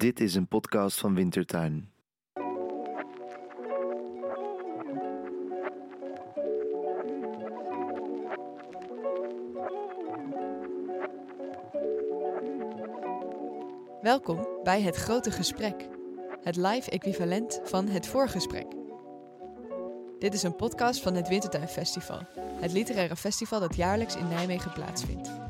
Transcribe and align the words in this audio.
Dit 0.00 0.20
is 0.20 0.34
een 0.34 0.48
podcast 0.48 1.00
van 1.00 1.14
Wintertuin. 1.14 1.90
Welkom 14.00 14.48
bij 14.62 14.82
Het 14.82 14.96
Grote 14.96 15.30
Gesprek, 15.30 15.88
het 16.42 16.56
live 16.56 16.90
equivalent 16.90 17.60
van 17.64 17.88
het 17.88 18.06
voorgesprek. 18.06 18.66
Dit 20.18 20.34
is 20.34 20.42
een 20.42 20.56
podcast 20.56 21.02
van 21.02 21.14
het 21.14 21.28
Wintertuin 21.28 21.68
Festival, 21.68 22.20
het 22.36 22.72
literaire 22.72 23.16
festival 23.16 23.60
dat 23.60 23.76
jaarlijks 23.76 24.16
in 24.16 24.28
Nijmegen 24.28 24.72
plaatsvindt. 24.72 25.49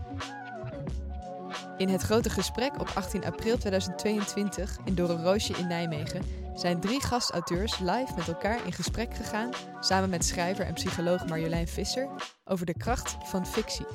In 1.80 1.88
het 1.88 2.02
grote 2.02 2.30
gesprek 2.30 2.80
op 2.80 2.90
18 2.94 3.24
april 3.24 3.58
2022 3.58 4.76
in 4.84 4.98
Roosje 4.98 5.52
in 5.52 5.66
Nijmegen 5.66 6.22
zijn 6.54 6.80
drie 6.80 7.02
gastauteurs 7.02 7.78
live 7.78 8.12
met 8.16 8.28
elkaar 8.28 8.66
in 8.66 8.72
gesprek 8.72 9.14
gegaan, 9.14 9.50
samen 9.80 10.10
met 10.10 10.24
schrijver 10.24 10.64
en 10.64 10.74
psycholoog 10.74 11.26
Marjolein 11.26 11.68
Visser, 11.68 12.08
over 12.44 12.66
de 12.66 12.76
kracht 12.76 13.16
van 13.24 13.46
fictie. 13.46 13.86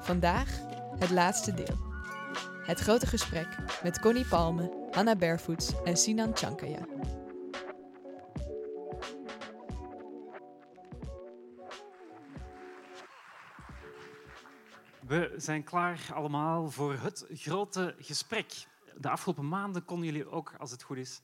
Vandaag 0.00 0.48
het 0.98 1.10
laatste 1.10 1.54
deel. 1.54 1.76
Het 2.66 2.80
grote 2.80 3.06
gesprek 3.06 3.48
met 3.82 4.00
Connie 4.00 4.26
Palme, 4.26 4.88
Hanna 4.90 5.16
Barefoots 5.16 5.72
en 5.84 5.96
Sinan 5.96 6.36
Chankaya. 6.36 6.91
We 15.12 15.34
zijn 15.36 15.64
klaar 15.64 16.08
allemaal 16.12 16.70
voor 16.70 16.94
het 16.94 17.26
grote 17.30 17.94
gesprek. 17.98 18.66
De 18.96 19.08
afgelopen 19.08 19.48
maanden 19.48 19.84
konden 19.84 20.06
jullie 20.06 20.30
ook, 20.30 20.54
als 20.58 20.70
het 20.70 20.82
goed 20.82 20.96
is, 20.96 21.20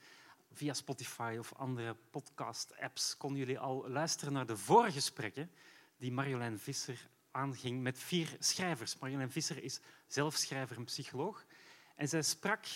via 0.52 0.72
Spotify 0.72 1.36
of 1.38 1.54
andere 1.54 1.96
podcast-apps, 2.10 3.16
konden 3.16 3.38
jullie 3.38 3.58
al 3.58 3.88
luisteren 3.88 4.32
naar 4.32 4.46
de 4.46 4.56
voorgesprekken 4.56 5.50
die 5.96 6.12
Marjolein 6.12 6.58
Visser 6.58 7.08
aanging 7.30 7.82
met 7.82 7.98
vier 7.98 8.36
schrijvers. 8.38 8.98
Marjolein 8.98 9.30
Visser 9.30 9.62
is 9.62 9.80
zelf 10.06 10.34
schrijver 10.34 10.76
en 10.76 10.84
psycholoog. 10.84 11.44
En 11.96 12.08
zij 12.08 12.22
sprak 12.22 12.66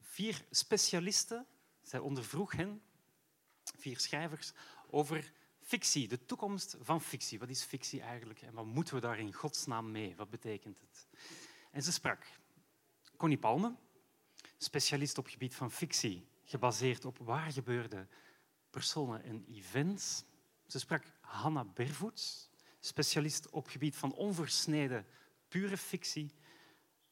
vier 0.00 0.44
specialisten, 0.50 1.46
zij 1.82 1.98
ondervroeg 1.98 2.52
hen, 2.52 2.82
vier 3.76 3.98
schrijvers, 3.98 4.52
over 4.90 5.32
fictie, 5.70 6.08
de 6.08 6.24
toekomst 6.24 6.76
van 6.80 7.00
fictie. 7.00 7.38
Wat 7.38 7.48
is 7.48 7.62
fictie 7.62 8.00
eigenlijk 8.00 8.42
en 8.42 8.54
wat 8.54 8.64
moeten 8.64 8.94
we 8.94 9.00
daar 9.00 9.18
in 9.18 9.32
godsnaam 9.32 9.90
mee? 9.90 10.16
Wat 10.16 10.30
betekent 10.30 10.80
het? 10.80 11.06
En 11.70 11.82
ze 11.82 11.92
sprak 11.92 12.26
Connie 13.16 13.38
Palme, 13.38 13.74
specialist 14.58 15.18
op 15.18 15.26
gebied 15.26 15.54
van 15.54 15.70
fictie, 15.70 16.28
gebaseerd 16.44 17.04
op 17.04 17.18
waar 17.18 17.52
gebeurde 17.52 18.06
personen 18.70 19.22
en 19.22 19.44
events. 19.48 20.24
Ze 20.66 20.78
sprak 20.78 21.04
Hanna 21.20 21.64
Bervoets, 21.64 22.50
specialist 22.80 23.50
op 23.50 23.68
gebied 23.68 23.96
van 23.96 24.12
onversneden 24.12 25.06
pure 25.48 25.76
fictie. 25.76 26.34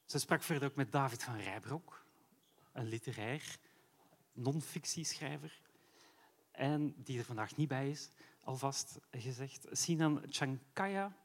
Ze 0.05 0.19
sprak 0.19 0.43
verder 0.43 0.69
ook 0.69 0.75
met 0.75 0.91
David 0.91 1.23
van 1.23 1.37
Rijbroek, 1.37 2.05
een 2.71 2.87
literair 2.87 3.57
non-fictieschrijver, 4.33 5.61
en 6.51 6.93
die 7.03 7.19
er 7.19 7.25
vandaag 7.25 7.55
niet 7.55 7.67
bij 7.67 7.89
is 7.89 8.11
alvast 8.49 8.99
gezegd. 9.11 9.67
Sinan 9.71 10.23
Chankaya, 10.25 11.15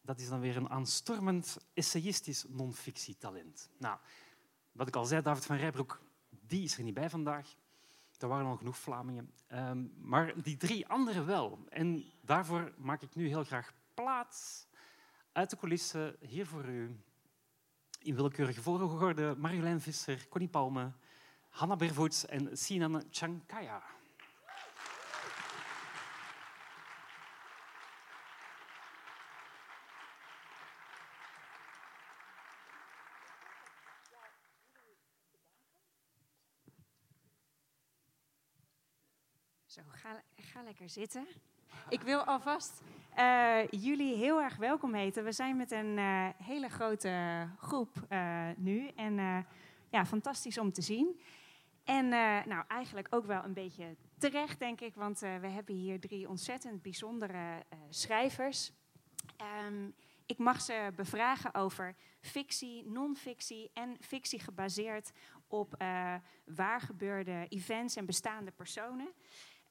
dat 0.00 0.20
is 0.20 0.28
dan 0.28 0.40
weer 0.40 0.56
een 0.56 0.70
aanstormend 0.70 1.56
essayistisch 1.74 2.44
non-fictietalent. 2.48 3.70
Nou, 3.78 3.98
wat 4.72 4.88
ik 4.88 4.96
al 4.96 5.04
zei, 5.04 5.22
David 5.22 5.44
van 5.46 5.56
Rijbroek, 5.56 6.02
die 6.30 6.62
is 6.62 6.76
er 6.76 6.84
niet 6.84 6.94
bij 6.94 7.10
vandaag. 7.10 7.56
Er 8.18 8.28
waren 8.28 8.46
al 8.46 8.56
genoeg 8.56 8.78
Vlamingen. 8.78 9.32
Um, 9.52 9.92
maar 9.96 10.42
die 10.42 10.56
drie 10.56 10.86
anderen 10.86 11.26
wel. 11.26 11.64
En 11.68 12.04
daarvoor 12.22 12.72
maak 12.78 13.02
ik 13.02 13.14
nu 13.14 13.26
heel 13.28 13.44
graag 13.44 13.72
plaats 13.94 14.66
uit 15.32 15.50
de 15.50 15.56
coulissen 15.56 16.16
hier 16.20 16.46
voor 16.46 16.64
u. 16.64 17.00
In 17.98 18.14
willekeurige 18.14 18.62
volgorde 18.62 19.34
Marjolein 19.38 19.80
Visser, 19.80 20.28
Connie 20.28 20.50
Palme, 20.50 20.92
Hanna 21.48 21.76
Bervoets 21.76 22.26
en 22.26 22.56
Sinan 22.56 23.04
Chankaya. 23.10 23.82
Zo, 39.76 39.82
ga, 40.56 40.62
lekker 40.62 40.88
zitten. 40.88 41.26
Ik 41.88 42.02
wil 42.02 42.20
alvast 42.20 42.82
uh, 43.18 43.68
jullie 43.70 44.16
heel 44.16 44.42
erg 44.42 44.56
welkom 44.56 44.94
heten. 44.94 45.24
We 45.24 45.32
zijn 45.32 45.56
met 45.56 45.70
een 45.70 45.98
uh, 45.98 46.28
hele 46.36 46.68
grote 46.68 47.46
groep 47.58 48.06
uh, 48.10 48.48
nu. 48.56 48.88
En 48.88 49.46
ja, 49.90 50.06
fantastisch 50.06 50.58
om 50.58 50.72
te 50.72 50.82
zien. 50.82 51.20
En 51.84 52.08
nou, 52.48 52.64
eigenlijk 52.68 53.06
ook 53.10 53.26
wel 53.26 53.44
een 53.44 53.52
beetje 53.52 53.96
terecht, 54.18 54.58
denk 54.58 54.80
ik. 54.80 54.94
Want 54.94 55.18
we 55.18 55.48
hebben 55.48 55.74
hier 55.74 56.00
drie 56.00 56.28
ontzettend 56.28 56.82
bijzondere 56.82 57.62
schrijvers. 57.90 58.72
Um, 59.66 59.94
ik 60.26 60.38
mag 60.38 60.60
ze 60.60 60.92
bevragen 60.96 61.54
over 61.54 61.94
fictie, 62.20 62.86
non-fictie 62.86 63.70
en 63.74 63.96
fictie 64.00 64.40
gebaseerd 64.40 65.12
op 65.48 65.74
waar 66.44 66.80
gebeurde 66.80 67.46
events 67.48 67.96
en 67.96 68.06
bestaande 68.06 68.50
personen. 68.50 69.08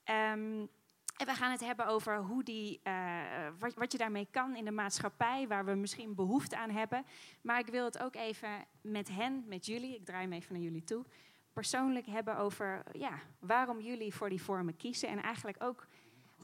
Um, 0.09 0.69
en 1.15 1.25
we 1.25 1.33
gaan 1.33 1.51
het 1.51 1.59
hebben 1.59 1.87
over 1.87 2.17
hoe 2.17 2.43
die, 2.43 2.79
uh, 2.83 3.21
wat, 3.59 3.73
wat, 3.73 3.91
je 3.91 3.97
daarmee 3.97 4.27
kan 4.31 4.55
in 4.55 4.65
de 4.65 4.71
maatschappij, 4.71 5.47
waar 5.47 5.65
we 5.65 5.73
misschien 5.73 6.15
behoefte 6.15 6.57
aan 6.57 6.69
hebben. 6.69 7.05
Maar 7.41 7.59
ik 7.59 7.67
wil 7.67 7.85
het 7.85 7.99
ook 7.99 8.15
even 8.15 8.49
met 8.81 9.07
hen, 9.07 9.43
met 9.47 9.65
jullie, 9.65 9.95
ik 9.95 10.05
draai 10.05 10.27
me 10.27 10.35
even 10.35 10.53
naar 10.53 10.61
jullie 10.61 10.83
toe, 10.83 11.05
persoonlijk 11.53 12.05
hebben 12.05 12.37
over 12.37 12.83
ja, 12.91 13.19
waarom 13.39 13.81
jullie 13.81 14.13
voor 14.13 14.29
die 14.29 14.41
vormen 14.41 14.77
kiezen. 14.77 15.09
En 15.09 15.21
eigenlijk 15.21 15.63
ook 15.63 15.87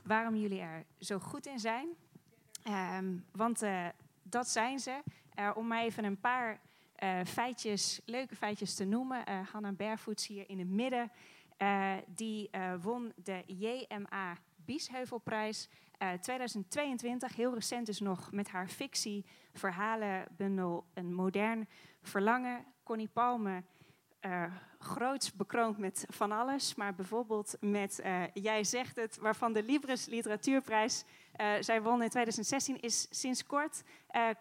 waarom 0.03 0.35
jullie 0.35 0.61
er 0.61 0.85
zo 1.00 1.19
goed 1.19 1.45
in 1.45 1.59
zijn. 1.59 1.88
Um, 2.97 3.25
want 3.31 3.63
uh, 3.63 3.88
dat 4.23 4.47
zijn 4.47 4.79
ze. 4.79 5.01
Uh, 5.39 5.51
om 5.55 5.67
maar 5.67 5.81
even 5.81 6.03
een 6.03 6.19
paar 6.19 6.59
feitjes, 7.25 8.01
leuke 8.05 8.35
feitjes 8.35 8.75
te 8.75 8.85
noemen. 8.85 9.23
Hanna 9.51 9.71
Barefoots 9.71 10.27
hier 10.27 10.50
in 10.50 10.59
het 10.59 10.69
midden. 10.69 11.11
Uh, 11.61 11.94
die 12.07 12.49
uh, 12.51 12.73
won 12.81 13.13
de 13.16 13.44
JMA 13.45 14.38
Biesheuvelprijs 14.55 15.69
uh, 15.99 16.11
2022. 16.11 17.35
Heel 17.35 17.53
recent 17.53 17.85
dus 17.85 17.99
nog 17.99 18.31
met 18.31 18.49
haar 18.49 18.67
fictie, 18.67 19.25
verhalenbundel 19.53 20.85
Een 20.94 21.13
modern 21.13 21.67
verlangen. 22.01 22.66
Connie 22.83 23.09
Palme, 23.13 23.63
groots 24.79 25.33
bekroond 25.33 25.77
met 25.77 26.05
van 26.09 26.31
alles. 26.31 26.75
Maar 26.75 26.95
bijvoorbeeld 26.95 27.57
met 27.59 28.01
Jij 28.33 28.63
zegt 28.63 28.95
het, 28.95 29.17
waarvan 29.17 29.53
de 29.53 29.63
Libris 29.63 30.05
Literatuurprijs 30.05 31.03
zij 31.59 31.81
won 31.81 32.03
in 32.03 32.09
2016, 32.09 32.79
is 32.79 33.07
sinds 33.09 33.45
kort 33.45 33.83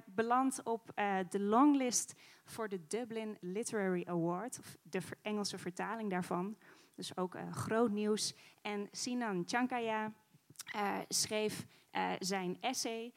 beland 0.04 0.62
op 0.62 0.92
de 1.28 1.41
longlist 1.41 2.14
voor 2.44 2.69
de 2.69 2.86
Dublin 2.86 3.36
Literary 3.41 4.04
Award, 4.09 4.59
of 4.59 4.76
de 4.82 5.00
Engelse 5.22 5.59
vertaling 5.59 6.10
daarvan. 6.10 6.56
Dus 7.00 7.16
ook 7.16 7.34
uh, 7.34 7.53
groot 7.53 7.91
nieuws. 7.91 8.34
En 8.62 8.88
Sinan 8.93 9.43
Chankaya 9.47 10.12
uh, 10.77 10.99
schreef 11.09 11.66
uh, 11.93 12.12
zijn 12.19 12.56
essay, 12.61 13.12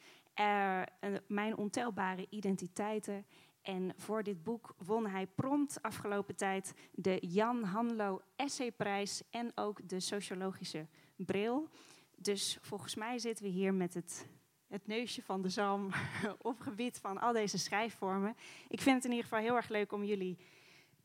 Mijn 1.26 1.56
ontelbare 1.56 2.26
identiteiten. 2.30 3.26
En 3.62 3.92
voor 3.96 4.22
dit 4.22 4.42
boek 4.42 4.74
won 4.78 5.06
hij 5.06 5.26
prompt 5.26 5.82
afgelopen 5.82 6.36
tijd 6.36 6.74
de 6.92 7.18
Jan 7.20 7.62
Hanlo 7.62 8.22
Essayprijs 8.36 9.22
en 9.30 9.52
ook 9.54 9.88
de 9.88 10.00
sociologische 10.00 10.86
bril. 11.16 11.68
Dus 12.16 12.58
volgens 12.60 12.94
mij 12.94 13.18
zitten 13.18 13.44
we 13.44 13.50
hier 13.50 13.74
met 13.74 13.94
het, 13.94 14.28
het 14.66 14.86
neusje 14.86 15.22
van 15.22 15.42
de 15.42 15.48
zalm 15.48 15.90
op 16.42 16.60
gebied 16.60 16.98
van 16.98 17.18
al 17.18 17.32
deze 17.32 17.58
schrijfvormen. 17.58 18.36
Ik 18.68 18.80
vind 18.80 18.96
het 18.96 19.04
in 19.04 19.10
ieder 19.10 19.24
geval 19.24 19.44
heel 19.44 19.56
erg 19.56 19.68
leuk 19.68 19.92
om 19.92 20.04
jullie 20.04 20.38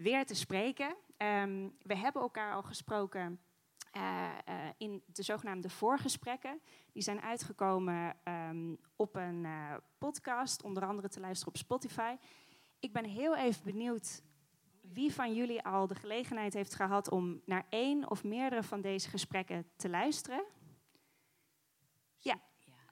weer 0.01 0.25
te 0.25 0.35
spreken. 0.35 0.95
Um, 1.17 1.75
we 1.81 1.95
hebben 1.95 2.21
elkaar 2.21 2.53
al 2.53 2.63
gesproken 2.63 3.39
uh, 3.97 4.29
uh, 4.49 4.55
in 4.77 5.03
de 5.05 5.23
zogenaamde 5.23 5.69
voorgesprekken. 5.69 6.61
Die 6.91 7.03
zijn 7.03 7.21
uitgekomen 7.21 8.17
um, 8.23 8.77
op 8.95 9.15
een 9.15 9.43
uh, 9.43 9.73
podcast, 9.97 10.63
onder 10.63 10.85
andere 10.85 11.09
te 11.09 11.19
luisteren 11.19 11.53
op 11.53 11.59
Spotify. 11.59 12.15
Ik 12.79 12.93
ben 12.93 13.05
heel 13.05 13.35
even 13.35 13.63
benieuwd 13.63 14.21
wie 14.81 15.13
van 15.13 15.33
jullie 15.33 15.63
al 15.63 15.87
de 15.87 15.95
gelegenheid 15.95 16.53
heeft 16.53 16.75
gehad 16.75 17.11
om 17.11 17.41
naar 17.45 17.65
één 17.69 18.09
of 18.09 18.23
meerdere 18.23 18.63
van 18.63 18.81
deze 18.81 19.09
gesprekken 19.09 19.69
te 19.75 19.89
luisteren. 19.89 20.43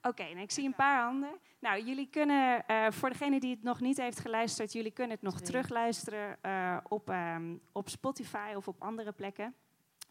Oké. 0.07 0.23
Nou, 0.23 0.39
ik 0.39 0.51
zie 0.51 0.65
een 0.65 0.75
paar 0.75 1.03
handen. 1.03 1.39
Nou, 1.59 1.83
jullie 1.83 2.09
kunnen, 2.09 2.65
eh, 2.65 2.91
voor 2.91 3.09
degene 3.09 3.39
die 3.39 3.53
het 3.53 3.63
nog 3.63 3.79
niet 3.79 3.97
heeft 3.97 4.19
geluisterd, 4.19 4.73
jullie 4.73 4.91
kunnen 4.91 5.15
het 5.15 5.25
nog 5.25 5.41
terugluisteren 5.41 6.37
eh, 6.41 6.77
op, 6.83 7.09
ehm, 7.09 7.55
op 7.71 7.89
Spotify 7.89 8.53
of 8.55 8.67
op 8.67 8.81
andere 8.81 9.11
plekken. 9.11 9.55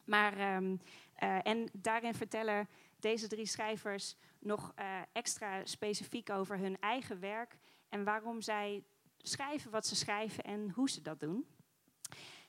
Maar, 0.05 0.39
ehm, 0.39 0.77
eh, 1.15 1.47
en 1.47 1.69
daarin 1.73 2.15
vertellen 2.15 2.69
deze 2.99 3.29
drie 3.29 3.47
schrijvers 3.47 4.17
nog 4.39 4.75
extra 5.13 5.65
specifiek 5.65 6.31
over 6.31 6.59
hun 6.59 6.77
eigen 6.81 7.21
werk 7.21 7.57
en 7.89 8.05
waarom 8.05 8.41
zij 8.41 8.85
schrijven 9.19 9.71
wat 9.71 9.87
ze 9.87 9.97
schrijven 9.97 10.45
en 10.45 10.71
hoe 10.71 10.91
ze 10.91 11.03
dat 11.03 11.21
doen. 11.21 11.47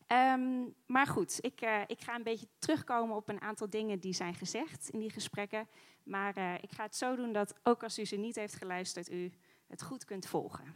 Ehm, 0.07 0.63
maar 0.85 1.07
goed, 1.07 1.37
ik, 1.41 1.61
ik 1.87 2.01
ga 2.01 2.15
een 2.15 2.23
beetje 2.23 2.47
terugkomen 2.59 3.15
op 3.15 3.29
een 3.29 3.41
aantal 3.41 3.69
dingen 3.69 3.99
die 3.99 4.13
zijn 4.13 4.33
gezegd 4.33 4.89
in 4.89 4.99
die 4.99 5.11
gesprekken. 5.11 5.67
Maar 6.07 6.35
eh, 6.35 6.53
ik 6.61 6.71
ga 6.71 6.83
het 6.83 6.95
zo 6.95 7.15
doen 7.15 7.33
dat 7.33 7.53
ook 7.63 7.83
als 7.83 7.99
u 7.99 8.05
ze 8.05 8.15
niet 8.15 8.35
heeft 8.35 8.55
geluisterd, 8.55 9.11
u 9.11 9.31
het 9.67 9.81
goed 9.83 10.05
kunt 10.05 10.25
volgen. 10.27 10.73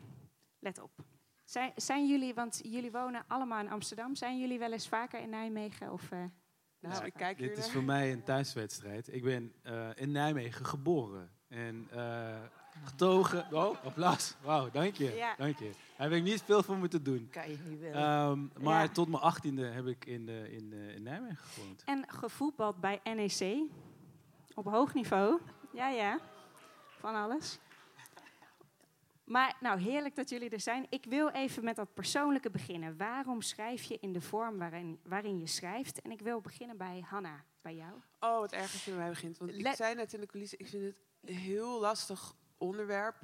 Let 0.59 0.79
op. 0.81 0.91
Zijn, 1.45 1.71
zijn 1.75 2.07
jullie, 2.07 2.33
want 2.33 2.59
jullie 2.63 2.91
wonen 2.91 3.23
allemaal 3.27 3.59
in 3.59 3.69
Amsterdam, 3.69 4.15
zijn 4.15 4.39
jullie 4.39 4.59
wel 4.59 4.71
eens 4.71 4.87
vaker 4.87 5.19
in 5.21 5.29
Nijmegen? 5.29 5.91
Of, 5.91 6.11
eh, 6.11 6.23
Nou, 6.79 7.05
ik 7.05 7.13
kijk 7.13 7.37
Dit 7.37 7.57
is 7.57 7.71
voor 7.71 7.83
mij 7.83 8.11
een 8.11 8.23
thuiswedstrijd. 8.23 9.13
Ik 9.13 9.23
ben 9.23 9.53
eh, 9.61 9.89
in 9.95 10.11
Nijmegen 10.11 10.65
geboren. 10.65 11.31
En 11.47 11.87
eh, 11.91 12.35
getogen... 12.83 13.53
Oh, 13.53 13.83
applaus. 13.85 14.35
Wauw, 14.43 14.69
dank 14.71 14.95
je. 14.95 15.15
Ja. 15.15 15.35
Dank 15.37 15.59
je. 15.59 15.71
Daar 15.97 16.09
heb 16.09 16.17
ik 16.17 16.23
niet 16.23 16.41
veel 16.43 16.63
voor 16.63 16.77
moeten 16.77 17.03
doen. 17.03 17.27
Kan 17.31 17.49
je 17.51 17.57
niet 17.67 17.79
willen. 17.79 17.95
Ehm, 17.95 18.63
maar 18.63 18.83
Ja. 18.83 18.89
tot 18.89 19.07
mijn 19.07 19.21
achttiende 19.23 19.65
heb 19.65 19.87
ik 19.87 20.05
in, 20.05 20.29
in, 20.29 20.73
eh, 20.73 20.95
in 20.95 21.03
Nijmegen 21.03 21.37
gewoond. 21.37 21.83
En 21.85 22.03
gevoetbald 22.07 22.79
bij 22.79 22.99
NEC. 23.03 23.69
Op 24.55 24.65
hoog 24.65 24.93
niveau. 24.93 25.39
Ja, 25.73 25.89
ja. 25.89 26.19
Van 26.99 27.15
alles. 27.15 27.59
Maar 29.23 29.57
nou, 29.59 29.79
heerlijk 29.79 30.15
dat 30.15 30.29
jullie 30.29 30.49
er 30.49 30.59
zijn. 30.59 30.85
Ik 30.89 31.05
wil 31.05 31.29
even 31.29 31.63
met 31.63 31.75
dat 31.75 31.93
persoonlijke 31.93 32.49
beginnen. 32.49 32.97
Waarom 32.97 33.41
schrijf 33.41 33.83
je 33.83 33.97
in 33.99 34.13
de 34.13 34.21
vorm 34.21 34.57
waarin, 34.57 34.99
waarin 35.03 35.39
je 35.39 35.47
schrijft? 35.47 36.01
En 36.01 36.11
ik 36.11 36.21
wil 36.21 36.41
beginnen 36.41 36.77
bij 36.77 37.05
Hanna, 37.09 37.43
bij 37.61 37.75
jou. 37.75 37.93
Oh, 38.19 38.39
wat 38.39 38.51
erg 38.51 38.71
als 38.73 38.85
je 38.85 38.91
bij 38.91 38.99
mij 38.99 39.09
begint. 39.09 39.37
Want 39.37 39.51
ik 39.53 39.61
Let- 39.61 39.75
zei 39.75 39.95
net 39.95 40.13
in 40.13 40.19
de 40.19 40.25
coulissen, 40.25 40.59
ik 40.59 40.67
vind 40.67 40.83
het 40.83 40.95
een 41.21 41.35
heel 41.35 41.79
lastig 41.79 42.33
onderwerp. 42.57 43.15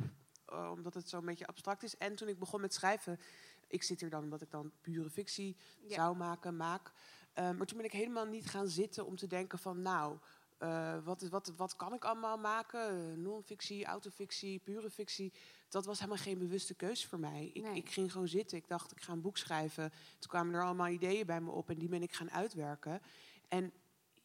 eh, 0.46 0.72
omdat 0.74 0.94
het 0.94 1.10
zo'n 1.10 1.26
beetje 1.26 1.48
abstract 1.48 1.84
is. 1.84 1.98
En 1.98 2.16
toen 2.16 2.28
ik 2.28 2.40
begon 2.40 2.62
met 2.62 2.74
schrijven, 2.74 3.20
ik 3.68 3.84
zit 3.84 4.00
hier 4.00 4.10
dan 4.10 4.24
omdat 4.24 4.42
ik 4.42 4.52
dan 4.52 4.72
pure 4.82 5.10
fictie 5.10 5.58
Ja. 5.82 5.96
zou 5.96 6.16
maken, 6.16 6.56
maak. 6.58 6.92
Eh, 7.34 7.52
maar 7.52 7.66
toen 7.66 7.78
ben 7.78 7.86
ik 7.86 7.92
helemaal 7.92 8.26
niet 8.26 8.46
gaan 8.50 8.68
zitten 8.68 9.06
om 9.06 9.16
te 9.16 9.28
denken 9.28 9.60
van, 9.60 9.82
nou, 9.82 10.18
eh, 10.58 10.98
wat, 11.04 11.22
wat, 11.22 11.54
wat 11.58 11.76
kan 11.76 11.94
ik 11.94 12.06
allemaal 12.06 12.38
maken? 12.38 13.22
Non-fictie, 13.22 13.86
autofictie, 13.86 14.60
pure 14.60 14.90
fictie. 14.90 15.34
Dat 15.70 15.86
was 15.86 16.00
helemaal 16.00 16.24
geen 16.24 16.38
bewuste 16.38 16.74
keuze 16.74 17.08
voor 17.08 17.20
mij. 17.20 17.52
Ik, 17.54 17.64
Nee. 17.64 17.76
ik 17.76 17.90
ging 17.90 18.12
gewoon 18.12 18.28
zitten. 18.28 18.58
Ik 18.58 18.68
dacht, 18.68 18.92
ik 18.92 19.02
ga 19.02 19.14
een 19.14 19.22
boek 19.22 19.38
schrijven. 19.38 19.90
Toen 20.20 20.30
kwamen 20.30 20.54
er 20.54 20.64
allemaal 20.64 20.88
ideeën 20.88 21.26
bij 21.26 21.42
me 21.42 21.52
op 21.52 21.70
en 21.70 21.78
die 21.78 21.90
ben 21.90 22.02
ik 22.02 22.14
gaan 22.14 22.32
uitwerken. 22.32 23.02
En 23.48 23.74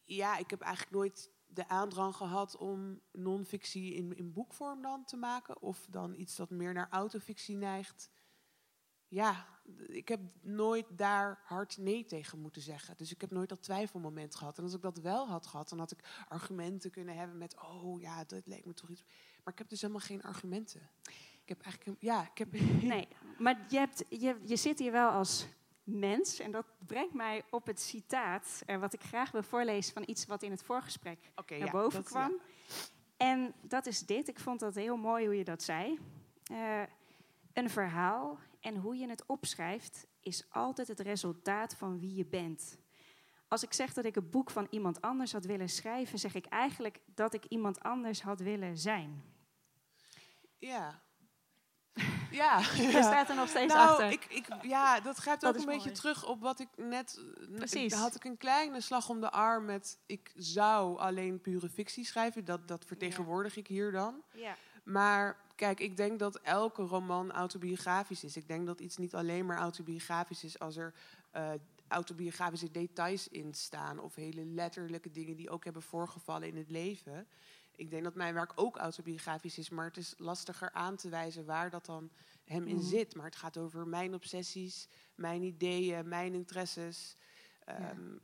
ja, 0.03 0.37
ik 0.37 0.49
heb 0.49 0.61
eigenlijk 0.61 0.95
nooit 0.95 1.29
de 1.47 1.67
aandrang 1.67 2.15
gehad 2.15 2.57
om 2.57 3.01
non-fictie 3.11 3.93
in, 3.93 4.15
in 4.17 4.33
boekvorm 4.33 4.81
dan 4.81 5.05
te 5.05 5.17
maken. 5.17 5.61
Of 5.61 5.87
dan 5.89 6.13
iets 6.13 6.35
dat 6.35 6.49
meer 6.49 6.73
naar 6.73 6.87
autofictie 6.89 7.55
neigt. 7.55 8.09
Ja, 9.07 9.52
ik 9.87 10.07
heb 10.07 10.19
nooit 10.41 10.85
daar 10.89 11.41
hard 11.43 11.77
nee 11.77 12.05
tegen 12.05 12.39
moeten 12.39 12.61
zeggen. 12.61 12.97
Dus 12.97 13.11
ik 13.11 13.21
heb 13.21 13.31
nooit 13.31 13.49
dat 13.49 13.61
twijfelmoment 13.61 14.35
gehad. 14.35 14.57
En 14.57 14.63
als 14.63 14.73
ik 14.73 14.81
dat 14.81 14.97
wel 14.97 15.27
had 15.27 15.47
gehad, 15.47 15.69
dan 15.69 15.79
had 15.79 15.91
ik 15.91 16.25
argumenten 16.27 16.91
kunnen 16.91 17.15
hebben 17.15 17.37
met... 17.37 17.55
oh 17.61 18.01
ja, 18.01 18.23
dat 18.23 18.41
leek 18.45 18.65
me 18.65 18.73
toch 18.73 18.89
iets... 18.89 19.03
Maar 19.43 19.53
ik 19.53 19.59
heb 19.59 19.69
dus 19.69 19.81
helemaal 19.81 20.01
geen 20.01 20.23
argumenten. 20.23 20.89
Ik 21.41 21.49
heb 21.49 21.61
eigenlijk... 21.61 22.01
Ja, 22.01 22.29
ik 22.31 22.37
heb... 22.37 22.51
Nee, 22.93 23.07
maar 23.37 23.65
je, 23.69 23.77
hebt, 23.77 24.05
je, 24.09 24.39
je 24.45 24.55
zit 24.55 24.79
hier 24.79 24.91
wel 24.91 25.09
als 25.09 25.47
mens. 25.83 26.39
En 26.39 26.51
dat 26.51 26.65
brengt 26.85 27.13
mij 27.13 27.43
op 27.49 27.65
het 27.65 27.79
citaat, 27.79 28.63
eh, 28.65 28.79
wat 28.79 28.93
ik 28.93 29.01
graag 29.03 29.31
wil 29.31 29.43
voorlezen 29.43 29.93
van 29.93 30.03
iets 30.05 30.25
wat 30.25 30.43
in 30.43 30.51
het 30.51 30.63
voorgesprek 30.63 31.31
Oké, 31.35 31.57
naar 31.57 31.65
ja, 31.65 31.71
boven 31.71 32.01
dat- 32.01 32.11
kwam. 32.11 32.31
ja. 32.31 32.41
En 33.17 33.53
dat 33.61 33.85
is 33.85 33.99
dit. 33.99 34.27
Ik 34.27 34.39
vond 34.39 34.59
dat 34.59 34.75
heel 34.75 34.97
mooi 34.97 35.25
hoe 35.25 35.37
je 35.37 35.43
dat 35.43 35.63
zei. 35.63 35.99
Eh, 36.43 36.81
een 37.53 37.69
verhaal 37.69 38.39
en 38.63 38.75
hoe 38.75 38.97
je 38.97 39.09
het 39.09 39.25
opschrijft 39.25 40.05
is 40.19 40.45
altijd 40.49 40.87
het 40.87 40.99
resultaat 40.99 41.75
van 41.75 41.99
wie 41.99 42.15
je 42.15 42.25
bent. 42.25 42.77
Als 43.47 43.63
ik 43.63 43.73
zeg 43.73 43.93
dat 43.93 44.05
ik 44.05 44.15
een 44.15 44.29
boek 44.29 44.49
van 44.49 44.67
iemand 44.69 45.01
anders 45.01 45.31
had 45.31 45.45
willen 45.45 45.69
schrijven, 45.69 46.19
zeg 46.19 46.35
ik 46.35 46.45
eigenlijk 46.45 46.99
dat 47.05 47.33
ik 47.33 47.45
iemand 47.45 47.79
anders 47.79 48.21
had 48.21 48.39
willen 48.39 48.77
zijn. 48.77 49.23
Ja. 50.57 51.01
Ja. 52.31 52.57
Je 52.59 52.89
staat 52.89 53.29
er 53.29 53.35
nog 53.35 53.49
steeds 53.49 53.73
nou, 53.73 53.89
achter. 53.89 54.11
Ik, 54.11 54.25
ik, 54.25 54.47
ja, 54.61 54.99
dat 54.99 55.23
Dat 55.23 55.45
ook 55.45 55.55
een 55.55 55.65
beetje 55.65 55.91
terug 55.91 56.25
op 56.25 56.41
wat 56.41 56.59
ik 56.59 56.67
net... 56.75 57.21
Precies. 57.55 57.93
had 57.93 58.15
ik 58.15 58.23
een 58.23 58.37
kleine 58.37 58.81
slag 58.81 59.09
om 59.09 59.21
de 59.21 59.31
arm 59.31 59.65
met... 59.65 59.99
Ik 60.05 60.31
zou 60.35 60.97
alleen 60.99 61.41
pure 61.41 61.69
fictie 61.69 62.05
schrijven. 62.05 62.45
Dat, 62.45 62.67
dat 62.67 62.85
vertegenwoordig 62.85 63.55
ik 63.55 63.67
hier 63.67 63.91
dan. 63.91 64.23
Ja. 64.31 64.55
Maar 64.83 65.42
kijk, 65.55 65.79
ik 65.79 65.97
denk 65.97 66.19
dat 66.19 66.39
elke 66.39 66.81
roman 66.81 67.31
autobiografisch 67.31 68.23
is. 68.23 68.37
Ik 68.37 68.47
denk 68.47 68.65
dat 68.65 68.79
iets 68.79 68.97
niet 68.97 69.15
alleen 69.15 69.45
maar 69.45 69.57
autobiografisch 69.57 70.43
is 70.43 70.59
als 70.59 70.75
er 70.75 70.93
eh, 71.31 71.51
autobiografische 71.87 72.71
details 72.71 73.27
in 73.27 73.53
staan. 73.53 73.99
Of 73.99 74.15
hele 74.15 74.45
letterlijke 74.45 75.11
dingen 75.11 75.35
die 75.35 75.49
ook 75.49 75.63
hebben 75.63 75.81
voorgevallen 75.81 76.47
in 76.47 76.57
het 76.57 76.69
leven. 76.69 77.27
Ik 77.75 77.89
denk 77.89 78.03
dat 78.03 78.15
mijn 78.15 78.33
werk 78.33 78.51
ook 78.55 78.77
autobiografisch 78.77 79.57
is, 79.57 79.69
maar 79.69 79.85
het 79.85 79.97
is 79.97 80.13
lastiger 80.17 80.71
aan 80.71 80.95
te 80.95 81.09
wijzen 81.09 81.45
waar 81.45 81.69
dat 81.69 81.85
dan 81.85 82.09
hem 82.43 82.67
in 82.67 82.75
Mhm. 82.75 82.85
zit. 82.85 83.15
Maar 83.15 83.25
het 83.25 83.35
gaat 83.35 83.57
over 83.57 83.87
mijn 83.87 84.13
obsessies, 84.13 84.87
mijn 85.15 85.41
ideeën, 85.43 86.07
mijn 86.07 86.33
interesses. 86.33 87.15
Ehm, 87.65 88.01
m- 88.13 88.19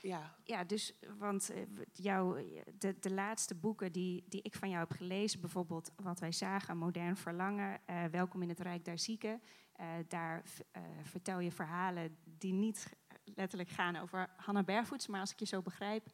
ja. 0.00 0.34
Ja, 0.44 0.64
dus, 0.64 0.92
want 1.18 1.50
eh, 1.50 1.62
w- 1.74 1.80
jouw, 1.92 2.36
de, 2.78 2.98
de 2.98 3.10
laatste 3.10 3.54
boeken 3.54 3.92
die, 3.92 4.24
die 4.28 4.42
ik 4.42 4.54
van 4.54 4.68
jou 4.68 4.80
heb 4.80 4.96
gelezen, 4.96 5.40
bijvoorbeeld 5.40 5.90
Wat 5.96 6.20
wij 6.20 6.32
zagen, 6.32 6.76
Modern 6.76 7.16
Verlangen, 7.16 7.80
eh, 7.86 8.04
Welkom 8.04 8.42
in 8.42 8.48
het 8.48 8.60
Rijk 8.60 8.84
der 8.84 8.98
Zieken, 8.98 9.42
eh, 9.72 9.86
daar 10.08 10.44
eh, 10.70 10.82
vertel 11.02 11.38
je 11.38 11.52
verhalen 11.52 12.16
die 12.24 12.52
niet 12.52 12.96
letterlijk 13.24 13.70
gaan 13.70 13.96
over 13.96 14.30
Hanna 14.36 14.62
Bervoets, 14.62 15.06
maar 15.06 15.20
als 15.20 15.32
ik 15.32 15.38
je 15.38 15.46
zo 15.46 15.62
begrijp, 15.62 16.06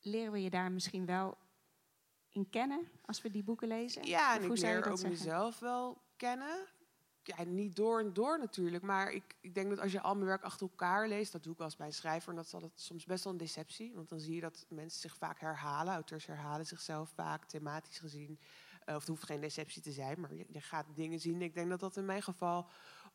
leren 0.00 0.32
we 0.32 0.42
je 0.42 0.50
daar 0.50 0.72
misschien 0.72 1.06
wel 1.06 1.38
in 2.28 2.50
kennen 2.50 2.88
als 3.04 3.22
we 3.22 3.30
die 3.30 3.42
boeken 3.44 3.68
lezen? 3.68 4.06
Ja, 4.06 4.34
en 4.36 4.42
ik 4.42 4.58
leer 4.58 4.74
dat 4.82 4.92
ook 4.92 4.98
zeggen? 4.98 5.18
mezelf 5.18 5.58
wel 5.58 6.02
kennen. 6.16 6.66
Ja, 7.26 7.44
niet 7.44 7.76
door 7.76 8.00
en 8.00 8.12
door 8.12 8.38
natuurlijk. 8.38 8.82
Maar 8.82 9.12
ik, 9.12 9.34
ik 9.40 9.54
denk 9.54 9.68
dat 9.68 9.80
als 9.80 9.92
je 9.92 10.00
al 10.00 10.14
mijn 10.14 10.26
werk 10.26 10.42
achter 10.42 10.68
elkaar 10.68 11.08
leest, 11.08 11.32
dat 11.32 11.42
doe 11.42 11.52
ik 11.52 11.60
als 11.60 11.76
bij 11.76 11.86
een 11.86 11.92
schrijver, 11.92 12.30
en 12.30 12.36
dat 12.36 12.44
is 12.44 12.54
altijd 12.54 12.72
soms 12.74 13.04
best 13.04 13.24
wel 13.24 13.32
een 13.32 13.38
deceptie. 13.38 13.92
Want 13.94 14.08
dan 14.08 14.20
zie 14.20 14.34
je 14.34 14.40
dat 14.40 14.66
mensen 14.68 15.00
zich 15.00 15.16
vaak 15.16 15.40
herhalen. 15.40 15.92
Auteurs 15.92 16.26
herhalen 16.26 16.66
zichzelf 16.66 17.10
vaak, 17.10 17.44
thematisch 17.44 17.98
gezien. 17.98 18.38
Eh, 18.84 18.94
of 18.94 19.00
het 19.00 19.08
hoeft 19.08 19.24
geen 19.24 19.40
deceptie 19.40 19.82
te 19.82 19.92
zijn, 19.92 20.20
maar 20.20 20.34
je, 20.34 20.44
je 20.48 20.60
gaat 20.60 20.86
dingen 20.94 21.20
zien. 21.20 21.42
Ik 21.42 21.54
denk 21.54 21.70
dat 21.70 21.80
dat 21.80 21.96
in 21.96 22.04
mijn 22.04 22.22
geval 22.22 22.68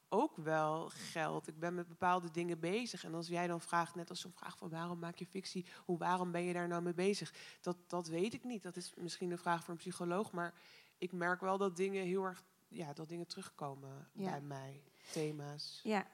ook 0.09 0.35
wel 0.35 0.89
geldt. 0.89 1.47
Ik 1.47 1.59
ben 1.59 1.75
met 1.75 1.87
bepaalde 1.87 2.31
dingen 2.31 2.59
bezig. 2.59 3.03
En 3.03 3.13
als 3.13 3.27
jij 3.27 3.47
dan 3.47 3.61
vraagt, 3.61 3.95
net 3.95 4.09
als 4.09 4.19
zo'n 4.19 4.33
vraag 4.33 4.57
van 4.57 4.69
waarom 4.69 4.99
maak 4.99 5.15
je 5.15 5.25
fictie, 5.25 5.65
hoe 5.85 5.97
waarom 5.97 6.31
ben 6.31 6.43
je 6.43 6.53
daar 6.53 6.67
nou 6.67 6.81
mee 6.81 6.93
bezig? 6.93 7.33
Dat, 7.61 7.77
dat 7.87 8.07
weet 8.07 8.33
ik 8.33 8.43
niet. 8.43 8.63
Dat 8.63 8.75
is 8.75 8.93
misschien 8.97 9.31
een 9.31 9.37
vraag 9.37 9.63
voor 9.63 9.73
een 9.73 9.79
psycholoog. 9.79 10.31
Maar 10.31 10.53
ik 10.97 11.11
merk 11.11 11.41
wel 11.41 11.57
dat 11.57 11.75
dingen 11.75 12.05
heel 12.05 12.23
erg, 12.23 12.43
ja, 12.69 12.93
dat 12.93 13.09
dingen 13.09 13.27
terugkomen 13.27 14.07
Ja. 14.13 14.29
bij 14.31 14.41
mij. 14.41 14.81
Thema's. 15.11 15.79
Ja. 15.83 16.07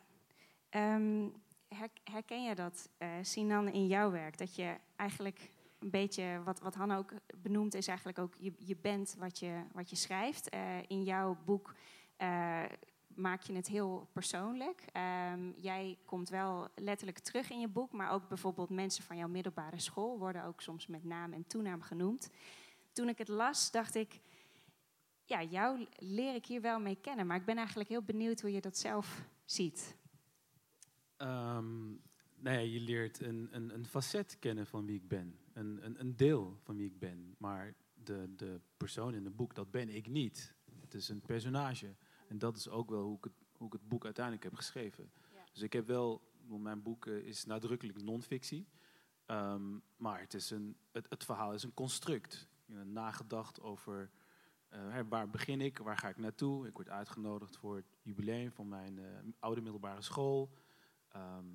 Ehm, 0.70 1.30
her- 1.68 1.90
herken 2.04 2.44
je 2.44 2.56
dat, 2.56 2.90
eh 2.98 3.10
Sinan, 3.22 3.68
in 3.68 3.88
jouw 3.88 4.12
werk? 4.12 4.38
Dat 4.38 4.56
je 4.56 4.76
eigenlijk 4.96 5.52
een 5.80 5.90
beetje, 5.90 6.42
wat, 6.44 6.60
wat 6.60 6.76
Han 6.76 6.92
ook 6.92 7.14
benoemt, 7.36 7.74
is 7.74 7.88
eigenlijk 7.88 8.20
ook, 8.20 8.36
je, 8.40 8.54
je 8.58 8.76
bent 8.76 9.16
wat 9.18 9.40
je, 9.40 9.64
wat 9.74 9.90
je 9.90 9.96
schrijft. 9.96 10.50
Eh, 10.50 10.78
in 10.88 11.04
jouw 11.04 11.38
boek 11.46 11.76
eh, 12.18 12.64
maak 13.08 13.42
je 13.42 13.54
het 13.54 13.68
heel 13.68 14.08
persoonlijk. 14.12 14.86
Ehm, 14.92 15.50
jij 15.56 15.98
komt 16.06 16.30
wel 16.30 16.68
letterlijk 16.76 17.20
terug 17.20 17.50
in 17.50 17.60
je 17.60 17.68
boek, 17.68 17.92
maar 17.92 18.12
ook 18.12 18.28
bijvoorbeeld 18.28 18.70
mensen 18.70 19.04
van 19.04 19.18
jouw 19.18 19.28
middelbare 19.28 19.80
school 19.80 20.18
worden 20.20 20.44
ook 20.44 20.62
soms 20.62 20.88
met 20.88 21.04
naam 21.04 21.34
en 21.34 21.48
toenaam 21.48 21.82
genoemd. 21.82 22.30
Toen 22.92 23.10
ik 23.10 23.18
het 23.18 23.28
las, 23.28 23.72
dacht 23.72 23.96
ik, 23.96 24.20
ja, 25.26 25.44
jou 25.44 25.88
leer 25.98 26.36
ik 26.36 26.46
hier 26.46 26.62
wel 26.62 26.80
mee 26.80 26.98
kennen, 27.02 27.28
maar 27.28 27.38
ik 27.38 27.46
ben 27.46 27.58
eigenlijk 27.58 27.90
heel 27.90 28.02
benieuwd 28.02 28.42
hoe 28.42 28.52
je 28.52 28.62
dat 28.62 28.78
zelf 28.78 29.28
ziet. 29.46 29.98
Nou 32.46 32.58
ja, 32.58 32.64
je 32.64 32.80
leert 32.80 33.22
een, 33.22 33.48
een, 33.52 33.74
een 33.74 33.86
facet 33.86 34.40
kennen 34.40 34.68
van 34.68 34.86
wie 34.86 34.96
ik 34.96 35.08
ben. 35.08 35.40
Een, 35.54 35.86
een, 35.86 36.00
een 36.00 36.16
deel 36.16 36.58
van 36.64 36.78
wie 36.78 36.88
ik 36.88 37.00
ben. 37.00 37.36
Maar 37.38 37.76
de, 37.94 38.34
de 38.36 38.62
persoon 38.78 39.14
in 39.14 39.26
het 39.26 39.36
boek, 39.36 39.56
dat 39.56 39.72
ben 39.72 39.90
ik 39.90 40.08
niet. 40.08 40.54
Het 40.82 40.94
is 40.94 41.10
een 41.10 41.22
personage. 41.22 41.96
En 42.28 42.38
dat 42.38 42.58
is 42.58 42.70
ook 42.70 42.90
wel 42.90 43.04
hoe 43.04 43.18
ik 43.18 43.24
het, 43.24 43.34
hoe 43.58 43.68
ik 43.68 43.74
het 43.74 43.88
boek 43.88 44.04
uiteindelijk 44.04 44.44
heb 44.44 44.54
geschreven. 44.54 45.12
Ja. 45.34 45.44
Dus 45.54 45.62
ik 45.62 45.74
heb 45.74 45.88
wel, 45.88 46.22
mijn 46.48 46.82
boek 46.82 47.06
eh, 47.06 47.18
is 47.18 47.46
nadrukkelijk 47.46 48.02
non-fictie. 48.02 48.68
Ehm, 49.26 49.78
maar 49.98 50.20
het, 50.20 50.34
is 50.34 50.50
een, 50.50 50.78
het, 50.92 51.06
het 51.10 51.24
verhaal 51.24 51.54
is 51.54 51.64
een 51.64 51.74
construct. 51.74 52.48
nagedacht 52.84 53.62
over 53.62 54.12
eh, 54.76 55.00
waar 55.10 55.30
begin 55.30 55.62
ik, 55.62 55.78
waar 55.78 55.98
ga 55.98 56.10
ik 56.10 56.18
naartoe. 56.18 56.68
Ik 56.68 56.74
word 56.74 56.90
uitgenodigd 56.90 57.58
voor 57.58 57.76
het 57.76 57.86
jubileum 58.02 58.52
van 58.52 58.68
mijn 58.68 59.00
eh, 59.00 59.06
oude 59.40 59.62
middelbare 59.62 60.02
school. 60.02 60.50
Ehm, 61.08 61.46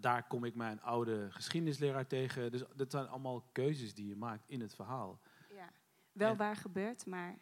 daar 0.00 0.26
kom 0.26 0.44
ik 0.44 0.54
mijn 0.54 0.80
oude 0.82 1.26
geschiedenisleraar 1.30 2.06
tegen. 2.06 2.50
Dus 2.50 2.62
dat 2.74 2.90
zijn 2.90 3.08
allemaal 3.08 3.42
keuzes 3.52 3.94
die 3.94 4.06
je 4.08 4.16
maakt 4.16 4.48
in 4.48 4.60
het 4.60 4.74
verhaal. 4.74 5.20
Ja. 5.54 5.70
Wel 6.12 6.30
En- 6.30 6.36
waar 6.36 6.56
gebeurt, 6.56 7.06
maar 7.06 7.38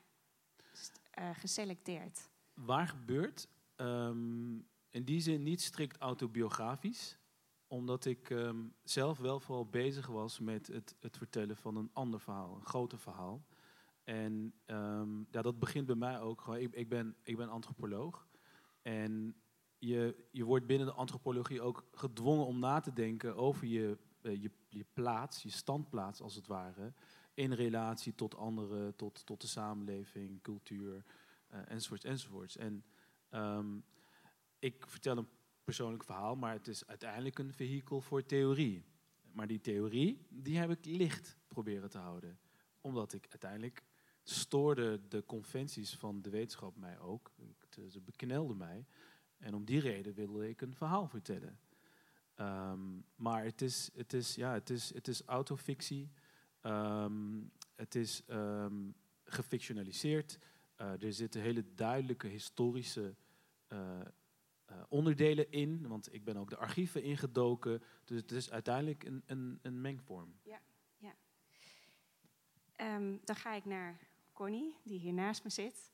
eh, 1.11 1.31
geselecteerd. 1.35 2.29
Waar 2.55 2.89
gebeurt, 2.89 3.49
ehm, 3.77 4.55
in 4.91 5.05
die 5.05 5.21
zin 5.21 5.43
niet 5.43 5.63
strikt 5.63 5.97
autobiografisch, 5.99 7.19
omdat 7.67 8.05
ik 8.05 8.31
ehm, 8.31 8.65
zelf 8.85 9.19
wel 9.19 9.41
vooral 9.41 9.67
bezig 9.67 10.07
was 10.07 10.39
met 10.39 10.67
het, 10.67 10.97
het 11.01 11.17
vertellen 11.17 11.57
van 11.57 11.77
een 11.77 11.91
ander 11.93 12.21
verhaal, 12.21 12.55
een 12.55 12.65
groter 12.67 12.99
verhaal. 12.99 13.45
En 14.09 14.55
ehm, 14.65 15.19
ja, 15.31 15.43
dat 15.43 15.59
begint 15.59 15.87
bij 15.87 15.95
mij 15.95 16.21
ook. 16.21 16.47
Ik, 16.57 16.75
ik, 16.75 16.89
ben, 16.89 17.17
ik 17.23 17.37
ben 17.37 17.49
antropoloog. 17.49 18.27
En 18.83 19.37
je, 19.79 20.27
je 20.31 20.45
wordt 20.45 20.67
binnen 20.67 20.87
de 20.87 20.93
antropologie 20.93 21.61
ook 21.61 21.89
gedwongen 21.93 22.47
om 22.47 22.59
na 22.59 22.81
te 22.81 22.93
denken 22.93 23.37
over 23.37 23.67
je, 23.67 23.99
eh, 24.21 24.43
je, 24.43 24.51
je 24.69 24.85
plaats, 24.93 25.43
je 25.43 25.51
standplaats 25.51 26.21
als 26.21 26.35
het 26.35 26.47
ware, 26.47 26.93
in 27.35 27.53
relatie 27.53 28.15
tot 28.15 28.37
anderen, 28.37 28.97
tot, 28.97 29.27
tot 29.27 29.41
de 29.41 29.47
samenleving, 29.47 30.43
cultuur, 30.43 31.05
eh, 31.49 31.61
enzovoorts, 31.71 32.05
enzovoorts. 32.05 32.57
En 32.57 32.85
ehm, 33.29 33.79
ik 34.59 34.85
vertel 34.87 35.17
een 35.17 35.29
persoonlijk 35.65 36.05
verhaal, 36.05 36.37
maar 36.37 36.53
het 36.53 36.69
is 36.69 36.87
uiteindelijk 36.87 37.39
een 37.39 37.53
vehikel 37.53 38.01
voor 38.01 38.27
theorie. 38.27 38.85
Maar 39.33 39.47
die 39.47 39.61
theorie, 39.61 40.27
die 40.29 40.59
heb 40.59 40.71
ik 40.71 40.85
licht 40.85 41.39
proberen 41.49 41.91
te 41.91 41.99
houden. 41.99 42.39
Omdat 42.81 43.13
ik 43.13 43.27
uiteindelijk 43.31 43.87
stoorde 44.29 45.09
de 45.09 45.25
conventies 45.27 45.95
van 45.95 46.23
de 46.23 46.31
wetenschap 46.31 46.77
mij 46.77 46.99
ook. 46.99 47.33
Ze 47.89 48.01
beknelden 48.01 48.57
mij. 48.57 48.87
En 49.39 49.55
om 49.55 49.65
die 49.65 49.81
reden 49.81 50.15
wilde 50.15 50.49
ik 50.49 50.61
een 50.61 50.75
verhaal 50.75 51.09
vertellen. 51.09 51.59
Ehm, 52.35 53.01
maar 53.15 53.45
het 53.45 53.63
is, 53.63 53.91
het 53.95 54.13
is, 54.13 54.35
ja, 54.35 54.53
het 54.53 54.71
is, 54.71 54.95
het 54.95 55.09
is 55.09 55.23
autofictie. 55.23 56.11
Ehm, 56.61 57.41
het 57.75 57.95
is 57.95 58.23
ehm, 58.27 58.91
gefictionaliseerd. 59.25 60.39
Eh, 60.75 61.03
er 61.03 61.13
zitten 61.13 61.41
hele 61.41 61.75
duidelijke 61.75 62.27
historische 62.27 63.15
eh, 63.67 64.01
eh, 64.65 64.83
onderdelen 64.89 65.51
in. 65.51 65.89
Want 65.89 66.15
ik 66.15 66.25
ben 66.25 66.37
ook 66.37 66.51
de 66.51 66.57
archieven 66.57 67.03
ingedoken. 67.03 67.83
Dus 68.05 68.21
het 68.21 68.33
is 68.33 68.51
uiteindelijk 68.51 69.05
een, 69.05 69.23
een, 69.27 69.59
een 69.63 69.81
mengvorm. 69.81 70.35
Ehm, 72.79 73.17
dan 73.25 73.37
ga 73.37 73.55
ik 73.55 73.65
naar 73.65 74.08
Connie, 74.39 74.75
die 74.85 74.99
hier 74.99 75.13
naast 75.13 75.45
me 75.45 75.51
zit. 75.51 75.91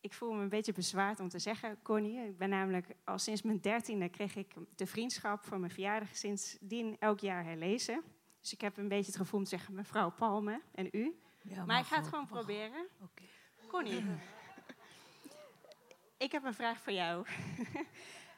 Ik 0.00 0.12
voel 0.12 0.32
me 0.32 0.42
een 0.42 0.48
beetje 0.48 0.72
bezwaard 0.72 1.20
om 1.20 1.28
te 1.28 1.38
zeggen, 1.38 1.82
Connie. 1.82 2.18
Ik 2.26 2.38
ben 2.38 2.48
namelijk 2.48 2.86
al 3.04 3.18
sinds 3.18 3.42
mijn 3.42 3.60
dertiende 3.60 4.08
kreeg 4.08 4.36
ik 4.36 4.54
de 4.76 4.86
vriendschap 4.86 5.44
voor 5.44 5.58
mijn 5.58 5.72
verjaardag 5.72 6.16
sindsdien 6.16 6.96
elk 6.98 7.20
jaar 7.20 7.44
herlezen. 7.44 8.02
Dus 8.40 8.52
ik 8.52 8.60
heb 8.60 8.76
een 8.76 8.88
beetje 8.88 9.06
het 9.06 9.16
gevoel 9.20 9.38
om 9.38 9.44
te 9.44 9.50
zeggen 9.50 9.74
mevrouw 9.74 10.10
Palme 10.10 10.60
en 10.72 10.88
u. 10.92 11.20
Ja, 11.42 11.64
maar 11.64 11.78
ik 11.80 11.86
ga 11.86 11.96
het 11.96 12.08
gewoon. 12.08 12.20
Mag. 12.20 12.30
proberen. 12.30 12.86
Oké. 13.02 13.22
Connie, 13.66 14.04
ik 16.26 16.32
heb 16.32 16.44
een 16.44 16.54
vraag 16.54 16.80
voor 16.80 16.92
jou. 16.92 17.26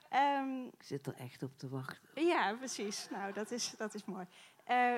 Ehm, 0.08 0.64
Ik 0.64 0.82
zit 0.82 1.06
er 1.06 1.14
echt 1.14 1.42
op 1.42 1.58
te 1.58 1.68
wachten. 1.68 2.24
ja, 2.24 2.54
precies. 2.54 3.08
Nou, 3.10 3.32
dat 3.32 3.50
is, 3.50 3.74
dat 3.76 3.94
is 3.94 4.04
mooi. 4.04 4.26
Eh, 4.64 4.94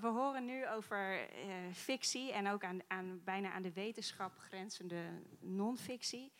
we, 0.00 0.08
horen 0.08 0.44
nu 0.44 0.68
over 0.68 1.28
eh, 1.28 1.54
fictie 1.72 2.32
en 2.32 2.48
ook 2.48 2.64
aan, 2.64 2.80
aan, 2.86 3.20
bijna 3.24 3.52
aan 3.52 3.62
de 3.62 3.72
wetenschap 3.72 4.38
grenzende 4.38 5.22
non-fictie. 5.40 6.32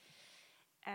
Eh, 0.81 0.93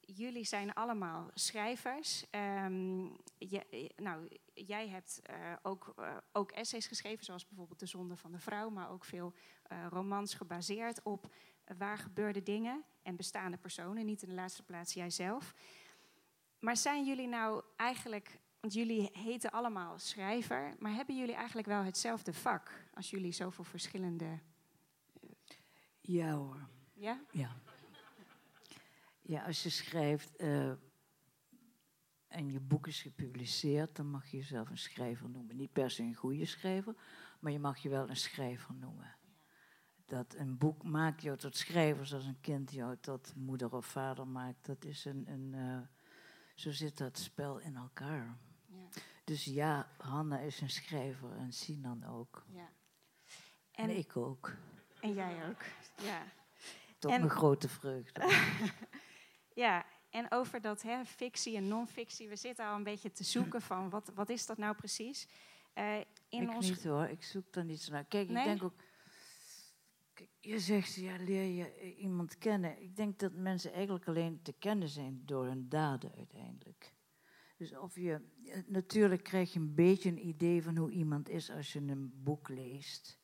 jullie 0.00 0.44
zijn 0.44 0.74
allemaal 0.74 1.30
schrijvers. 1.34 2.30
Ehm, 2.30 3.04
je- 3.38 3.90
nou, 3.96 4.28
jij 4.54 4.88
hebt 4.88 5.22
ook, 5.62 5.94
ook 6.32 6.50
essays 6.52 6.86
geschreven, 6.86 7.24
zoals 7.24 7.46
bijvoorbeeld 7.46 7.78
De 7.80 7.86
Zonde 7.86 8.16
van 8.16 8.32
de 8.32 8.38
Vrouw, 8.38 8.70
maar 8.70 8.90
ook 8.90 9.04
veel 9.04 9.34
romans 9.88 10.34
gebaseerd 10.34 11.02
op 11.02 11.34
waar 11.78 11.98
gebeurde 11.98 12.42
dingen 12.42 12.84
en 13.02 13.16
bestaande 13.16 13.56
personen, 13.56 14.04
niet 14.06 14.22
in 14.22 14.28
de 14.28 14.34
laatste 14.34 14.62
plaats 14.62 14.94
jijzelf. 14.94 15.54
Maar 16.58 16.76
zijn 16.76 17.04
jullie 17.04 17.28
nou 17.28 17.62
eigenlijk, 17.76 18.38
want 18.64 18.76
jullie 18.76 19.10
heten 19.12 19.50
allemaal 19.50 19.98
schrijver, 19.98 20.74
maar 20.78 20.92
hebben 20.92 21.16
jullie 21.18 21.34
eigenlijk 21.34 21.66
wel 21.66 21.82
hetzelfde 21.82 22.32
vak 22.32 22.70
als 22.94 23.10
jullie 23.10 23.32
zoveel 23.32 23.64
verschillende. 23.64 24.38
Ja 26.00 26.32
hoor. 26.32 26.68
Ja? 26.92 27.20
Ja. 27.30 27.56
Ja, 29.20 29.44
als 29.44 29.62
je 29.62 29.70
schrijft 29.70 30.36
eh, 30.36 30.72
en 32.28 32.50
je 32.50 32.60
boek 32.60 32.86
is 32.86 33.02
gepubliceerd, 33.02 33.96
dan 33.96 34.10
mag 34.10 34.26
je 34.26 34.36
jezelf 34.36 34.70
een 34.70 34.78
schrijver 34.78 35.30
noemen. 35.30 35.56
Niet 35.56 35.72
per 35.72 35.90
se 35.90 36.02
een 36.02 36.14
goede 36.14 36.44
schrijver, 36.44 36.94
maar 37.40 37.52
je 37.52 37.58
mag 37.58 37.78
je 37.78 37.88
wel 37.88 38.08
een 38.08 38.16
schrijver 38.16 38.74
noemen. 38.74 39.16
Dat 40.04 40.34
een 40.34 40.58
boek 40.58 40.82
maakt 40.82 41.22
jou 41.22 41.36
tot 41.36 41.56
schrijver 41.56 42.06
zoals 42.06 42.26
een 42.26 42.40
kind 42.40 42.72
jou 42.72 42.96
tot 43.00 43.34
moeder 43.36 43.74
of 43.74 43.86
vader 43.86 44.26
maakt. 44.26 44.66
Dat 44.66 44.84
is 44.84 45.04
een, 45.04 45.30
een 45.30 45.54
eh, 45.54 45.88
zo 46.54 46.70
zit 46.70 46.98
dat 46.98 47.18
spel 47.18 47.58
in 47.58 47.76
elkaar. 47.76 48.38
Dus 49.24 49.44
ja, 49.44 49.88
Hanna 49.98 50.38
is 50.38 50.60
een 50.60 50.70
schrijver 50.70 51.36
en 51.36 51.52
Sinan 51.52 52.04
ook. 52.04 52.44
ja. 52.52 52.68
En, 53.72 53.90
En, 53.90 53.96
ik 53.96 54.16
ook. 54.16 54.52
en 55.00 55.14
jij 55.14 55.48
ook. 55.48 55.62
Ja. 56.02 56.22
Tot 56.98 57.10
En- 57.10 57.18
mijn 57.20 57.30
grote 57.32 57.68
vreugde. 57.68 58.20
ja, 59.64 59.86
en 60.10 60.26
over 60.30 60.60
dat 60.60 60.82
hè, 60.82 61.04
fictie 61.04 61.56
en 61.56 61.68
non-fictie, 61.68 62.28
we 62.28 62.36
zitten 62.36 62.66
al 62.66 62.74
een 62.76 62.82
beetje 62.82 63.12
te 63.12 63.24
zoeken 63.24 63.62
van 63.70 63.90
wat, 63.90 64.10
wat 64.14 64.28
is 64.28 64.46
dat 64.46 64.58
nou 64.58 64.74
precies? 64.76 65.28
Eh, 65.72 65.96
in 66.28 66.42
ik 66.42 66.54
ons 66.54 66.68
niet 66.68 66.84
hoor, 66.84 67.04
ik 67.08 67.22
zoek 67.22 67.52
daar 67.52 67.64
niets 67.64 67.88
naar. 67.88 68.04
Kijk, 68.04 68.28
Nee? 68.28 68.42
ik 68.42 68.48
denk 68.48 68.62
ook... 68.62 68.74
Kijk, 70.14 70.30
je 70.40 70.58
zegt, 70.58 70.94
ja, 70.94 71.16
leer 71.16 71.44
je 71.44 71.94
iemand 71.96 72.38
kennen. 72.38 72.82
Ik 72.82 72.96
denk 72.96 73.18
dat 73.18 73.32
mensen 73.32 73.72
eigenlijk 73.72 74.08
alleen 74.08 74.42
te 74.42 74.52
kennen 74.52 74.88
zijn 74.88 75.22
door 75.24 75.44
hun 75.44 75.68
daden 75.68 76.12
uiteindelijk. 76.16 76.92
Dus 77.68 77.78
of 77.78 77.94
je... 77.96 78.20
eh, 78.46 78.62
Natuurlijk 78.66 79.22
krijg 79.22 79.52
je 79.52 79.58
een 79.58 79.74
beetje 79.74 80.08
een 80.10 80.26
idee 80.26 80.62
van 80.62 80.76
hoe 80.76 80.90
iemand 80.90 81.28
is 81.28 81.50
als 81.50 81.72
je 81.72 81.80
een 81.80 82.12
boek 82.22 82.48
leest. 82.48 83.18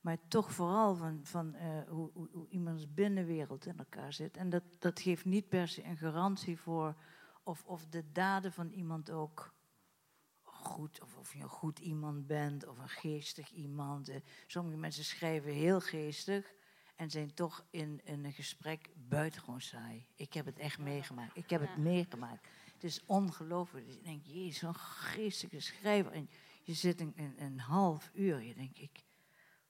Maar 0.00 0.18
toch 0.28 0.52
vooral 0.52 0.94
van, 0.94 1.20
van 1.22 1.54
eh, 1.54 1.82
hoe, 1.88 2.10
hoe, 2.12 2.28
hoe 2.32 2.48
iemands 2.48 2.94
binnenwereld 2.94 3.66
in 3.66 3.78
elkaar 3.78 4.12
zit. 4.12 4.36
En 4.36 4.50
dat, 4.50 4.62
dat 4.78 5.00
geeft 5.00 5.24
niet 5.24 5.48
per 5.48 5.68
se 5.68 5.84
een 5.84 5.96
garantie 5.96 6.58
voor 6.58 6.94
of, 7.42 7.64
of 7.64 7.86
de 7.86 8.12
daden 8.12 8.52
van 8.52 8.70
iemand 8.70 9.10
ook 9.10 9.54
goed, 10.42 11.02
of 11.02 11.16
of 11.16 11.34
je 11.34 11.40
een 11.42 11.48
goed 11.48 11.78
iemand 11.78 12.26
bent 12.26 12.66
of 12.66 12.78
een 12.78 12.88
geestig 12.88 13.50
iemand. 13.50 14.08
Eh, 14.08 14.20
Sommige 14.46 14.76
mensen 14.76 15.04
schrijven 15.04 15.52
heel 15.52 15.80
geestig 15.80 16.54
en 16.96 17.10
zijn 17.10 17.34
toch 17.34 17.66
in, 17.70 18.00
in 18.04 18.24
een 18.24 18.32
gesprek 18.32 18.90
buitengewoon 18.94 19.60
saai. 19.60 20.06
Ik 20.14 20.32
heb 20.32 20.46
het 20.46 20.58
echt 20.58 20.78
meegemaakt. 20.78 21.36
Ik 21.36 21.50
heb 21.50 21.60
het 21.60 21.76
meegemaakt. 21.76 22.48
Het 22.78 22.90
is 22.90 23.04
ongelooflijk. 23.04 23.86
Je 23.86 24.00
denkt, 24.00 24.26
jezus, 24.26 24.58
zo'n 24.58 24.74
geestige 24.74 25.60
schrijver. 25.60 26.12
En 26.12 26.30
je 26.62 26.74
zit 26.74 27.00
een, 27.00 27.12
een, 27.16 27.34
een 27.42 27.58
half 27.58 28.10
uur, 28.14 28.42
je 28.42 28.54
denkt, 28.54 28.78
ik, 28.78 29.04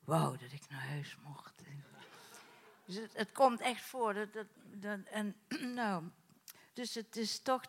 wauw, 0.05 0.37
dat 0.37 0.53
ik 0.53 0.69
naar 0.69 0.89
huis 0.89 1.17
mocht. 1.25 1.63
Dus 2.85 3.01
het, 3.13 3.33
komt 3.33 3.61
echt 3.61 3.83
voor. 3.83 4.15
Dat, 4.15 4.47
dat, 4.75 5.01
en 5.05 5.37
nou, 5.75 6.05
dus 6.73 6.95
het 6.95 7.17
is 7.17 7.41
toch 7.41 7.69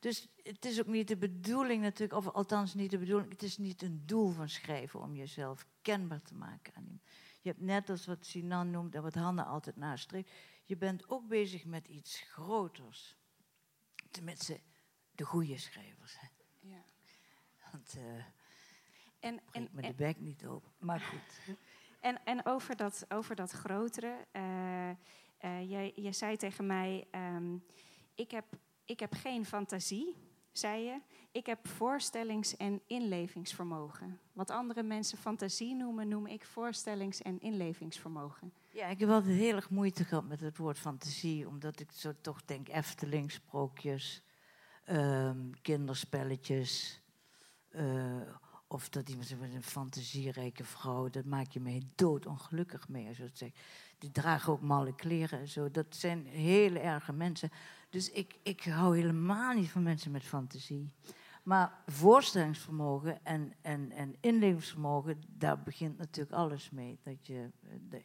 dus 0.00 0.28
het 0.42 0.64
is 0.64 0.80
ook 0.80 0.86
niet 0.86 1.08
de 1.08 1.16
bedoeling 1.16 1.82
natuurlijk, 1.82 2.18
of 2.18 2.28
althans 2.28 2.74
niet 2.74 2.90
de 2.90 2.98
bedoeling, 2.98 3.30
het 3.30 3.42
is 3.42 3.58
niet 3.58 3.82
een 3.82 4.02
doel 4.06 4.30
van 4.30 4.48
schrijven 4.48 5.00
om 5.00 5.14
jezelf 5.14 5.66
kenbaar 5.82 6.22
te 6.22 6.34
maken 6.34 6.74
aan. 6.74 7.00
Je 7.40 7.48
hebt 7.48 7.60
net 7.60 7.90
als 7.90 8.06
wat 8.06 8.26
Sinan 8.26 8.70
noemt 8.70 8.94
en 8.94 9.02
wat 9.02 9.14
Hanna 9.14 9.44
altijd 9.44 9.76
nastreeft, 9.76 10.30
je 10.64 10.76
bent 10.76 11.08
ook 11.08 11.28
bezig 11.28 11.64
met 11.64 11.88
iets 11.88 12.20
groters. 12.20 13.16
Tenminste, 14.10 14.60
de 15.14 15.24
goede 15.24 15.58
schrijvers. 15.58 16.20
Hè. 16.20 16.26
Ja. 16.60 16.84
Want 17.72 17.94
eh 17.96 18.24
En, 19.20 19.40
en, 19.52 19.68
me 19.72 19.82
de 19.82 19.94
bek 19.94 20.20
niet 20.20 20.46
open. 20.46 20.72
Maar 20.78 21.00
goed. 21.00 21.56
en, 22.00 22.24
en 22.24 22.46
over, 22.46 22.76
dat, 22.76 23.04
over 23.08 23.34
dat 23.36 23.50
grotere. 23.50 24.26
eh, 24.32 24.90
eh, 24.90 25.70
jij, 25.70 25.92
jij 25.94 26.12
zei 26.12 26.36
tegen 26.36 26.66
mij: 26.66 27.06
ehm, 27.10 27.56
ik, 28.14 28.30
heb, 28.30 28.44
ik 28.84 29.00
heb 29.00 29.14
geen 29.14 29.44
fantasie, 29.44 30.16
zei 30.52 30.82
je. 30.82 31.00
Ik 31.32 31.46
heb 31.46 31.68
voorstellings- 31.68 32.56
en 32.56 32.82
inlevingsvermogen. 32.86 34.20
Wat 34.32 34.50
andere 34.50 34.82
mensen 34.82 35.18
fantasie 35.18 35.74
noemen, 35.74 36.08
noem 36.08 36.26
ik 36.26 36.44
voorstellings- 36.44 37.22
en 37.22 37.40
inlevingsvermogen. 37.40 38.52
Ja, 38.70 38.86
ik 38.86 39.00
heb 39.00 39.08
altijd 39.08 39.36
heel 39.36 39.56
erg 39.56 39.70
moeite 39.70 40.04
gehad 40.04 40.24
met 40.24 40.40
het 40.40 40.56
woord 40.56 40.78
fantasie, 40.78 41.48
omdat 41.48 41.80
ik 41.80 41.92
zo 41.92 42.12
toch 42.20 42.44
denk 42.44 42.68
Efteling, 42.68 43.30
sprookjes, 43.30 44.22
ehm, 44.84 45.50
kinderspelletjes, 45.62 47.00
eh, 47.68 48.20
Of 48.66 48.88
dat 48.88 49.08
iemand 49.08 49.30
wat 49.30 49.48
een 49.48 49.62
fantasierijke 49.62 50.64
vrouw, 50.64 51.08
dat 51.08 51.24
maak 51.24 51.50
je 51.50 51.60
mij 51.60 51.82
doodongelukkig 51.94 52.88
mee. 52.88 53.08
Als 53.08 53.16
je 53.16 53.30
dat. 53.34 53.50
Die 53.98 54.10
dragen 54.10 54.52
ook 54.52 54.60
malle 54.60 54.94
kleren 54.94 55.38
en 55.38 55.48
zo. 55.48 55.70
Dat 55.70 55.86
zijn 55.88 56.26
hele 56.26 56.78
erge 56.78 57.12
mensen. 57.12 57.50
Dus 57.90 58.10
ik, 58.10 58.38
ik 58.42 58.64
hou 58.64 58.96
helemaal 58.96 59.54
niet 59.54 59.70
van 59.70 59.82
mensen 59.82 60.10
met 60.10 60.22
fantasie. 60.22 60.92
Maar 61.42 61.82
voorstellingsvermogen 61.86 63.24
en, 63.24 63.52
en, 63.60 63.90
en 63.90 64.16
inlevingsvermogen, 64.20 65.22
daar 65.28 65.62
begint 65.62 65.98
natuurlijk 65.98 66.36
alles 66.36 66.70
mee. 66.70 66.98
Dat 67.02 67.26
je, 67.26 67.50
eh, 67.62 67.76
de, 67.88 68.04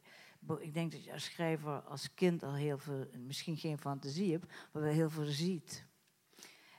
ik 0.59 0.73
denk 0.73 0.91
dat 0.91 1.03
je 1.03 1.13
als 1.13 1.23
schrijver, 1.23 1.79
als 1.79 2.13
kind 2.13 2.43
al 2.43 2.53
heel 2.53 2.77
veel, 2.77 3.07
misschien 3.17 3.57
geen 3.57 3.77
fantasie 3.77 4.31
hebt, 4.31 4.45
maar 4.71 4.81
wel 4.81 4.91
heel 4.91 5.09
veel 5.09 5.25
ziet. 5.25 5.86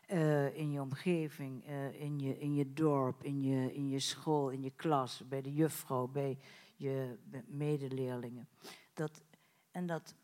Eh, 0.08 0.56
in 0.56 0.70
je 0.70 0.80
omgeving, 0.80 1.66
eh, 1.66 2.00
in, 2.00 2.18
je, 2.18 2.38
in 2.38 2.54
je 2.54 2.72
dorp, 2.72 3.22
in 3.22 3.42
je, 3.42 3.74
in 3.74 3.88
je 3.88 3.98
school, 3.98 4.48
in 4.50 4.62
je 4.62 4.72
klas, 4.76 5.22
bij 5.28 5.42
de 5.42 5.52
juffrouw, 5.52 6.06
bij 6.06 6.38
je 6.76 7.18
medeleerlingen. 7.46 8.48
Dat, 8.94 9.22
en 9.70 9.86
dat 9.86 10.14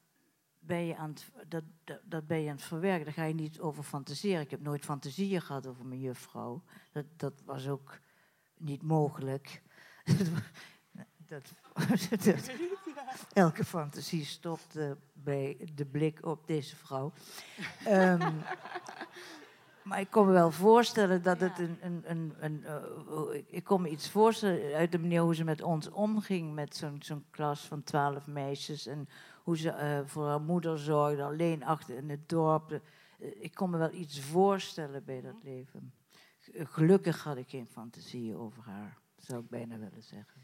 ben, 0.59 0.87
je 0.87 0.97
aan 0.97 1.09
het, 1.09 1.31
dat, 1.49 1.65
dat, 2.05 2.27
ben 2.27 2.41
je 2.41 2.49
aan 2.49 2.57
het 2.57 2.65
verwerken. 2.65 3.05
Daar 3.05 3.15
ga 3.15 3.25
je 3.25 3.35
niet 3.35 3.61
over 3.61 3.83
fantaseren. 3.83 4.41
Ik 4.41 4.51
heb 4.51 4.61
nooit 4.61 4.85
fantasieën 4.85 5.43
gehad 5.43 5.67
over 5.67 5.87
mijn 5.87 6.01
juffrouw. 6.01 6.63
Dat, 6.93 7.07
dat 7.17 7.43
was 7.45 7.69
ook 7.69 7.99
niet 8.57 8.83
mogelijk. 8.83 9.63
dat, 11.29 11.53
dat, 12.25 12.51
elke 13.33 13.65
fantasie 13.65 14.25
stopt 14.25 14.77
eh, 14.77 14.91
bij 15.13 15.69
de 15.75 15.87
blik 15.87 16.27
op 16.27 16.47
deze 16.47 16.77
vrouw. 16.77 17.13
Ehm, 17.85 18.33
maar 19.85 20.01
ik 20.01 20.11
kon 20.11 20.27
me 20.27 20.33
wel 20.33 20.51
voorstellen 20.51 21.23
dat 21.23 21.41
het 21.41 21.59
een. 21.59 21.79
een, 21.81 22.03
een, 22.07 22.35
een 22.39 22.65
eh, 22.65 23.43
ik 23.47 23.65
kon 23.65 23.83
me 23.83 23.89
iets 23.89 24.11
voorstellen 24.11 24.75
uit 24.75 24.93
de 24.93 24.99
manier 24.99 25.21
hoe 25.23 25.35
ze 25.35 25.45
met 25.45 25.63
ons 25.63 25.91
omging, 25.91 26.55
met 26.55 26.77
zo'n 26.77 26.97
zo'n 27.03 27.25
klas 27.31 27.61
van 27.67 27.83
twaalf 27.83 28.27
meisjes. 28.27 28.87
En 28.87 29.09
hoe 29.43 29.57
ze 29.59 29.71
eh, 29.71 30.01
voor 30.05 30.27
haar 30.27 30.41
moeder 30.41 30.79
zorgde, 30.79 31.23
alleen 31.23 31.65
achter 31.65 31.97
in 31.97 32.11
het 32.11 32.29
dorp. 32.29 32.71
Eh, 32.73 32.81
ik 33.43 33.55
kon 33.55 33.71
me 33.71 33.79
wel 33.79 33.93
iets 33.93 34.21
voorstellen 34.21 35.05
bij 35.05 35.21
dat 35.21 35.43
leven. 35.43 35.93
G- 36.41 36.51
Gelukkig 36.75 37.25
had 37.25 37.37
ik 37.37 37.49
geen 37.49 37.67
fantasie 37.67 38.37
over 38.37 38.63
haar, 38.63 38.99
zou 39.17 39.41
ik 39.43 39.49
bijna 39.49 39.79
willen 39.79 40.03
zeggen. 40.03 40.43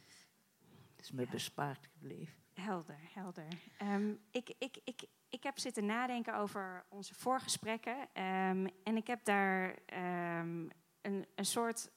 Het 0.96 1.04
is 1.04 1.10
me 1.10 1.26
bespaard 1.30 1.88
gebleven. 1.92 2.34
Helder, 2.54 2.98
helder. 3.14 3.44
Ehm, 3.78 4.10
ik, 4.30 4.54
ik, 4.58 4.78
ik, 4.84 5.02
ik 5.30 5.42
heb 5.42 5.58
zitten 5.58 5.86
nadenken 5.86 6.34
over 6.34 6.84
onze 6.88 7.14
voorgesprekken. 7.14 7.96
ehm, 8.12 8.66
en 8.84 8.96
ik 8.96 9.06
heb 9.06 9.24
daar 9.24 9.74
ehm, 9.86 10.68
een, 11.00 11.26
een 11.34 11.44
soort 11.46 11.90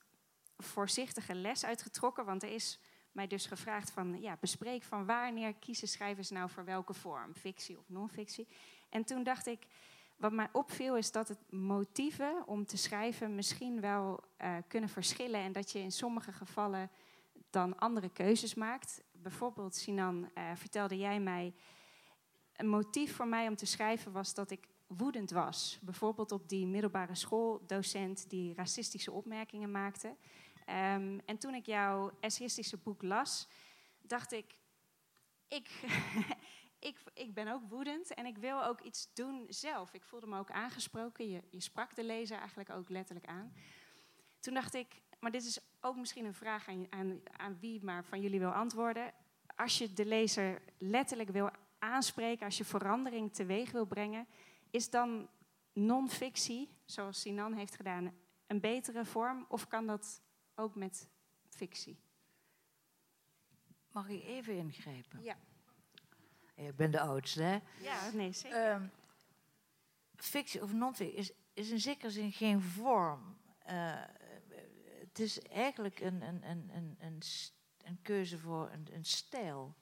voorzichtige 0.57 1.35
les 1.35 1.65
uitgetrokken. 1.65 2.25
Want 2.25 2.43
er 2.43 2.49
is 2.49 2.79
mij 3.11 3.27
dus 3.27 3.45
gevraagd 3.45 3.91
van, 3.91 4.21
ja, 4.21 4.37
bespreek 4.39 4.83
van 4.83 5.05
wanneer 5.05 5.53
kiezen 5.53 5.87
schrijvers 5.87 6.29
nou 6.29 6.49
voor 6.49 6.65
welke 6.65 6.93
vorm, 6.93 7.35
fictie 7.35 7.77
of 7.77 7.89
non-fictie. 7.89 8.47
En 8.89 9.03
toen 9.03 9.23
dacht 9.23 9.47
ik, 9.47 9.67
wat 10.17 10.31
mij 10.31 10.49
opviel 10.51 10.97
is 10.97 11.11
dat 11.11 11.27
het 11.27 11.51
motieven 11.51 12.47
om 12.47 12.65
te 12.65 12.77
schrijven 12.77 13.35
misschien 13.35 13.81
wel 13.81 14.23
eh, 14.37 14.55
kunnen 14.67 14.89
verschillen. 14.89 15.39
En 15.39 15.51
dat 15.51 15.71
je 15.71 15.79
in 15.79 15.91
sommige 15.91 16.31
gevallen 16.31 16.89
dan 17.49 17.79
andere 17.79 18.09
keuzes 18.09 18.53
maakt. 18.53 19.03
Bijvoorbeeld, 19.11 19.75
Sinan, 19.75 20.29
eh, 20.33 20.51
vertelde 20.55 20.97
jij 20.97 21.19
mij... 21.19 21.53
Een 22.55 22.67
motief 22.67 23.15
voor 23.15 23.27
mij 23.27 23.47
om 23.47 23.55
te 23.55 23.65
schrijven 23.65 24.11
was 24.11 24.33
dat 24.33 24.51
ik 24.51 24.67
woedend 24.87 25.31
was. 25.31 25.79
Bijvoorbeeld 25.81 26.31
op 26.31 26.49
die 26.49 26.67
middelbare 26.67 27.15
schooldocent 27.15 28.29
die 28.29 28.53
racistische 28.53 29.11
opmerkingen 29.11 29.71
maakte. 29.71 30.15
Ehm, 30.65 31.19
en 31.25 31.37
toen 31.37 31.53
ik 31.53 31.65
jouw 31.65 32.11
essayistische 32.19 32.77
boek 32.77 33.01
las, 33.01 33.47
dacht 34.01 34.31
ik... 34.31 34.57
Ik, 35.47 35.69
ik, 36.89 36.97
ik 37.13 37.33
ben 37.33 37.47
ook 37.47 37.69
woedend 37.69 38.13
en 38.13 38.25
ik 38.25 38.37
wil 38.37 38.63
ook 38.63 38.81
iets 38.81 39.13
doen 39.13 39.45
zelf. 39.49 39.93
Ik 39.93 40.03
voelde 40.03 40.27
me 40.27 40.39
ook 40.39 40.51
aangesproken. 40.51 41.29
Je, 41.29 41.43
je 41.49 41.61
sprak 41.61 41.95
de 41.95 42.03
lezer 42.03 42.37
eigenlijk 42.37 42.69
ook 42.69 42.89
letterlijk 42.89 43.27
aan. 43.27 43.53
Toen 44.39 44.53
dacht 44.53 44.73
ik, 44.73 45.01
maar 45.19 45.31
dit 45.31 45.45
is 45.45 45.59
ook 45.81 45.95
misschien 45.95 46.25
een 46.25 46.33
vraag 46.33 46.67
aan, 46.67 46.87
aan, 46.89 47.21
aan 47.37 47.57
wie 47.59 47.83
maar 47.83 48.05
van 48.05 48.21
jullie 48.21 48.39
wil 48.39 48.51
antwoorden. 48.51 49.13
Als 49.55 49.77
je 49.77 49.93
de 49.93 50.05
lezer 50.05 50.61
letterlijk 50.77 51.29
wil 51.29 51.49
aanspreken, 51.83 52.45
als 52.45 52.57
je 52.57 52.65
verandering 52.65 53.33
teweeg 53.33 53.71
wil 53.71 53.85
brengen, 53.85 54.27
is 54.69 54.89
dan 54.89 55.29
non-fictie, 55.73 56.69
zoals 56.85 57.21
Sinan 57.21 57.53
heeft 57.53 57.75
gedaan, 57.75 58.13
een 58.47 58.59
betere 58.59 59.05
vorm? 59.05 59.45
Of 59.49 59.67
kan 59.67 59.87
dat 59.87 60.21
ook 60.55 60.75
met 60.75 61.09
fictie? 61.49 61.99
Mag 63.91 64.09
ik 64.09 64.23
even 64.23 64.57
ingrijpen? 64.57 65.23
Ja. 65.23 65.37
Ik 66.55 66.75
ben 66.75 66.91
de 66.91 66.99
oudste, 66.99 67.41
hè? 67.41 67.59
Ja, 67.81 68.11
nee, 68.13 68.31
zeker. 68.31 68.69
Ehm, 68.69 68.87
fictie 70.15 70.61
of 70.61 70.73
non-fictie 70.73 71.17
is, 71.17 71.31
is 71.53 71.69
in 71.69 71.79
zekere 71.79 72.11
zin 72.11 72.31
geen 72.31 72.61
vorm. 72.61 73.37
Eh, 73.59 74.01
het 74.99 75.19
is 75.19 75.41
eigenlijk 75.41 75.99
een, 75.99 76.21
een, 76.21 76.49
een, 76.49 76.97
een, 76.99 77.21
een 77.83 78.01
keuze 78.01 78.39
voor 78.39 78.69
een, 78.71 78.87
een 78.91 79.05
stijl. 79.05 79.75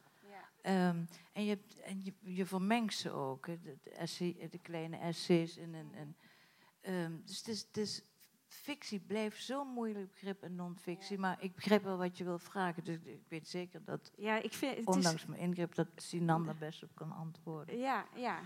Ehm, 0.61 1.03
en 1.33 1.43
je, 1.43 1.49
hebt- 1.49 1.79
en 1.79 2.03
je, 2.03 2.13
je 2.19 2.45
vermengt 2.45 2.93
ze 2.93 3.11
ook, 3.11 3.47
hè, 3.47 3.59
de, 3.61 3.77
de, 3.81 3.89
essay, 3.89 4.47
de 4.49 4.59
kleine 4.59 4.97
essays. 4.97 5.57
En, 5.57 5.75
en, 5.75 5.91
en, 5.93 6.15
ehm, 6.81 7.11
dus 7.25 7.37
het 7.37 7.47
is, 7.47 7.61
het 7.61 7.77
is, 7.77 8.01
fictie 8.47 8.99
blijft 8.99 9.43
zo'n 9.43 9.67
moeilijk 9.67 10.11
begrip 10.11 10.43
en 10.43 10.55
non-fictie. 10.55 11.17
Maar 11.17 11.43
ik 11.43 11.55
begrijp 11.55 11.83
wel 11.83 11.97
wat 11.97 12.17
je 12.17 12.23
wil 12.23 12.39
vragen. 12.39 12.83
Dus 12.83 12.97
ik 13.03 13.27
weet 13.27 13.47
zeker 13.47 13.83
dat, 13.83 14.11
ja, 14.15 14.41
ik 14.41 14.53
vind 14.53 14.77
het 14.77 14.85
ondanks 14.87 15.25
mijn 15.25 15.41
ingreep, 15.41 15.75
dat 15.75 15.87
Sinan 15.95 16.45
daar 16.45 16.57
best 16.57 16.83
op 16.83 16.95
kan 16.95 17.11
antwoorden. 17.11 17.77
Ja, 17.77 18.05
ja. 18.15 18.39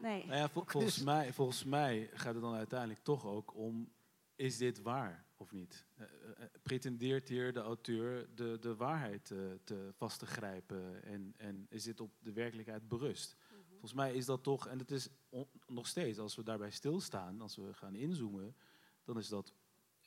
Nee. 0.00 0.26
Nou 0.26 0.38
ja, 0.38 0.48
vol- 0.48 0.64
volgens, 0.76 0.98
mij, 1.02 1.32
volgens 1.32 1.64
mij 1.64 2.10
gaat 2.12 2.34
het 2.34 2.42
dan 2.42 2.54
uiteindelijk 2.54 3.00
toch 3.02 3.24
ook 3.26 3.54
om, 3.54 3.92
is 4.36 4.56
dit 4.56 4.82
waar 4.82 5.26
of 5.40 5.52
niet? 5.52 5.84
Eh, 5.94 6.04
eh, 6.04 6.10
eh, 6.42 6.48
pretendeert 6.62 7.28
hier 7.28 7.52
de 7.52 7.60
auteur 7.60 8.34
de, 8.34 8.56
de 8.60 8.74
waarheid 8.76 9.30
eh, 9.30 9.38
te 9.64 9.90
vast 9.92 10.18
te 10.18 10.26
grijpen 10.26 11.02
en, 11.02 11.34
en 11.36 11.66
is 11.68 11.82
dit 11.82 12.00
op 12.00 12.10
de 12.22 12.32
werkelijkheid 12.32 12.88
berust? 12.88 13.36
Volgens 13.70 13.92
mij 13.92 14.14
is 14.14 14.24
dat 14.26 14.42
toch, 14.42 14.66
en 14.66 14.78
het 14.78 14.90
is 14.90 15.08
on- 15.28 15.48
nog 15.66 15.86
steeds, 15.86 16.18
als 16.18 16.36
we 16.36 16.42
daarbij 16.42 16.70
stilstaan, 16.70 17.40
als 17.40 17.56
we 17.56 17.74
gaan 17.74 17.94
inzoomen, 17.94 18.56
dan 19.04 19.18
is 19.18 19.28
dat 19.28 19.52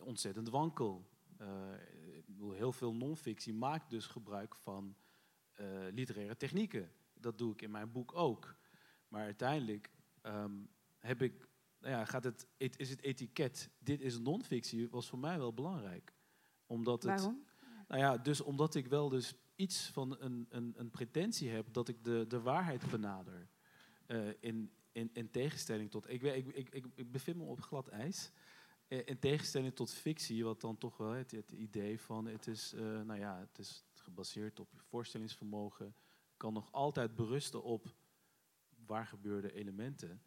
ontzettend 0.03 0.49
wankel. 0.49 1.09
Ik 2.11 2.25
bedoel, 2.25 2.51
heel 2.51 2.71
veel 2.71 2.93
non-fictie 2.93 3.53
maakt 3.53 3.89
dus 3.89 4.05
gebruik 4.05 4.55
van 4.55 4.95
literaire 5.91 6.37
technieken. 6.37 6.91
Dat 7.13 7.37
doe 7.37 7.53
ik 7.53 7.61
in 7.61 7.71
mijn 7.71 7.91
boek 7.91 8.15
ook. 8.15 8.55
Maar 9.07 9.23
uiteindelijk 9.23 9.89
ehm, 10.21 10.51
heb 10.97 11.21
ik, 11.21 11.47
nou 11.81 11.93
ja, 11.93 12.05
gaat 12.05 12.23
het, 12.23 12.47
et- 12.57 12.79
is 12.79 12.89
het 12.89 13.01
etiket, 13.01 13.69
dit 13.79 14.01
is 14.01 14.19
non-fictie, 14.19 14.89
was 14.89 15.09
voor 15.09 15.19
mij 15.19 15.37
wel 15.37 15.53
belangrijk. 15.53 16.13
Omdat 16.65 17.03
het, 17.03 17.11
Waarom? 17.11 17.43
nou 17.87 18.01
ja, 18.01 18.17
dus 18.17 18.41
omdat 18.41 18.75
ik 18.75 18.87
wel 18.87 19.09
dus 19.09 19.33
iets 19.55 19.89
van 19.89 20.21
een, 20.21 20.45
een, 20.49 20.73
een 20.77 20.89
pretentie 20.89 21.49
heb 21.49 21.73
dat 21.73 21.87
ik 21.87 22.03
de, 22.03 22.25
de 22.27 22.41
waarheid 22.41 22.89
benader. 22.89 23.47
Eh, 24.05 24.27
in, 24.39 24.71
in, 24.91 25.09
in 25.13 25.31
tegenstelling 25.31 25.91
tot, 25.91 26.09
ik, 26.09 26.21
weet- 26.21 26.35
ik, 26.47 26.55
ik, 26.55 26.69
ik, 26.69 26.85
ik 26.95 27.11
bevind 27.11 27.37
me 27.37 27.43
op 27.43 27.61
glad 27.61 27.87
ijs. 27.87 28.31
Eh, 28.87 28.99
in 29.05 29.19
tegenstelling 29.19 29.75
tot 29.75 29.93
fictie, 29.93 30.43
wat 30.43 30.61
dan 30.61 30.77
toch 30.77 30.97
wel 30.97 31.11
het, 31.11 31.31
het 31.31 31.51
idee 31.51 31.99
van, 31.99 32.25
het 32.25 32.47
is, 32.47 32.73
eh, 32.73 32.81
nou 32.81 33.19
ja, 33.19 33.39
het 33.39 33.57
is 33.59 33.83
gebaseerd 33.93 34.59
op 34.59 34.71
je 34.71 34.79
voorstellingsvermogen, 34.79 35.95
kan 36.37 36.53
nog 36.53 36.71
altijd 36.71 37.15
berusten 37.15 37.63
op 37.63 37.93
waar 38.85 39.05
gebeurde 39.07 39.53
elementen. 39.53 40.21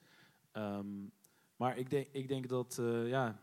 Ehm, 0.52 1.06
maar 1.56 1.76
ik 1.78 1.90
denk, 1.90 2.08
ik 2.12 2.28
denk 2.28 2.48
dat, 2.48 2.78
eh, 2.78 3.08
ja, 3.08 3.38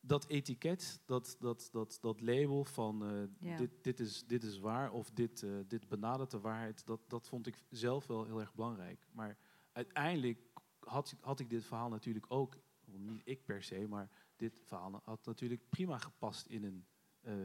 dat 0.00 0.26
etiket, 0.26 1.00
dat, 1.04 1.36
dat, 1.40 1.68
dat, 1.72 1.98
dat 2.00 2.20
label 2.20 2.64
van 2.64 3.04
eh, 3.04 3.48
Ja. 3.50 3.56
dit, 3.56 3.70
dit, 3.84 4.00
is, 4.00 4.26
dit 4.26 4.42
is 4.42 4.58
waar 4.58 4.92
of 4.92 5.10
dit, 5.10 5.42
eh, 5.42 5.50
dit 5.66 5.88
benadert 5.88 6.30
de 6.30 6.40
waarheid, 6.40 6.86
dat, 6.86 7.00
dat 7.08 7.28
vond 7.28 7.46
ik 7.46 7.62
zelf 7.70 8.06
wel 8.06 8.24
heel 8.24 8.40
erg 8.40 8.54
belangrijk. 8.54 9.06
Maar 9.12 9.36
uiteindelijk 9.72 10.40
had, 10.78 11.12
ik- 11.12 11.18
had 11.24 11.40
ik 11.40 11.50
dit 11.50 11.64
verhaal 11.64 11.88
natuurlijk 11.88 12.26
ook, 12.28 12.56
niet 12.86 13.22
ik 13.24 13.44
per 13.44 13.62
se, 13.62 13.86
maar 13.88 14.10
dit 14.36 14.60
verhaal 14.64 15.00
had 15.04 15.26
natuurlijk 15.26 15.68
prima 15.68 15.98
gepast 15.98 16.46
in 16.46 16.64
een 16.64 16.86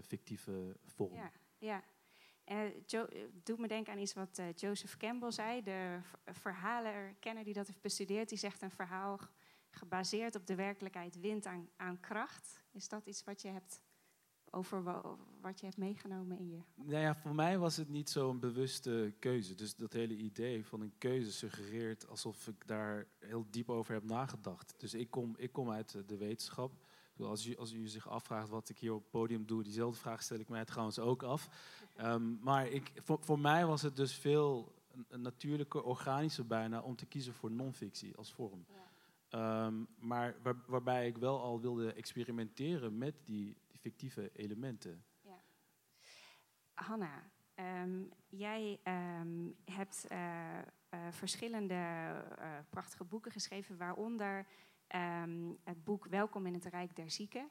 fictieve 0.03 0.77
vorm. 0.85 1.13
Ja, 1.13 1.31
ja. 1.57 1.83
Jo- 2.85 3.05
eh, 3.05 3.23
doet 3.43 3.59
me 3.59 3.67
denken 3.67 3.93
aan 3.93 3.99
iets 3.99 4.13
wat 4.13 4.41
Joseph 4.55 4.97
Campbell 4.97 5.31
zei, 5.31 5.61
de 5.61 5.99
verhalenkenner 6.25 7.43
die 7.43 7.53
dat 7.53 7.67
heeft 7.67 7.81
bestudeerd. 7.81 8.29
Die 8.29 8.37
zegt 8.37 8.61
een 8.61 8.71
verhaal 8.71 9.19
gebaseerd 9.75 10.35
op 10.35 10.47
de 10.47 10.55
werkelijkheid 10.55 11.19
wint 11.19 11.45
aan, 11.45 11.69
aan 11.75 11.99
kracht. 11.99 12.63
Is 12.71 12.87
dat 12.87 13.05
iets 13.05 13.23
wat 13.23 13.41
je 13.41 13.47
hebt 13.47 13.81
over 14.49 14.83
wa- 14.83 15.15
wat 15.41 15.59
je 15.59 15.65
hebt 15.65 15.77
meegenomen 15.77 16.37
in 16.37 16.49
je? 16.49 16.59
Nou 16.75 17.01
ja, 17.01 17.15
voor 17.15 17.35
mij 17.35 17.57
was 17.57 17.77
het 17.77 17.89
niet 17.89 18.09
zo'n 18.09 18.39
bewuste 18.39 19.13
keuze. 19.19 19.55
Dus 19.55 19.75
dat 19.75 19.93
hele 19.93 20.15
idee 20.15 20.65
van 20.65 20.81
een 20.81 20.93
keuze 20.97 21.31
suggereert 21.31 22.07
alsof 22.07 22.47
ik 22.47 22.67
daar 22.67 23.07
heel 23.19 23.45
diep 23.49 23.69
over 23.69 23.93
heb 23.93 24.03
nagedacht. 24.03 24.73
Dus 24.77 24.93
ik 24.93 25.09
kom, 25.09 25.33
ik 25.37 25.51
kom 25.51 25.71
uit 25.71 26.07
de 26.07 26.17
wetenschap. 26.17 26.71
Als 27.19 27.45
u, 27.45 27.55
als 27.57 27.73
u 27.73 27.87
zich 27.87 28.09
afvraagt 28.09 28.49
wat 28.49 28.69
ik 28.69 28.77
hier 28.79 28.93
op 28.93 29.01
het 29.01 29.09
podium 29.11 29.45
doe, 29.45 29.63
diezelfde 29.63 29.99
vraag 29.99 30.23
stel 30.23 30.39
ik 30.39 30.49
mij 30.49 30.65
trouwens 30.65 30.99
ook 30.99 31.23
af. 31.23 31.49
Ehm, 31.95 32.39
maar 32.39 32.67
ik, 32.67 32.91
voor, 32.95 33.17
voor 33.21 33.39
mij 33.39 33.65
was 33.65 33.81
het 33.81 33.95
dus 33.95 34.13
veel 34.15 34.73
een, 34.91 35.05
een 35.09 35.21
natuurlijke, 35.21 35.83
organische 35.83 36.43
bijna 36.43 36.81
om 36.81 36.95
te 36.95 37.05
kiezen 37.05 37.33
voor 37.33 37.51
non-fictie 37.51 38.15
als 38.15 38.33
vorm. 38.33 38.65
Ehm, 39.29 39.83
maar 39.97 40.35
waar- 40.43 40.63
waarbij 40.67 41.07
ik 41.07 41.17
wel 41.17 41.41
al 41.41 41.61
wilde 41.61 41.93
experimenteren 41.93 42.97
met 42.97 43.15
die, 43.25 43.57
die 43.67 43.79
fictieve 43.79 44.31
elementen. 44.33 45.05
Hanna, 46.75 47.31
ehm, 47.53 48.03
jij 48.29 48.79
ehm, 48.83 49.49
hebt 49.65 50.05
eh, 50.07 50.59
eh, 50.59 50.65
verschillende 51.09 51.73
eh, 51.73 52.49
prachtige 52.69 53.03
boeken 53.03 53.31
geschreven, 53.31 53.77
waaronder 53.77 54.45
het 55.63 55.83
boek 55.83 56.05
Welkom 56.05 56.45
in 56.45 56.53
het 56.53 56.65
Rijk 56.65 56.95
der 56.95 57.11
Zieken. 57.11 57.49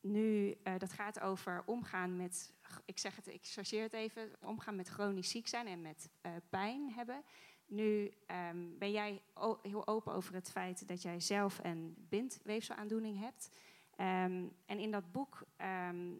Nu, 0.00 0.56
dat 0.78 0.92
gaat 0.92 1.20
over 1.20 1.62
omgaan 1.66 2.16
met, 2.16 2.54
ik 2.84 2.98
zeg 2.98 3.16
het, 3.16 3.26
ik 3.26 3.44
chargeer 3.46 3.82
het 3.82 3.92
even, 3.92 4.30
omgaan 4.40 4.76
met 4.76 4.88
chronisch 4.88 5.30
ziek 5.30 5.46
zijn 5.48 5.66
en 5.66 5.80
met 5.80 6.10
pijn 6.48 6.92
hebben. 6.92 7.22
Nu 7.70 8.12
ehm, 8.26 8.78
ben 8.78 8.90
jij 8.90 9.22
heel 9.62 9.86
open 9.86 10.12
over 10.12 10.34
het 10.34 10.50
feit 10.50 10.88
dat 10.88 11.02
jij 11.02 11.20
zelf 11.20 11.58
een 11.62 12.06
bindweefselaandoening 12.08 13.18
hebt. 13.18 13.50
Ehm, 13.96 14.44
en 14.66 14.78
in 14.78 14.90
dat 14.90 15.12
boek 15.12 15.42
ehm, 15.56 16.12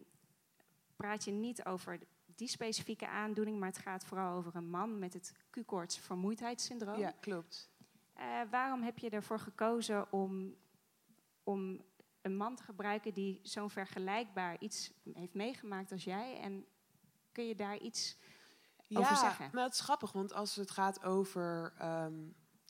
praat 0.95 1.23
je 1.23 1.31
niet 1.31 1.65
over 1.65 1.99
die 2.35 2.47
specifieke 2.47 3.07
aandoening, 3.07 3.59
maar 3.59 3.69
het 3.69 3.77
gaat 3.77 4.05
vooral 4.05 4.37
over 4.37 4.55
een 4.55 4.69
man 4.69 4.99
met 4.99 5.13
het 5.13 5.33
Q-koorts 5.49 5.97
vermoeidheidssyndroom. 5.97 6.99
Ja, 6.99 7.13
klopt. 7.19 7.69
Eh, 8.13 8.41
waarom 8.49 8.81
heb 8.81 8.97
je 8.97 9.09
ervoor 9.09 9.39
gekozen 9.39 10.11
om, 10.11 10.55
om 11.43 11.81
een 12.21 12.37
man 12.37 12.55
te 12.55 12.63
gebruiken 12.63 13.13
die 13.13 13.39
zo'n 13.43 13.69
vergelijkbaar 13.69 14.55
iets 14.59 14.93
heeft 15.13 15.33
meegemaakt 15.33 15.91
als 15.91 16.03
jij? 16.03 16.39
En 16.39 16.65
kun 17.31 17.47
je 17.47 17.55
daar 17.55 17.77
iets 17.77 18.17
over 18.97 19.15
zeggen? 19.15 19.49
maar 19.51 19.63
het 19.63 19.73
is 19.73 19.79
grappig, 19.79 20.11
want 20.11 20.33
als 20.33 20.55
het 20.55 20.71
gaat 20.71 21.03
over 21.03 21.73
ehm, 21.77 22.13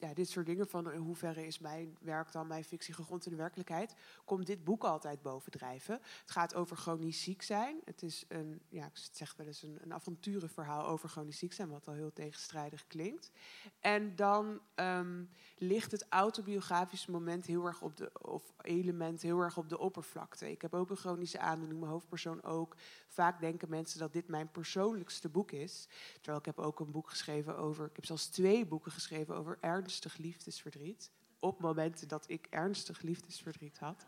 ja, 0.02 0.14
dit 0.14 0.30
soort 0.30 0.46
dingen, 0.46 0.68
van 0.68 0.92
in 0.92 1.00
hoeverre 1.00 1.46
is 1.46 1.60
mijn 1.60 1.98
werk 2.02 2.32
dan, 2.32 2.48
mijn 2.48 2.64
fictie 2.64 2.94
gegrond 2.94 3.26
in 3.26 3.32
de 3.32 3.38
werkelijkheid, 3.38 3.96
komt 4.26 4.46
dit 4.46 4.64
boek 4.64 4.84
altijd 4.84 5.22
bovendrijven. 5.22 6.00
Het 6.22 6.32
gaat 6.32 6.56
over 6.56 6.78
chronisch 6.78 7.24
ziek 7.24 7.42
zijn. 7.42 7.80
Het 7.86 8.04
is 8.04 8.26
een, 8.28 8.62
ja, 8.70 8.86
ik 8.86 9.08
zeg 9.12 9.34
wel 9.38 9.48
eens 9.48 9.64
een, 9.64 9.78
een 9.82 9.94
avonturenverhaal 9.94 10.88
over 10.88 11.10
chronisch 11.10 11.38
ziek 11.38 11.54
zijn, 11.54 11.70
wat 11.70 11.88
al 11.88 11.94
heel 11.94 12.14
tegenstrijdig 12.14 12.88
klinkt. 12.88 13.32
En 13.80 14.16
dan 14.16 14.60
ehm, 14.76 15.24
ligt 15.58 15.92
het 15.92 16.06
autobiografische 16.10 17.12
moment 17.12 17.46
heel 17.46 17.66
erg 17.66 17.82
op 17.82 17.98
de, 17.98 18.12
of 18.22 18.54
element 18.62 19.22
heel 19.22 19.40
erg 19.40 19.58
op 19.58 19.70
de 19.70 19.80
oppervlakte. 19.80 20.52
Ik 20.52 20.62
heb 20.62 20.74
ook 20.74 20.90
een 20.90 20.96
chronische 20.96 21.40
aandoening, 21.40 21.80
mijn 21.80 21.92
hoofdpersoon 21.92 22.44
ook. 22.44 22.76
Vaak 23.08 23.40
denken 23.40 23.70
mensen 23.70 24.00
dat 24.00 24.14
dit 24.14 24.28
mijn 24.28 24.52
persoonlijkste 24.52 25.30
boek 25.30 25.52
is. 25.52 25.88
Terwijl 26.14 26.38
ik 26.38 26.46
heb 26.46 26.60
ook 26.60 26.80
een 26.80 26.92
boek 26.92 27.10
geschreven 27.10 27.58
over, 27.58 27.86
ik 27.86 27.96
heb 27.96 28.06
zelfs 28.06 28.28
twee 28.28 28.66
boeken 28.66 28.92
geschreven 28.92 29.36
over 29.36 29.58
ernstig 29.92 30.18
liefdesverdriet. 30.18 31.12
Op 31.40 31.60
momenten 31.60 32.08
dat 32.08 32.30
ik 32.30 32.48
ernstig 32.50 33.02
liefdesverdriet 33.02 33.80
had. 33.80 34.06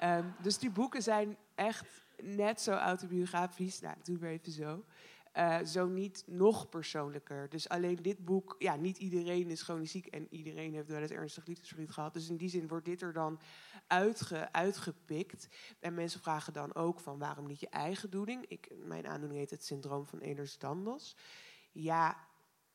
Ehm, 0.00 0.26
dus 0.42 0.58
die 0.58 0.70
boeken 0.70 1.02
zijn 1.02 1.36
echt 1.54 1.86
net 2.22 2.60
zo 2.60 2.72
autobiografisch. 2.72 3.80
Nou, 3.80 3.96
doe 4.02 4.18
maar 4.18 4.30
even 4.30 4.52
zo. 4.52 4.84
Eh, 5.32 5.64
zo 5.64 5.86
niet 5.86 6.24
nog 6.26 6.68
persoonlijker. 6.68 7.48
Dus 7.48 7.68
alleen 7.68 8.02
dit 8.02 8.24
boek, 8.24 8.56
ja, 8.58 8.76
niet 8.76 8.98
iedereen 8.98 9.50
is 9.50 9.62
chronisch 9.62 9.90
ziek 9.90 10.06
en 10.06 10.26
iedereen 10.30 10.74
heeft 10.74 10.88
wel 10.88 11.00
eens 11.00 11.10
ernstig 11.10 11.46
liefdesverdriet 11.46 11.90
gehad. 11.90 12.12
Dus 12.12 12.28
in 12.28 12.36
die 12.36 12.48
zin 12.48 12.68
wordt 12.68 12.84
dit 12.84 13.02
er 13.02 13.12
dan 13.12 13.40
uitge, 13.86 14.52
uitgepikt. 14.52 15.48
En 15.80 15.94
mensen 15.94 16.20
vragen 16.20 16.52
dan 16.52 16.74
ook 16.74 17.00
van 17.00 17.18
waarom 17.18 17.46
niet 17.46 17.60
je 17.60 17.68
eigen 17.68 18.10
doening? 18.10 18.44
Ik, 18.48 18.72
mijn 18.76 19.06
aandoening 19.06 19.40
heet 19.40 19.50
het 19.50 19.64
syndroom 19.64 20.06
van 20.06 20.18
Ehlers-Danlos. 20.18 21.16
Ja, 21.72 22.16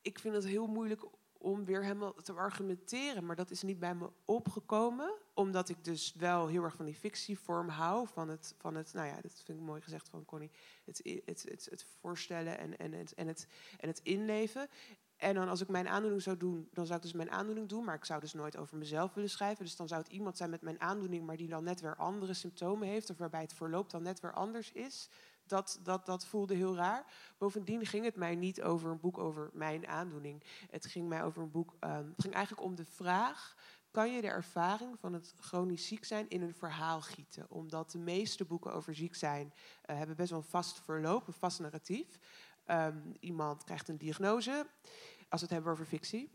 ik 0.02 0.20
vind 0.20 0.36
het 0.36 0.46
heel 0.46 0.68
moeilijk 0.68 1.02
om 1.42 1.66
weer 1.66 1.84
helemaal 1.84 2.14
te 2.14 2.34
argumenteren. 2.34 3.26
Maar 3.26 3.36
dat 3.36 3.52
is 3.52 3.62
niet 3.62 3.80
bij 3.80 3.96
me 3.96 4.10
opgekomen. 4.26 5.14
Omdat 5.34 5.70
ik 5.70 5.84
dus 5.84 6.14
wel 6.18 6.48
heel 6.48 6.64
erg 6.64 6.76
van 6.76 6.86
die 6.86 6.96
fictievorm 6.96 7.68
hou. 7.68 8.08
Van 8.08 8.30
het, 8.30 8.56
van 8.58 8.76
het 8.76 8.94
nou 8.94 9.08
ja, 9.08 9.22
dat 9.22 9.42
vind 9.46 9.60
ik 9.60 9.66
mooi 9.66 9.82
gezegd 9.82 10.10
van 10.10 10.26
Connie. 10.26 10.52
Het, 10.86 11.22
het, 11.26 11.46
het, 11.50 11.68
het 11.70 11.86
voorstellen 12.00 12.58
en, 12.58 12.78
en, 12.78 12.94
het, 12.94 13.14
en, 13.14 13.28
het, 13.28 13.48
en 13.78 13.88
het 13.88 14.00
inleven. 14.04 14.70
En 15.18 15.34
dan 15.36 15.50
als 15.50 15.62
ik 15.62 15.68
mijn 15.68 15.88
aandoening 15.88 16.22
zou 16.22 16.38
doen, 16.38 16.70
dan 16.74 16.86
zou 16.86 16.98
ik 16.98 17.04
dus 17.04 17.14
mijn 17.14 17.32
aandoening 17.32 17.70
doen. 17.70 17.84
Maar 17.84 17.96
ik 17.96 18.06
zou 18.06 18.20
dus 18.20 18.34
nooit 18.34 18.58
over 18.58 18.78
mezelf 18.78 19.14
willen 19.14 19.30
schrijven. 19.30 19.66
Dus 19.66 19.76
dan 19.76 19.88
zou 19.88 20.02
het 20.02 20.12
iemand 20.12 20.38
zijn 20.38 20.50
met 20.50 20.62
mijn 20.62 20.82
aandoening, 20.82 21.26
maar 21.26 21.38
die 21.38 21.48
dan 21.48 21.64
net 21.64 21.82
weer 21.82 21.96
andere 21.96 22.34
symptomen 22.34 22.88
heeft. 22.88 23.10
Of 23.10 23.18
waarbij 23.18 23.42
het 23.42 23.54
verloop 23.54 23.90
dan 23.90 24.04
net 24.04 24.20
weer 24.20 24.34
anders 24.34 24.72
is. 24.72 25.10
Dat, 25.50 25.80
dat, 25.84 26.06
dat 26.06 26.26
voelde 26.26 26.56
heel 26.56 26.76
raar. 26.76 27.06
Bovendien 27.38 27.86
ging 27.86 28.06
het 28.06 28.16
mij 28.16 28.36
niet 28.36 28.62
over 28.62 28.90
een 28.90 29.00
boek 29.00 29.18
over 29.18 29.50
mijn 29.54 29.88
aandoening. 29.88 30.44
Het 30.70 30.86
ging 30.86 31.08
mij 31.08 31.24
over 31.24 31.42
een 31.42 31.52
boek. 31.52 31.76
ehm, 31.80 32.08
het 32.08 32.22
ging 32.22 32.34
eigenlijk 32.34 32.66
om 32.66 32.76
de 32.76 32.86
vraag: 32.86 33.56
kan 33.92 34.12
je 34.12 34.22
de 34.22 34.28
ervaring 34.28 35.00
van 35.00 35.14
het 35.14 35.34
chronisch 35.40 35.88
ziek 35.88 36.06
zijn 36.06 36.30
in 36.30 36.42
een 36.42 36.54
verhaal 36.54 37.02
gieten? 37.02 37.46
Omdat 37.50 37.92
de 37.92 37.98
meeste 37.98 38.46
boeken 38.46 38.74
over 38.74 38.96
ziek 38.96 39.16
zijn 39.16 39.54
eh, 39.82 39.98
hebben 39.98 40.16
best 40.16 40.30
wel 40.30 40.40
een 40.40 40.46
vast 40.46 40.80
verloop, 40.80 41.28
een 41.28 41.34
vast 41.34 41.60
narratief. 41.60 42.20
Ehm, 42.66 43.00
iemand 43.20 43.64
krijgt 43.64 43.88
een 43.88 43.98
diagnose, 43.98 44.68
als 45.30 45.42
we 45.42 45.46
het 45.46 45.50
hebben 45.50 45.72
over 45.72 45.86
fictie. 45.86 46.32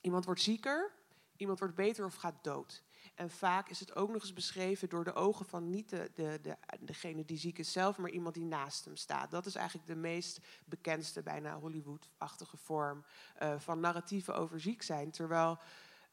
Iemand 0.00 0.24
wordt 0.24 0.40
zieker, 0.40 0.92
iemand 1.36 1.58
wordt 1.58 1.74
beter 1.74 2.04
of 2.04 2.14
gaat 2.14 2.44
dood. 2.44 2.84
En 3.16 3.30
vaak 3.30 3.68
is 3.68 3.80
het 3.80 3.96
ook 3.96 4.10
nog 4.10 4.22
eens 4.22 4.32
beschreven 4.32 4.88
door 4.88 5.04
de 5.04 5.14
ogen 5.14 5.46
van 5.46 5.70
niet 5.70 5.88
de, 5.88 6.10
de, 6.14 6.38
de, 6.42 6.56
degene 6.80 7.24
die 7.24 7.38
ziek 7.38 7.58
is 7.58 7.72
zelf, 7.72 7.98
maar 7.98 8.10
iemand 8.10 8.34
die 8.34 8.44
naast 8.44 8.84
hem 8.84 8.96
staat. 8.96 9.30
Dat 9.30 9.46
is 9.46 9.54
eigenlijk 9.54 9.86
de 9.86 9.96
meest 9.96 10.40
bekendste, 10.64 11.22
bijna 11.22 11.58
Hollywood-achtige 11.58 12.56
vorm 12.56 13.04
eh, 13.36 13.58
van 13.58 13.80
narratieven 13.80 14.36
over 14.36 14.60
ziek 14.60 14.82
zijn. 14.82 15.10
Terwijl 15.10 15.58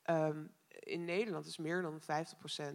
ehm, 0.04 0.46
in 0.80 1.06
Nederland 1.06 1.46
is 1.46 1.58
meer 1.58 1.82
dan 1.82 2.02
50% 2.02 2.06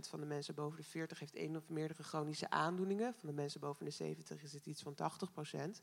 van 0.08 0.20
de 0.20 0.26
mensen 0.26 0.54
boven 0.54 0.76
de 0.76 0.84
40 0.84 1.18
heeft 1.18 1.34
één 1.34 1.56
of 1.56 1.68
meerdere 1.68 2.02
chronische 2.02 2.50
aandoeningen. 2.50 3.14
Van 3.14 3.28
de 3.28 3.34
mensen 3.34 3.60
boven 3.60 3.84
de 3.84 3.90
70 3.90 4.42
is 4.42 4.52
het 4.52 4.66
iets 4.66 4.82
van 4.82 4.94
80%. 4.94 5.82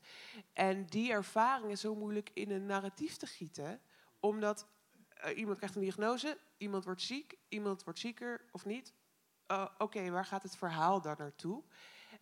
En 0.52 0.86
die 0.86 1.10
ervaring 1.10 1.70
is 1.70 1.80
zo 1.80 1.94
moeilijk 1.94 2.30
in 2.34 2.50
een 2.50 2.66
narratief 2.66 3.16
te 3.16 3.26
gieten, 3.26 3.80
omdat 4.20 4.66
eh, 5.16 5.38
iemand 5.38 5.56
krijgt 5.56 5.74
een 5.74 5.82
diagnose, 5.82 6.38
iemand 6.56 6.84
wordt 6.84 7.02
ziek, 7.02 7.38
iemand 7.48 7.84
wordt 7.84 7.98
zieker 7.98 8.44
of 8.52 8.64
niet. 8.64 8.92
Uh, 9.50 9.66
Oké, 9.78 10.10
waar 10.10 10.24
gaat 10.24 10.42
het 10.42 10.56
verhaal 10.56 11.00
dan 11.00 11.14
naartoe? 11.18 11.62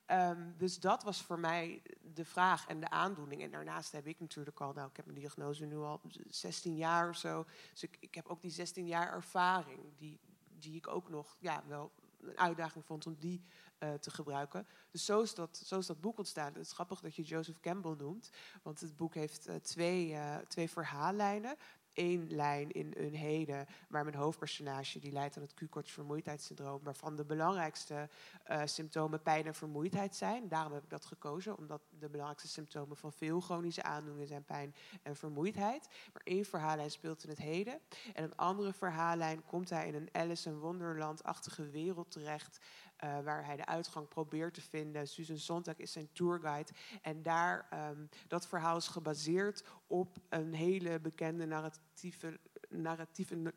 Ehm, 0.07 0.50
dus 0.57 0.80
dat 0.80 1.02
was 1.02 1.22
voor 1.22 1.38
mij 1.38 1.83
de 2.14 2.24
vraag 2.24 2.66
en 2.66 2.80
de 2.80 2.90
aandoening. 2.90 3.42
En 3.42 3.50
daarnaast 3.50 3.92
heb 3.92 4.07
ik 4.07 4.20
natuurlijk 4.20 4.61
al, 4.61 4.72
nou, 4.72 4.88
ik 4.88 4.96
heb 4.96 5.07
mijn 5.07 5.18
diagnose 5.18 5.64
nu 5.64 5.76
al 5.76 6.00
16 6.28 6.76
jaar 6.76 7.09
of 7.09 7.16
zo. 7.16 7.46
Dus 7.70 7.83
ik, 7.83 8.14
heb 8.14 8.26
ook 8.26 8.40
die 8.40 8.50
16 8.50 8.87
jaar 8.87 9.12
ervaring, 9.12 9.80
die, 9.96 10.20
die 10.59 10.76
ik 10.76 10.88
ook 10.88 11.09
nog 11.09 11.37
ja, 11.38 11.62
wel 11.66 11.92
een 12.20 12.38
uitdaging 12.38 12.85
vond 12.85 13.07
om 13.07 13.16
die 13.18 13.44
uh, 13.78 13.94
te 13.94 14.11
gebruiken. 14.11 14.66
Dus 14.90 15.04
zo 15.04 15.22
is, 15.22 15.35
dat, 15.35 15.57
zo 15.57 15.78
is 15.78 15.87
dat 15.87 16.00
boek 16.00 16.18
ontstaan. 16.18 16.52
Het 16.52 16.66
is 16.66 16.72
grappig 16.72 17.00
dat 17.00 17.16
je 17.16 17.22
Joseph 17.22 17.61
Campbell 17.61 17.94
noemt, 17.98 18.30
want 18.62 18.80
het 18.80 18.96
boek 18.96 19.14
heeft 19.14 19.48
uh, 19.48 19.54
twee, 19.54 20.16
twee 20.48 20.70
verhaallijnen 20.70 21.57
één 21.94 22.26
lijn 22.30 22.72
in 22.72 22.92
een 22.96 23.14
heden, 23.14 23.66
waar 23.88 24.04
mijn 24.04 24.16
hoofdpersonage 24.16 24.98
die 24.98 25.12
leidt 25.12 25.37
aan 25.37 25.42
het 25.42 25.54
Q-koorts 25.54 25.92
vermoeidheidssyndroom, 25.92 26.80
waarvan 26.83 27.16
de 27.16 27.24
belangrijkste 27.24 28.09
uh, 28.50 28.61
symptomen 28.64 29.22
pijn 29.22 29.46
en 29.46 29.54
vermoeidheid 29.54 30.16
zijn. 30.16 30.48
Daarom 30.48 30.72
heb 30.72 30.83
ik 30.83 30.90
dat 30.90 31.04
gekozen, 31.04 31.59
omdat 31.59 31.83
de 31.98 32.09
belangrijkste 32.09 32.48
symptomen 32.48 32.96
van 32.96 33.12
veel 33.12 33.40
chronische 33.40 33.83
aandoeningen 33.83 34.28
zijn 34.28 34.44
pijn 34.44 34.74
en 35.02 35.16
vermoeidheid. 35.16 35.88
Maar 36.12 36.22
één 36.24 36.44
verhaallijn 36.44 36.90
speelt 36.90 37.22
in 37.22 37.28
het 37.28 37.38
heden 37.38 37.80
en 38.14 38.24
een 38.24 38.37
andere 38.37 38.72
verhaallijn 38.72 39.44
komt 39.44 39.70
hij 39.70 39.87
in 39.87 39.94
een 39.94 40.09
Alice 40.12 40.48
in 40.48 40.59
Wonderland-achtige 40.59 41.70
wereld 41.70 42.11
terecht. 42.11 42.59
Uh, 43.04 43.20
waar 43.20 43.44
hij 43.44 43.57
de 43.57 43.66
uitgang 43.66 44.09
probeert 44.09 44.54
te 44.54 44.61
vinden. 44.61 45.09
Susan 45.09 45.38
Sontag 45.38 45.76
is 45.76 45.92
zijn 45.92 46.09
tourguide. 46.12 46.72
En 47.02 47.22
daar, 47.22 47.68
um, 47.90 48.09
dat 48.28 48.46
verhaal 48.46 48.76
is 48.76 48.88
gebaseerd 48.88 49.64
op 49.87 50.18
een 50.28 50.54
hele 50.54 51.00
bekende 51.00 51.46
narratieve, 51.46 52.40
narratieve, 52.68 53.54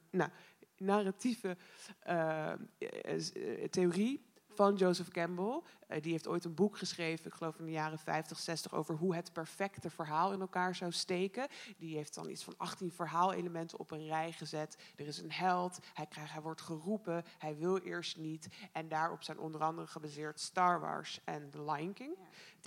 narratieve 0.78 1.58
uh, 2.08 2.54
theorie 3.70 4.27
van 4.58 4.76
Joseph 4.76 5.10
Campbell. 5.10 5.62
Uh, 5.90 6.02
die 6.02 6.12
heeft 6.12 6.28
ooit 6.28 6.46
een 6.46 6.54
boek 6.54 6.78
geschreven, 6.78 7.26
ik 7.26 7.34
geloof 7.34 7.60
in 7.60 7.66
de 7.66 7.72
jaren 7.72 8.00
50, 8.00 8.40
60, 8.40 8.74
over 8.74 8.96
hoe 8.96 9.16
het 9.16 9.34
perfecte 9.34 9.90
verhaal 9.90 10.34
in 10.34 10.42
elkaar 10.42 10.76
zou 10.76 10.92
steken. 10.92 11.48
Die 11.78 11.96
heeft 11.96 12.16
dan 12.16 12.30
iets 12.30 12.44
van 12.44 12.54
18 12.58 12.92
verhaalelementen 12.92 13.80
op 13.80 13.92
een 13.92 14.08
rij 14.08 14.32
gezet. 14.32 14.78
Er 14.96 15.08
is 15.08 15.18
een 15.18 15.32
held, 15.32 15.80
hij, 15.94 16.06
krijgt, 16.06 16.32
hij 16.32 16.42
wordt 16.42 16.62
geroepen, 16.62 17.24
hij 17.38 17.58
wil 17.58 17.78
eerst 17.78 18.18
niet. 18.18 18.48
En 18.72 18.88
daarop 18.88 19.24
zijn 19.24 19.40
onder 19.40 19.62
andere 19.62 19.88
gebaseerd 19.88 20.40
Star 20.40 20.80
Wars 20.80 21.22
en 21.24 21.50
The 21.50 21.64
Lion 21.64 21.94
King. 21.94 22.16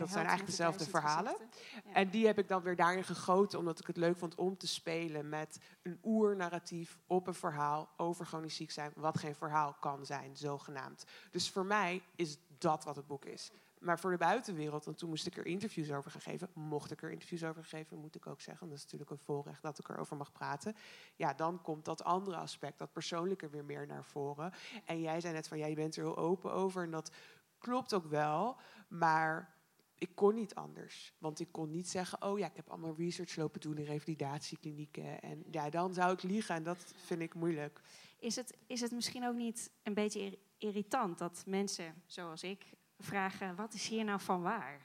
Ja. 0.00 0.06
Dat 0.06 0.14
zijn 0.14 0.26
eigenlijk 0.26 0.56
dezelfde 0.56 0.90
verhalen. 0.90 1.36
Ja. 1.84 1.92
En 1.92 2.10
die 2.10 2.26
heb 2.26 2.38
ik 2.38 2.48
dan 2.48 2.62
weer 2.62 2.76
daarin 2.76 3.04
gegoten, 3.04 3.58
omdat 3.58 3.80
ik 3.80 3.86
het 3.86 3.96
leuk 3.96 4.16
vond 4.16 4.34
om 4.34 4.56
te 4.56 4.66
spelen 4.66 5.28
met 5.28 5.60
een 5.82 5.98
oernarratief 6.02 6.98
op 7.06 7.26
een 7.26 7.34
verhaal 7.34 7.88
over 7.96 8.26
chronisch 8.26 8.56
ziek 8.56 8.70
zijn, 8.70 8.92
wat 8.96 9.18
geen 9.18 9.34
verhaal 9.34 9.76
kan 9.80 10.06
zijn, 10.06 10.36
zogenaamd. 10.36 11.04
Dus 11.30 11.50
voor 11.50 11.66
mij 11.66 12.02
is 12.16 12.38
dat 12.58 12.84
wat 12.84 12.96
het 12.96 13.06
boek 13.06 13.24
is. 13.24 13.50
Maar 13.80 13.98
voor 13.98 14.10
de 14.10 14.16
buitenwereld, 14.16 14.84
want 14.84 14.98
toen 14.98 15.08
moest 15.08 15.26
ik 15.26 15.36
er 15.36 15.46
interviews 15.46 15.90
over 15.90 16.10
gaan 16.10 16.20
geven, 16.20 16.48
mocht 16.52 16.90
ik 16.90 17.02
er 17.02 17.10
interviews 17.10 17.44
over 17.44 17.64
geven, 17.64 17.98
moet 17.98 18.14
ik 18.14 18.26
ook 18.26 18.40
zeggen, 18.40 18.68
dat 18.68 18.76
is 18.76 18.82
natuurlijk 18.82 19.10
een 19.10 19.18
voorrecht 19.18 19.62
dat 19.62 19.78
ik 19.78 19.88
erover 19.88 20.16
mag 20.16 20.32
praten. 20.32 20.76
Ja, 21.16 21.34
dan 21.34 21.62
komt 21.62 21.84
dat 21.84 22.04
andere 22.04 22.36
aspect, 22.36 22.78
dat 22.78 22.92
persoonlijke 22.92 23.48
weer 23.48 23.64
meer 23.64 23.86
naar 23.86 24.04
voren. 24.04 24.52
En 24.84 25.00
jij 25.00 25.20
zei 25.20 25.34
net 25.34 25.48
van, 25.48 25.58
ja, 25.58 25.66
je 25.66 25.74
bent 25.74 25.96
er 25.96 26.02
heel 26.02 26.16
open 26.16 26.52
over 26.52 26.82
en 26.82 26.90
dat 26.90 27.10
klopt 27.58 27.94
ook 27.94 28.06
wel, 28.06 28.56
maar 28.88 29.54
ik 30.00 30.14
kon 30.14 30.34
niet 30.34 30.54
anders. 30.54 31.12
Want 31.18 31.40
ik 31.40 31.52
kon 31.52 31.70
niet 31.70 31.88
zeggen, 31.88 32.22
oh 32.22 32.38
ja, 32.38 32.46
ik 32.46 32.56
heb 32.56 32.68
allemaal 32.68 32.94
research 32.96 33.36
lopen 33.36 33.60
doen 33.60 33.78
in 33.78 33.84
revalidatieklinieken. 33.84 35.20
En 35.20 35.44
ja, 35.50 35.70
dan 35.70 35.94
zou 35.94 36.12
ik 36.12 36.22
liegen 36.22 36.54
en 36.54 36.62
dat 36.62 36.92
vind 36.96 37.20
ik 37.20 37.34
moeilijk. 37.34 37.80
Is 38.18 38.36
het, 38.36 38.56
is 38.66 38.80
het 38.80 38.90
misschien 38.90 39.26
ook 39.26 39.34
niet 39.34 39.70
een 39.82 39.94
beetje 39.94 40.20
ir- 40.20 40.38
irritant 40.58 41.18
dat 41.18 41.42
mensen 41.46 42.02
zoals 42.06 42.42
ik 42.42 42.64
vragen: 42.98 43.56
wat 43.56 43.74
is 43.74 43.88
hier 43.88 44.04
nou 44.04 44.20
van 44.20 44.42
waar? 44.42 44.80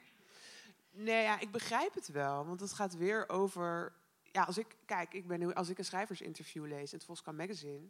Nee, 0.90 1.22
ja, 1.22 1.38
ik 1.38 1.50
begrijp 1.50 1.94
het 1.94 2.08
wel. 2.08 2.46
Want 2.46 2.60
het 2.60 2.72
gaat 2.72 2.96
weer 2.96 3.28
over... 3.28 3.92
Ja, 4.22 4.42
als 4.42 4.58
ik, 4.58 4.76
kijk, 4.84 5.14
ik 5.14 5.26
ben, 5.26 5.54
als 5.54 5.68
ik 5.68 5.78
een 5.78 5.84
schrijversinterview 5.84 6.66
lees 6.66 6.92
in 6.92 6.96
het 6.96 7.06
Volkskrant 7.06 7.38
Magazine... 7.38 7.88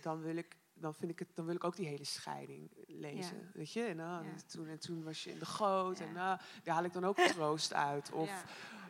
dan 0.00 0.20
wil 0.20 0.36
ik... 0.36 0.56
Dan, 0.82 0.94
vind 0.94 1.10
ik 1.10 1.18
het, 1.18 1.28
dan 1.34 1.44
wil 1.46 1.54
ik 1.54 1.64
ook 1.64 1.76
die 1.76 1.86
hele 1.86 2.04
scheiding 2.04 2.70
lezen. 2.86 3.36
Ja. 3.36 3.50
Weet 3.54 3.72
je? 3.72 3.82
En, 3.84 3.96
Ja. 3.96 4.22
toen, 4.46 4.66
en 4.68 4.78
toen 4.78 5.02
was 5.02 5.24
je 5.24 5.30
in 5.30 5.38
de 5.38 5.46
goot. 5.46 5.98
Ja. 5.98 6.04
En 6.04 6.14
daar 6.14 6.40
haal 6.74 6.84
ik 6.84 6.92
dan 6.92 7.04
ook 7.04 7.16
troost 7.34 7.72
uit. 7.74 8.12
Of 8.12 8.44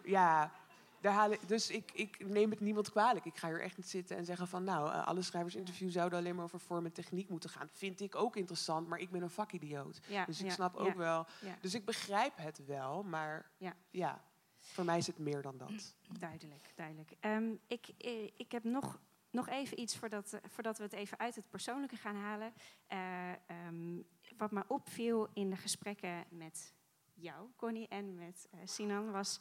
Ja. 0.05 0.53
daar 1.01 1.13
haal 1.13 1.31
ik, 1.31 1.49
dus 1.49 1.71
ik, 1.71 1.91
ik 1.93 2.27
neem 2.29 2.51
het 2.51 2.61
niemand 2.61 2.91
kwalijk. 2.91 3.25
Ik 3.25 3.37
ga 3.37 3.49
hier 3.49 3.61
echt 3.61 3.77
niet 3.77 3.89
zitten 3.89 4.17
en 4.17 4.25
zeggen 4.25 4.49
van... 4.49 4.65
nou, 4.65 4.91
eh, 4.93 5.07
alle 5.07 5.23
schrijversinterviews 5.23 5.93
zouden 5.93 6.19
alleen 6.19 6.35
maar 6.35 6.45
over 6.45 6.61
vorm 6.61 6.85
en 6.85 6.93
techniek 6.93 7.29
moeten 7.29 7.51
gaan. 7.51 7.69
Vind 7.73 8.01
ik 8.01 8.15
ook 8.15 8.37
interessant, 8.37 8.89
maar 8.89 8.99
ik 8.99 9.11
ben 9.11 9.23
een 9.23 9.31
vakidioot. 9.31 10.01
Ja, 10.09 10.25
Dus 10.25 10.41
ik 10.43 10.51
snap 10.51 10.77
ook 10.77 10.95
wel... 10.95 11.27
ja. 11.41 11.57
Dus 11.61 11.75
ik 11.75 11.85
begrijp 11.85 12.33
het 12.37 12.65
wel, 12.67 13.03
maar 13.03 13.51
Ja. 13.57 13.75
ja, 13.91 14.25
voor 14.59 14.85
mij 14.85 14.99
is 14.99 15.07
het 15.07 15.19
meer 15.19 15.43
dan 15.43 15.57
dat. 15.59 15.95
Duidelijk, 16.19 16.73
duidelijk. 16.75 17.13
Ehm, 17.21 17.53
ik, 17.67 17.89
eh, 17.99 18.25
ik 18.37 18.53
heb 18.53 18.65
nog, 18.65 18.99
nog 19.33 19.49
even 19.49 19.81
iets 19.81 19.97
voordat, 19.97 20.33
eh, 20.33 20.41
voordat 20.49 20.79
we 20.79 20.83
het 20.83 20.93
even 20.93 21.19
uit 21.19 21.35
het 21.35 21.51
persoonlijke 21.51 21.97
gaan 21.97 22.17
halen. 22.17 22.53
Eh, 22.87 23.31
ehm, 23.31 24.03
wat 24.37 24.51
me 24.51 24.65
opviel 24.67 25.29
in 25.33 25.51
de 25.51 25.57
gesprekken 25.57 26.25
met 26.29 26.75
jou, 27.15 27.51
Connie, 27.57 27.89
en 27.89 28.15
met 28.15 28.49
eh, 28.51 28.61
Sinan, 28.65 29.11
was 29.11 29.41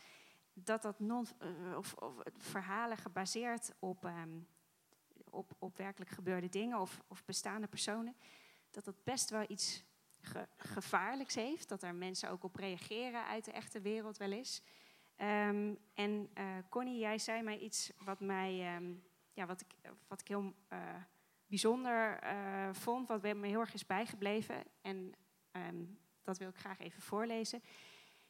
dat 0.54 0.82
dat 0.82 1.00
non, 1.00 1.28
of, 1.76 1.96
verhalen 2.38 2.98
gebaseerd 2.98 3.74
op, 3.80 4.06
ehm, 4.06 4.40
op, 5.30 5.56
op 5.60 5.78
werkelijk 5.78 6.12
gebeurde 6.12 6.50
dingen 6.50 6.80
of, 6.80 7.02
of 7.08 7.26
bestaande 7.26 7.68
personen, 7.68 8.16
dat 8.70 8.86
dat 8.86 9.04
best 9.04 9.30
wel 9.30 9.46
iets 9.48 9.84
ge- 10.22 10.48
gevaarlijks 10.58 11.36
heeft. 11.36 11.70
Dat 11.70 11.84
er 11.84 11.96
mensen 11.96 12.30
ook 12.30 12.44
op 12.44 12.56
reageren 12.56 13.26
uit 13.26 13.46
de 13.46 13.52
echte 13.52 13.82
wereld 13.82 14.18
wel 14.18 14.32
eens. 14.32 14.62
Ehm, 15.16 15.76
en 15.94 16.30
Connie, 16.70 17.00
jij 17.00 17.18
zei 17.18 17.42
mij 17.42 17.58
iets 17.58 17.92
wat, 17.98 18.20
mij, 18.20 18.80
ja, 19.34 19.46
wat, 19.46 19.62
ik, 19.62 19.92
wat 20.08 20.22
ik 20.22 20.28
heel 20.28 20.54
eh, 20.68 20.80
bijzonder 21.48 22.20
eh, 22.20 22.70
vond, 22.72 23.08
wat 23.08 23.22
me 23.22 23.48
heel 23.48 23.60
erg 23.60 23.74
is 23.74 23.86
bijgebleven. 23.86 24.64
En 24.82 25.14
ehm, 25.52 25.84
dat 26.24 26.38
wil 26.38 26.50
ik 26.50 26.56
graag 26.56 26.80
even 26.80 27.02
voorlezen. 27.02 27.64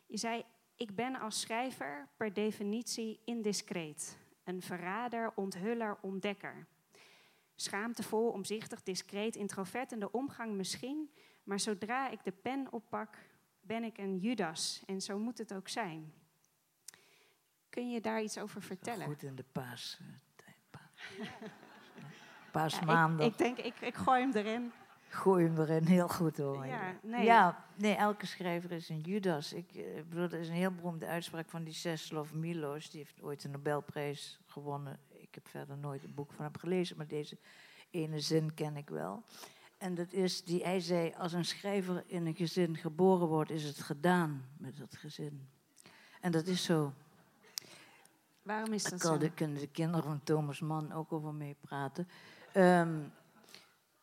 Je 0.05 0.17
zei, 0.17 0.45
ik 0.75 0.95
ben 0.95 1.15
als 1.15 1.39
schrijver 1.39 2.07
per 2.17 2.33
definitie 2.33 3.19
indiscreet. 3.25 4.17
Een 4.43 4.61
verrader, 4.61 5.31
onthuller, 5.35 5.97
ontdekker. 6.01 6.67
Schaamtevol, 7.55 8.29
omzichtig, 8.29 8.83
discreet, 8.83 9.35
introvert 9.35 9.91
in 9.91 9.99
de 9.99 10.11
omgang 10.11 10.53
misschien. 10.53 11.13
Maar 11.43 11.59
zodra 11.59 12.09
ik 12.09 12.23
de 12.23 12.31
pen 12.31 12.71
oppak, 12.71 13.17
ben 13.59 13.83
ik 13.83 13.97
een 13.97 14.17
Judas. 14.17 14.83
En 14.85 15.01
zo 15.01 15.19
moet 15.19 15.37
het 15.37 15.53
ook 15.53 15.67
zijn. 15.67 16.13
Kun 17.69 17.89
je 17.89 18.01
daar 18.01 18.21
iets 18.21 18.37
over 18.37 18.61
vertellen? 18.61 19.05
Goed 19.05 19.23
in 19.23 19.35
de 19.35 19.45
paas. 19.51 19.99
Pa- 21.17 21.23
Ja, 21.23 21.49
Paasmaandag. 22.51 23.25
ik, 23.25 23.31
ik 23.31 23.37
denk, 23.37 23.57
ik, 23.57 23.75
ik 23.81 23.95
gooi 23.95 24.21
hem 24.21 24.31
erin. 24.33 24.71
Gooi 25.09 25.45
hem 25.45 25.57
erin, 25.59 25.85
heel 25.85 26.07
goed 26.07 26.37
hoor. 26.37 26.65
Ja, 26.65 26.93
nee. 27.01 27.23
ja, 27.25 27.65
nee, 27.75 27.93
elke 27.95 28.25
schrijver 28.25 28.71
is 28.71 28.89
een 28.89 28.99
Judas. 28.99 29.53
Ik 29.53 29.71
eh, 29.75 29.83
bedoel, 30.09 30.23
er 30.23 30.33
is 30.39 30.47
een 30.47 30.53
heel 30.53 30.71
beroemde 30.71 31.05
uitspraak 31.07 31.49
van 31.49 31.63
die 31.63 31.73
Czeslaw 31.73 32.31
Milos. 32.31 32.89
Die 32.89 32.99
heeft 32.99 33.21
ooit 33.21 33.41
de 33.41 33.47
Nobelprijs 33.49 34.39
gewonnen. 34.45 34.99
Ik 35.09 35.35
heb 35.35 35.47
verder 35.47 35.77
nooit 35.77 36.03
een 36.03 36.13
boek 36.13 36.31
van 36.33 36.45
hem 36.45 36.57
gelezen, 36.59 36.97
maar 36.97 37.07
deze 37.07 37.37
ene 37.89 38.19
zin 38.19 38.53
ken 38.53 38.77
ik 38.77 38.89
wel. 38.89 39.23
En 39.77 39.95
dat 39.95 40.13
is 40.13 40.43
die 40.43 40.63
hij 40.63 40.79
zei, 40.79 41.13
als 41.17 41.33
een 41.33 41.45
schrijver 41.45 42.03
in 42.07 42.25
een 42.25 42.35
gezin 42.35 42.77
geboren 42.77 43.27
wordt, 43.27 43.51
is 43.51 43.63
het 43.63 43.79
gedaan 43.81 44.45
met 44.57 44.77
dat 44.77 44.95
gezin. 44.95 45.49
En 46.21 46.31
dat 46.31 46.47
is 46.47 46.63
zo. 46.63 46.93
Waarom 48.41 48.73
is 48.73 48.83
Daar 48.83 48.91
dat 48.91 49.01
zo? 49.01 49.17
de, 49.17 49.31
kunnen 49.31 49.59
de 49.59 49.67
kinderen 49.67 50.03
van 50.03 50.23
Thomas 50.23 50.59
Mann 50.59 50.91
ook 50.91 51.11
over 51.13 51.33
meepraten. 51.33 52.07
Ehm, 52.53 52.99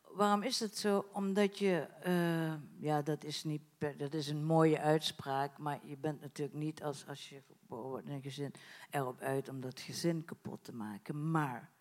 waarom 0.02 0.42
is 0.42 0.60
het 0.60 0.78
zo? 0.78 1.08
Omdat 1.12 1.58
je, 1.58 1.78
eh, 2.02 2.54
ja, 2.80 3.02
dat 3.02 3.24
is, 3.24 3.44
niet 3.44 3.62
dat 3.96 4.14
is 4.14 4.28
een 4.28 4.44
mooie 4.44 4.80
uitspraak, 4.80 5.58
maar 5.58 5.80
je 5.86 5.96
bent 5.96 6.20
natuurlijk 6.20 6.58
niet 6.58 6.82
als, 6.82 7.06
als 7.06 7.28
je 7.28 7.42
geboren 7.46 7.88
wordt 7.88 8.06
in 8.06 8.12
een 8.12 8.22
gezin 8.22 8.52
erop 8.90 9.20
uit 9.20 9.48
om 9.48 9.60
dat 9.60 9.80
gezin 9.80 10.24
kapot 10.24 10.64
te 10.64 10.74
maken. 10.74 11.30
Maar 11.30 11.72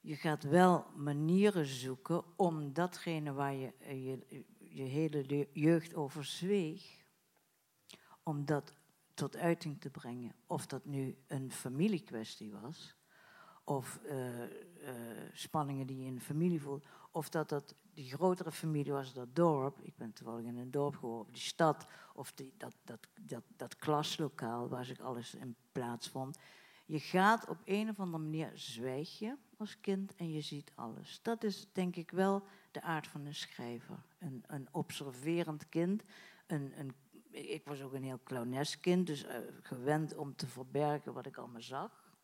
je 0.00 0.16
gaat 0.16 0.42
wel 0.44 0.86
manieren 0.96 1.66
zoeken 1.66 2.24
om 2.36 2.72
datgene 2.72 3.32
waar 3.32 3.54
je 3.54 3.72
eh, 3.78 4.04
je, 4.06 4.44
je 4.58 4.82
hele 4.82 5.24
le- 5.26 5.48
jeugd 5.52 5.94
over 5.94 6.24
zweeg, 6.24 7.00
om 8.22 8.44
dat 8.44 8.74
tot 9.14 9.36
uiting 9.36 9.80
te 9.80 9.90
brengen. 9.90 10.34
Of 10.46 10.66
dat 10.66 10.84
nu 10.84 11.16
een 11.26 11.52
familiekwestie 11.52 12.52
was, 12.52 12.96
of 13.64 14.00
eh, 14.04 14.42
eh, 14.42 14.50
spanningen 15.32 15.86
die 15.86 15.98
je 15.98 16.06
in 16.06 16.14
de 16.14 16.20
familie 16.20 16.60
voelt, 16.60 16.86
of 17.10 17.28
dat 17.28 17.48
dat 17.48 17.74
die 17.94 18.10
grotere 18.10 18.52
familie 18.52 18.92
was, 18.92 19.12
dat 19.12 19.36
dorp. 19.36 19.80
Ik 19.80 19.96
ben 19.96 20.12
toevallig 20.12 20.46
in 20.46 20.56
een 20.56 20.70
dorp 20.70 20.96
geworden, 20.96 21.26
of 21.26 21.32
die 21.32 21.42
stad, 21.42 21.86
of 22.14 22.32
die, 22.32 22.54
dat, 22.56 22.74
dat, 22.84 23.08
dat, 23.20 23.42
dat 23.56 23.76
klaslokaal 23.76 24.68
waar 24.68 24.84
zich 24.84 25.00
alles 25.00 25.34
in 25.34 25.56
plaatsvond. 25.72 26.38
Je 26.86 27.00
gaat 27.00 27.48
op 27.48 27.58
een 27.64 27.88
of 27.88 28.00
andere 28.00 28.22
manier 28.22 28.50
zwijg 28.54 29.18
je 29.18 29.36
als 29.56 29.80
kind 29.80 30.14
en 30.14 30.32
je 30.32 30.40
ziet 30.40 30.72
alles. 30.74 31.20
Dat 31.22 31.44
is 31.44 31.68
denk 31.72 31.96
ik 31.96 32.10
wel 32.10 32.42
de 32.70 32.82
aard 32.82 33.06
van 33.06 33.26
een 33.26 33.34
schrijver. 33.34 34.04
Een, 34.18 34.44
een 34.46 34.68
observerend 34.70 35.68
kind. 35.68 36.02
Een, 36.46 36.72
een, 36.78 36.92
ik 37.32 37.64
was 37.64 37.82
ook 37.82 37.92
een 37.92 38.02
heel 38.02 38.20
clownesk 38.24 38.80
kind, 38.82 39.06
dus 39.06 39.24
eh, 39.24 39.38
gewend 39.62 40.16
om 40.16 40.36
te 40.36 40.46
verbergen 40.46 41.12
wat 41.12 41.26
ik 41.26 41.36
allemaal 41.36 41.62
zag. 41.62 42.14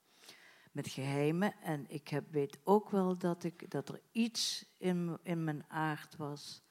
Met 0.73 0.89
geheimen. 0.89 1.61
En 1.61 1.91
ik 1.91 2.09
heb, 2.09 2.33
weet 2.33 2.59
ook 2.65 2.91
wel 2.91 3.17
dat, 3.19 3.45
ik, 3.45 3.71
dat 3.71 3.89
er 3.89 4.01
iets 4.13 4.65
in, 4.79 5.19
in 5.23 5.45
mijn 5.45 5.65
aard 5.69 6.17
was. 6.17 6.63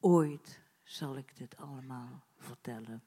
Ooit 0.00 0.60
zal 0.82 1.16
ik 1.16 1.36
dit 1.36 1.56
allemaal 1.56 2.24
vertellen. 2.36 3.02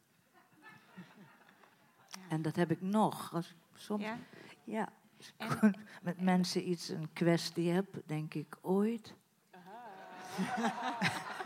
En 2.30 2.42
dat 2.42 2.56
heb 2.56 2.72
ik 2.72 2.82
nog. 2.82 3.34
Als 3.34 3.50
ik 3.50 3.56
soms 3.74 4.04
Ja? 4.04 4.18
ja, 4.64 4.94
als 5.18 5.28
ik 5.38 5.62
En- 5.62 5.76
met 6.02 6.22
mensen 6.22 6.70
iets, 6.70 6.90
een 6.90 7.14
kwestie 7.14 7.70
heb, 7.70 8.02
denk 8.06 8.34
ik 8.34 8.58
ooit. 8.62 9.14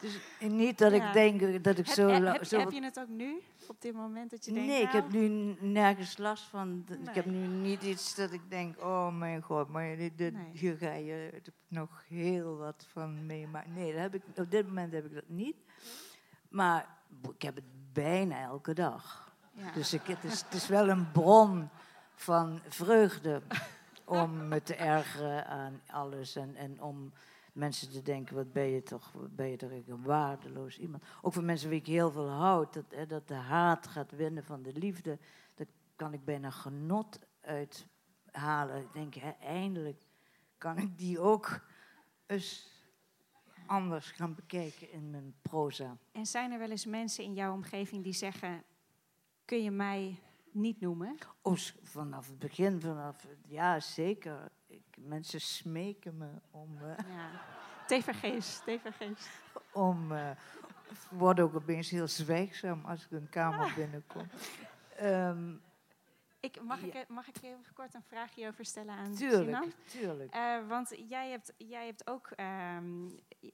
dus 0.00 0.18
niet 0.40 0.78
dat 0.78 0.92
Ja. 0.92 1.06
ik 1.06 1.12
denk 1.12 1.64
dat 1.64 1.78
ik 1.78 1.86
Heb, 1.86 1.94
zo... 1.94 2.08
heb, 2.08 2.44
zo 2.44 2.58
heb 2.58 2.70
je 2.70 2.82
het 2.82 3.00
ook 3.00 3.08
nu, 3.08 3.42
op 3.68 3.80
dit 3.80 3.94
moment, 3.94 4.30
dat 4.30 4.44
je 4.44 4.52
denkt... 4.52 4.68
nee, 4.68 4.82
ik 4.82 4.92
nou, 4.92 5.02
heb 5.02 5.12
nu 5.12 5.28
n- 5.28 5.72
nergens 5.72 6.18
last 6.18 6.44
van. 6.44 6.84
Ik 7.08 7.14
heb 7.14 7.24
nu 7.24 7.46
niet 7.46 7.82
iets 7.82 8.14
dat 8.14 8.32
ik 8.32 8.40
denk, 8.50 8.80
oh 8.80 9.16
mijn 9.18 9.42
god, 9.42 9.68
maar 9.68 9.96
dit, 9.96 10.18
dit- 10.18 10.32
Nee. 10.34 10.50
hier 10.52 10.76
ga 10.76 10.92
je 10.92 11.42
nog 11.68 12.04
heel 12.08 12.56
wat 12.56 12.86
van 12.92 13.26
meemaken. 13.26 13.72
Nee, 13.72 13.92
dat 13.92 14.00
heb 14.00 14.14
ik, 14.14 14.22
op 14.36 14.50
dit 14.50 14.66
moment 14.66 14.92
heb 14.92 15.04
ik 15.04 15.14
dat 15.14 15.28
niet. 15.28 15.56
Maar 16.48 16.86
ik 17.34 17.42
heb 17.42 17.54
het 17.54 17.64
bijna 17.92 18.40
elke 18.42 18.74
dag. 18.74 19.32
ja. 19.52 19.70
Dus 19.72 19.92
ik, 19.92 20.02
het, 20.06 20.24
is, 20.24 20.40
het 20.40 20.54
is 20.54 20.68
wel 20.68 20.88
een 20.88 21.10
bron 21.12 21.68
van 22.14 22.60
vreugde 22.68 23.42
om 24.04 24.48
me 24.48 24.62
te 24.62 24.74
ergeren 24.74 25.46
aan 25.46 25.80
alles 25.86 26.36
en, 26.36 26.56
en 26.56 26.82
om 26.82 27.12
mensen 27.56 27.90
te 27.90 28.02
denken, 28.02 28.34
wat 28.34 28.52
ben 28.52 28.66
je 28.66 28.82
toch, 28.82 29.12
wat 29.12 29.36
ben 29.36 29.48
je 29.48 29.56
toch 29.56 29.70
een 29.70 30.02
waardeloos 30.02 30.78
iemand. 30.78 31.02
Ook 31.22 31.32
voor 31.32 31.44
mensen 31.44 31.68
wie 31.68 31.78
ik 31.78 31.86
heel 31.86 32.10
veel 32.10 32.28
houd, 32.28 32.74
dat, 32.74 32.84
hè, 32.88 33.06
dat 33.06 33.28
de 33.28 33.34
haat 33.34 33.86
gaat 33.86 34.10
winnen 34.10 34.44
van 34.44 34.62
de 34.62 34.72
liefde, 34.72 35.18
daar 35.54 35.66
kan 35.96 36.12
ik 36.12 36.24
bijna 36.24 36.50
genot 36.50 37.18
uithalen. 37.40 38.80
Ik 38.80 38.92
denk, 38.92 39.14
hè, 39.14 39.30
eindelijk 39.30 39.98
kan 40.58 40.78
ik 40.78 40.98
die 40.98 41.20
ook 41.20 41.60
eens 42.26 42.74
anders 43.66 44.10
gaan 44.10 44.34
bekijken 44.34 44.92
in 44.92 45.10
mijn 45.10 45.34
proza. 45.42 45.96
En 46.12 46.26
zijn 46.26 46.52
er 46.52 46.58
wel 46.58 46.70
eens 46.70 46.86
mensen 46.86 47.24
in 47.24 47.34
jouw 47.34 47.52
omgeving 47.52 48.02
die 48.02 48.12
zeggen: 48.12 48.64
Kun 49.44 49.62
je 49.62 49.70
mij 49.70 50.20
niet 50.50 50.80
noemen? 50.80 51.16
Oh, 51.42 51.56
vanaf 51.82 52.26
het 52.26 52.38
begin, 52.38 52.80
vanaf, 52.80 53.26
ja 53.46 53.80
zeker. 53.80 54.50
Mensen 55.00 55.40
smeken 55.40 56.16
me 56.16 56.28
om, 56.50 56.78
eh, 56.82 56.96
Ja. 57.14 57.30
TVG's. 57.86 58.62
om 59.72 60.12
ik 60.12 60.96
word 61.10 61.40
ook 61.40 61.54
opeens 61.54 61.90
heel 61.90 62.08
zwijgzaam 62.08 62.84
als 62.84 63.04
ik 63.04 63.10
een 63.10 63.28
kamer 63.28 63.72
binnenkom. 63.76 64.26
Ehm, 64.96 65.54
Ik, 66.40 66.62
mag, 66.62 66.80
ik, 66.82 66.92
Ja. 66.92 67.00
eh, 67.00 67.08
mag 67.08 67.28
ik 67.28 67.36
even 67.42 67.72
kort 67.74 67.94
een 67.94 68.02
vraagje 68.02 68.48
over 68.48 68.64
stellen 68.64 68.94
aan 68.94 69.16
Sinan? 69.16 69.30
tuurlijk, 69.44 69.74
tuurlijk. 69.84 70.32
Eh, 70.34 70.68
want 70.68 70.92
jij 71.08 71.30
hebt, 71.30 71.52
jij 71.56 71.86
hebt 71.86 72.06
ook, 72.06 72.30
ehm, 72.30 73.06
eh, 73.40 73.50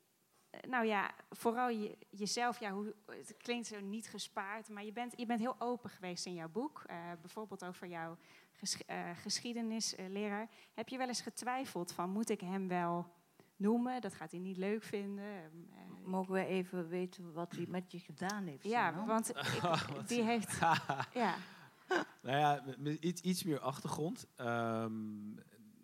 nou 0.68 0.86
ja, 0.86 1.10
vooral 1.30 1.68
je, 1.68 1.96
jezelf, 2.10 2.60
ja, 2.60 2.70
hoe, 2.70 2.94
het 3.06 3.34
klinkt 3.36 3.66
zo 3.66 3.80
niet 3.80 4.08
gespaard, 4.08 4.68
maar 4.68 4.84
je 4.84 4.92
bent, 4.92 5.12
je 5.16 5.26
bent 5.26 5.40
heel 5.40 5.56
open 5.60 5.90
geweest 5.90 6.26
in 6.26 6.34
jouw 6.34 6.48
boek. 6.48 6.82
Bijvoorbeeld 7.20 7.64
over 7.64 7.86
jouw 7.86 8.16
ges, 8.62 8.84
eh, 8.84 9.10
geschiedenisleraar. 9.22 10.48
Heb 10.74 10.88
je 10.88 10.98
wel 10.98 11.08
eens 11.08 11.20
getwijfeld 11.20 11.92
van, 11.92 12.10
moet 12.10 12.30
ik 12.30 12.40
hem 12.40 12.68
wel 12.68 13.06
noemen? 13.56 14.00
Dat 14.00 14.14
gaat 14.14 14.30
hij 14.30 14.40
niet 14.40 14.56
leuk 14.56 14.82
vinden. 14.82 15.24
Ehm, 15.24 15.44
eh, 15.76 15.80
Mogen 16.04 16.32
wij 16.32 16.46
even 16.46 16.88
weten 16.88 17.32
wat 17.32 17.52
hij 17.52 17.66
met 17.68 17.92
je 17.92 17.98
gedaan 17.98 18.46
heeft? 18.46 18.64
ja, 18.64 19.04
want 19.06 19.28
ik- 19.36 20.08
die 20.08 20.22
heeft, 20.22 20.58
ja, 21.14 21.36
Nou 22.22 22.36
ja, 22.38 22.62
iets, 23.00 23.20
iets 23.20 23.42
meer 23.44 23.58
achtergrond. 23.60 24.26
Ehm, 24.36 25.30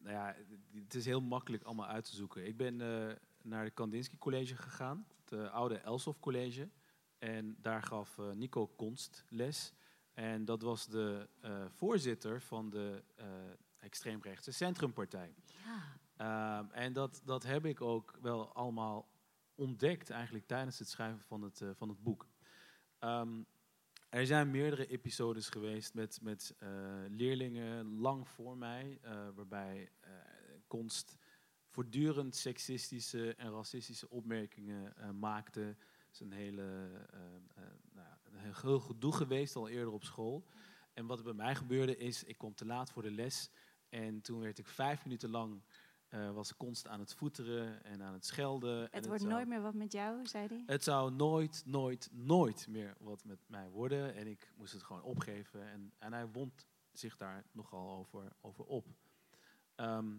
nou 0.02 0.10
ja, 0.16 0.34
het 0.74 0.94
is 0.94 1.04
heel 1.04 1.20
makkelijk 1.20 1.62
allemaal 1.62 1.86
uit 1.86 2.04
te 2.04 2.16
zoeken. 2.16 2.46
Ik 2.46 2.56
ben 2.56 2.80
eh, 2.80 3.14
naar 3.42 3.64
het 3.64 3.74
Kandinsky 3.74 4.18
College 4.18 4.56
gegaan, 4.56 5.06
het 5.24 5.50
oude 5.50 5.78
Elsof 5.78 6.20
College. 6.20 6.68
En 7.18 7.56
daar 7.60 7.82
gaf 7.82 8.18
Nico 8.34 8.66
Konst 8.66 9.24
les. 9.28 9.72
En 10.18 10.44
dat 10.44 10.62
was 10.62 10.86
de 10.86 11.28
eh, 11.40 11.64
voorzitter 11.68 12.40
van 12.40 12.70
de 12.70 13.02
eh, 13.14 13.26
extreemrechtse 13.76 14.52
Centrumpartij. 14.52 15.34
ja. 15.64 15.96
Ehm, 16.16 16.70
en 16.70 16.92
dat, 16.92 17.22
dat 17.24 17.42
heb 17.42 17.64
ik 17.64 17.80
ook 17.80 18.18
wel 18.20 18.52
allemaal 18.52 19.08
ontdekt 19.54 20.10
eigenlijk 20.10 20.46
tijdens 20.46 20.78
het 20.78 20.88
schrijven 20.88 21.20
van 21.20 21.42
het, 21.42 21.60
eh, 21.60 21.68
van 21.74 21.88
het 21.88 22.02
boek. 22.02 22.26
Ehm, 22.98 23.42
er 24.08 24.26
zijn 24.26 24.50
meerdere 24.50 24.86
episodes 24.86 25.48
geweest 25.48 25.94
met, 25.94 26.18
met 26.22 26.54
leerlingen 27.08 27.98
lang 27.98 28.28
voor 28.28 28.56
mij, 28.56 29.00
waarbij 29.34 29.90
Konst 30.66 31.16
voortdurend 31.68 32.36
seksistische 32.36 33.34
en 33.34 33.50
racistische 33.52 34.10
opmerkingen 34.10 34.94
maakte. 35.18 35.76
Het 36.08 36.20
is 36.20 36.20
een 36.20 36.32
hele 36.32 36.62
eh, 37.10 37.18
eh, 37.64 37.70
nou, 37.92 38.06
een 38.24 38.54
heel- 38.60 38.80
gedoe 38.80 39.12
geweest 39.12 39.56
al 39.56 39.68
eerder 39.68 39.92
op 39.92 40.04
school. 40.04 40.44
En 40.92 41.06
wat 41.06 41.18
er 41.18 41.24
bij 41.24 41.32
mij 41.32 41.54
gebeurde 41.54 41.96
is, 41.96 42.24
ik 42.24 42.38
kwam 42.38 42.54
te 42.54 42.64
laat 42.66 42.90
voor 42.90 43.02
de 43.02 43.10
les. 43.10 43.50
En 43.88 44.20
toen 44.20 44.40
werd 44.40 44.58
ik 44.58 44.66
vijf 44.66 45.04
minuten 45.04 45.30
lang, 45.30 45.62
eh, 46.08 46.30
was 46.32 46.56
Konst 46.56 46.86
aan 46.86 47.00
het 47.00 47.14
voeteren 47.14 47.84
en 47.84 48.02
aan 48.02 48.12
het 48.12 48.26
schelden. 48.26 48.78
en 48.80 48.88
het 48.90 49.06
wordt 49.06 49.20
zou- 49.22 49.32
nooit 49.34 49.48
meer 49.48 49.60
wat 49.60 49.74
met 49.74 49.92
jou, 49.92 50.26
zei 50.26 50.46
hij. 50.46 50.62
het 50.66 50.84
zou 50.84 51.12
nooit, 51.12 51.62
nooit, 51.66 52.08
nooit 52.12 52.66
meer 52.68 52.94
wat 52.98 53.24
met 53.24 53.38
mij 53.46 53.68
worden. 53.70 54.14
En 54.14 54.26
ik 54.26 54.52
moest 54.56 54.72
het 54.72 54.82
gewoon 54.82 55.02
opgeven. 55.02 55.70
En, 55.70 55.92
en 55.98 56.12
hij 56.12 56.26
wond 56.28 56.66
zich 56.92 57.16
daar 57.16 57.44
nogal 57.52 57.96
over, 57.98 58.32
over 58.40 58.64
op. 58.64 58.86
Ehm, 59.74 60.16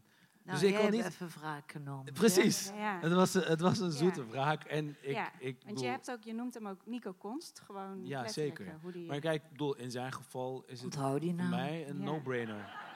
Nou, 0.49 0.61
dus 0.61 0.69
ik 0.69 0.77
hebt 0.77 0.91
niet- 0.91 1.05
even 1.05 1.29
wraak 1.39 1.71
genomen. 1.71 2.13
precies. 2.13 2.67
Ja, 2.67 2.75
ja. 2.75 2.99
Het 2.99 3.11
was, 3.13 3.33
het 3.33 3.59
was 3.61 3.79
een 3.79 3.85
Ja. 3.91 3.95
zoete 3.97 4.25
wraak. 4.27 4.63
En 4.63 4.89
ik, 5.01 5.11
Ja, 5.13 5.31
ik 5.39 5.53
Want 5.55 5.65
bedoel- 5.65 5.83
je, 5.83 5.89
hebt 5.89 6.11
ook, 6.11 6.23
je 6.23 6.33
noemt 6.33 6.53
hem 6.53 6.67
ook 6.67 6.85
Nico 6.85 7.13
Konst, 7.13 7.59
gewoon 7.59 8.05
Ja, 8.05 8.27
zeker. 8.27 8.67
eh, 8.67 8.73
Hoe 8.81 8.91
die, 8.91 9.07
Maar 9.07 9.19
kijk, 9.19 9.43
ik 9.43 9.49
bedoel, 9.51 9.75
in 9.75 9.91
zijn 9.91 10.11
geval 10.13 10.63
is 10.67 10.81
het 10.81 10.95
voor 10.95 11.19
mij 11.49 11.87
een 11.89 11.97
Ja. 11.97 12.03
no-brainer. 12.03 12.87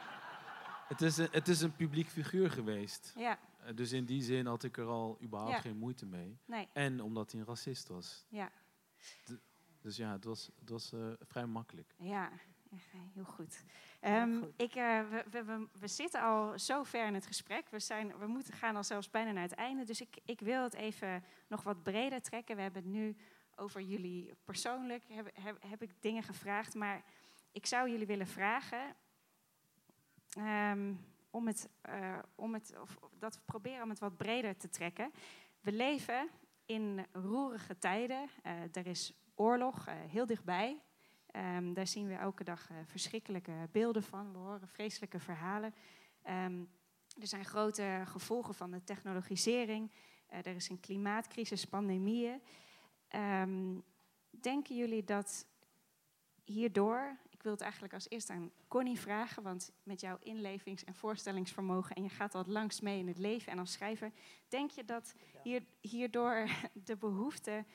Het 0.88 1.02
is, 1.02 1.18
een, 1.18 1.28
het 1.32 1.48
is 1.48 1.62
een 1.62 1.76
publiek 1.76 2.08
figuur 2.10 2.52
geweest. 2.52 3.14
ja, 3.18 3.40
Eh, 3.66 3.76
Dus 3.76 3.92
in 3.92 4.06
die 4.06 4.22
zin 4.22 4.46
had 4.46 4.64
ik 4.64 4.78
er 4.78 4.86
al 4.86 5.18
überhaupt 5.22 5.54
Ja. 5.56 5.62
geen 5.62 5.78
moeite 5.78 6.06
mee. 6.06 6.38
nee, 6.46 6.68
En 6.74 7.02
omdat 7.02 7.32
hij 7.32 7.42
een 7.42 7.48
racist 7.48 7.88
was. 7.88 8.26
ja. 8.30 8.52
Dus 9.82 9.98
ja, 9.98 10.12
het 10.12 10.24
was, 10.24 10.50
het 10.60 10.70
was 10.70 10.92
eh, 10.94 11.00
vrij 11.20 11.46
makkelijk. 11.46 11.94
Ja, 11.98 12.32
heel 13.14 13.24
goed. 13.24 13.64
Ehm. 14.04 14.44
Ik, 14.58 14.76
eh, 14.76 15.00
we, 15.32 15.68
we, 15.80 15.88
zitten 15.88 16.22
al 16.22 16.60
zo 16.60 16.84
ver 16.84 17.06
in 17.06 17.14
het 17.14 17.26
gesprek. 17.26 17.70
We, 17.70 17.80
zijn, 17.80 18.18
we 18.18 18.28
moeten, 18.28 18.54
gaan 18.54 18.76
al 18.76 18.84
zelfs 18.84 19.10
bijna 19.10 19.32
naar 19.32 19.44
het 19.44 19.54
einde. 19.54 19.84
Dus 19.84 20.02
ik, 20.02 20.18
ik 20.26 20.40
wil 20.40 20.64
het 20.64 20.74
even 20.74 21.24
nog 21.48 21.64
wat 21.64 21.84
breder 21.84 22.22
trekken. 22.22 22.56
We 22.56 22.62
hebben 22.62 22.84
het 22.84 22.92
nu 22.92 23.16
over 23.56 23.82
jullie 23.82 24.34
persoonlijk. 24.44 25.04
Heb, 25.08 25.30
heb, 25.34 25.64
heb 25.68 25.82
ik 25.82 25.90
dingen 26.00 26.24
gevraagd. 26.24 26.74
Maar 26.74 27.04
ik 27.52 27.66
zou 27.66 27.90
jullie 27.90 28.06
willen 28.06 28.28
vragen. 28.28 28.96
ehm, 30.30 30.94
om 31.30 31.48
het, 31.48 31.70
eh, 31.82 32.20
om 32.36 32.54
het, 32.54 32.74
of 32.82 32.98
dat 33.20 33.36
we 33.36 33.42
proberen 33.46 33.84
om 33.84 33.90
het 33.90 34.00
wat 34.00 34.18
breder 34.18 34.58
te 34.58 34.70
trekken. 34.70 35.12
We 35.62 35.72
leven 35.72 36.30
in 36.66 37.06
roerige 37.12 37.78
tijden. 37.78 38.30
Eh, 38.42 38.76
er 38.76 38.88
is 38.88 39.14
oorlog 39.36 39.88
heel 40.08 40.26
dichtbij. 40.26 40.82
Ehm, 41.34 41.74
daar 41.74 41.88
zien 41.88 42.08
we 42.08 42.14
elke 42.14 42.44
dag 42.44 42.70
eh, 42.70 42.78
verschrikkelijke 42.86 43.70
beelden 43.72 44.04
van. 44.04 44.32
We 44.32 44.38
horen 44.38 44.68
vreselijke 44.68 45.20
verhalen. 45.20 45.74
Ehm, 46.22 46.64
er 47.20 47.28
zijn 47.28 47.46
grote 47.46 48.02
gevolgen 48.06 48.54
van 48.54 48.72
de 48.72 48.84
technologisering. 48.84 49.92
Eh, 50.28 50.38
er 50.38 50.56
is 50.56 50.70
een 50.70 50.80
klimaatcrisis, 50.80 51.66
pandemieën. 51.66 52.42
Ehm, 53.08 53.80
denken 54.30 54.76
jullie 54.76 55.04
dat 55.04 55.46
hierdoor, 56.44 57.18
ik 57.30 57.44
wil 57.44 57.52
het 57.52 57.62
eigenlijk 57.62 57.94
als 57.94 58.10
eerst 58.10 58.30
aan 58.30 58.52
Connie 58.68 59.00
vragen, 59.00 59.44
want 59.44 59.72
met 59.84 60.02
jouw 60.02 60.18
inlevings- 60.20 60.84
en 60.84 60.96
voorstellingsvermogen 60.96 61.96
en 61.96 62.04
je 62.04 62.10
gaat 62.10 62.36
al 62.36 62.44
langs 62.48 62.82
mee 62.82 63.00
in 63.00 63.08
het 63.08 63.18
leven 63.18 63.52
en 63.52 63.60
als 63.60 63.72
schrijver, 63.72 64.12
denk 64.48 64.72
je 64.72 64.86
dat 64.86 65.16
hier, 65.44 65.64
hierdoor 65.82 66.48
de 66.86 66.96
behoefte 66.96 67.66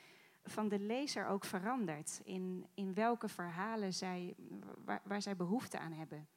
van 0.50 0.68
de 0.68 0.78
lezer 0.78 1.26
ook 1.26 1.44
verandert 1.44 2.20
in, 2.24 2.66
in 2.74 2.94
welke 2.94 3.28
verhalen 3.28 3.94
zij, 3.94 4.34
waar, 4.84 5.00
waar 5.04 5.22
zij 5.22 5.36
behoefte 5.36 5.78
aan 5.78 5.92
hebben? 5.92 6.28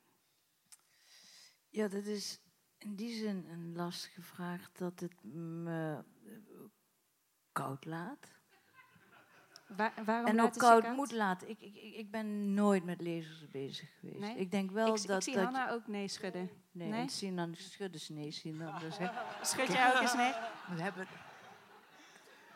Ja, 1.69 1.87
dat 1.87 2.05
is 2.05 2.41
in 2.77 2.95
die 2.95 3.15
zin 3.15 3.45
een 3.49 3.75
lastige 3.75 4.21
vraag 4.21 4.71
dat 4.71 4.99
het 4.99 5.23
me 5.23 6.03
koud 7.51 7.85
laat. 7.85 8.27
Waar, 9.75 9.93
waarom 10.05 10.25
en 10.25 10.41
ook 10.41 10.53
koud, 10.57 10.95
moet 10.95 11.11
laten. 11.11 11.49
Ik, 11.49 11.61
ik, 11.61 11.75
ik- 11.75 12.11
ben 12.11 12.53
nooit 12.53 12.83
met 12.83 13.01
lezers 13.01 13.47
bezig 13.47 13.89
geweest. 13.99 14.19
Nee? 14.19 14.37
Ik 14.37 14.51
denk 14.51 14.71
wel 14.71 14.95
ik, 14.95 15.07
dat... 15.07 15.17
ik 15.17 15.23
zie 15.23 15.33
dat 15.33 15.43
Hanna 15.43 15.71
ook 15.71 15.87
nee 15.87 16.07
schudden. 16.07 16.49
nee, 16.71 16.89
nee? 16.89 17.09
Sinan 17.09 17.55
schudden 17.55 18.01
ze 18.01 18.13
nee, 18.13 18.31
Sinan. 18.31 18.79
Dus 18.79 18.97
hè, 18.97 19.09
Schud 19.41 19.67
jij 19.67 19.95
ook 19.95 20.01
eens 20.01 20.13
nee? 20.13 20.31
we 20.75 20.81
hebben, 20.81 21.07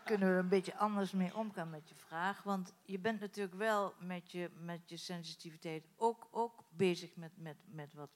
kunnen 0.05 0.33
we 0.33 0.39
een 0.39 0.49
beetje 0.49 0.75
anders 0.75 1.11
mee 1.11 1.35
omgaan 1.35 1.69
met 1.69 1.89
je 1.89 1.95
vraag. 1.95 2.43
Want 2.43 2.73
je 2.83 2.99
bent 2.99 3.19
natuurlijk 3.19 3.55
wel 3.55 3.93
met 3.99 4.31
je, 4.31 4.49
met 4.59 4.89
je 4.89 4.97
sensitiviteit 4.97 5.87
ook, 5.95 6.27
ook 6.31 6.63
bezig 6.69 7.15
met, 7.15 7.31
met, 7.37 7.57
met 7.65 7.93
wat, 7.93 8.09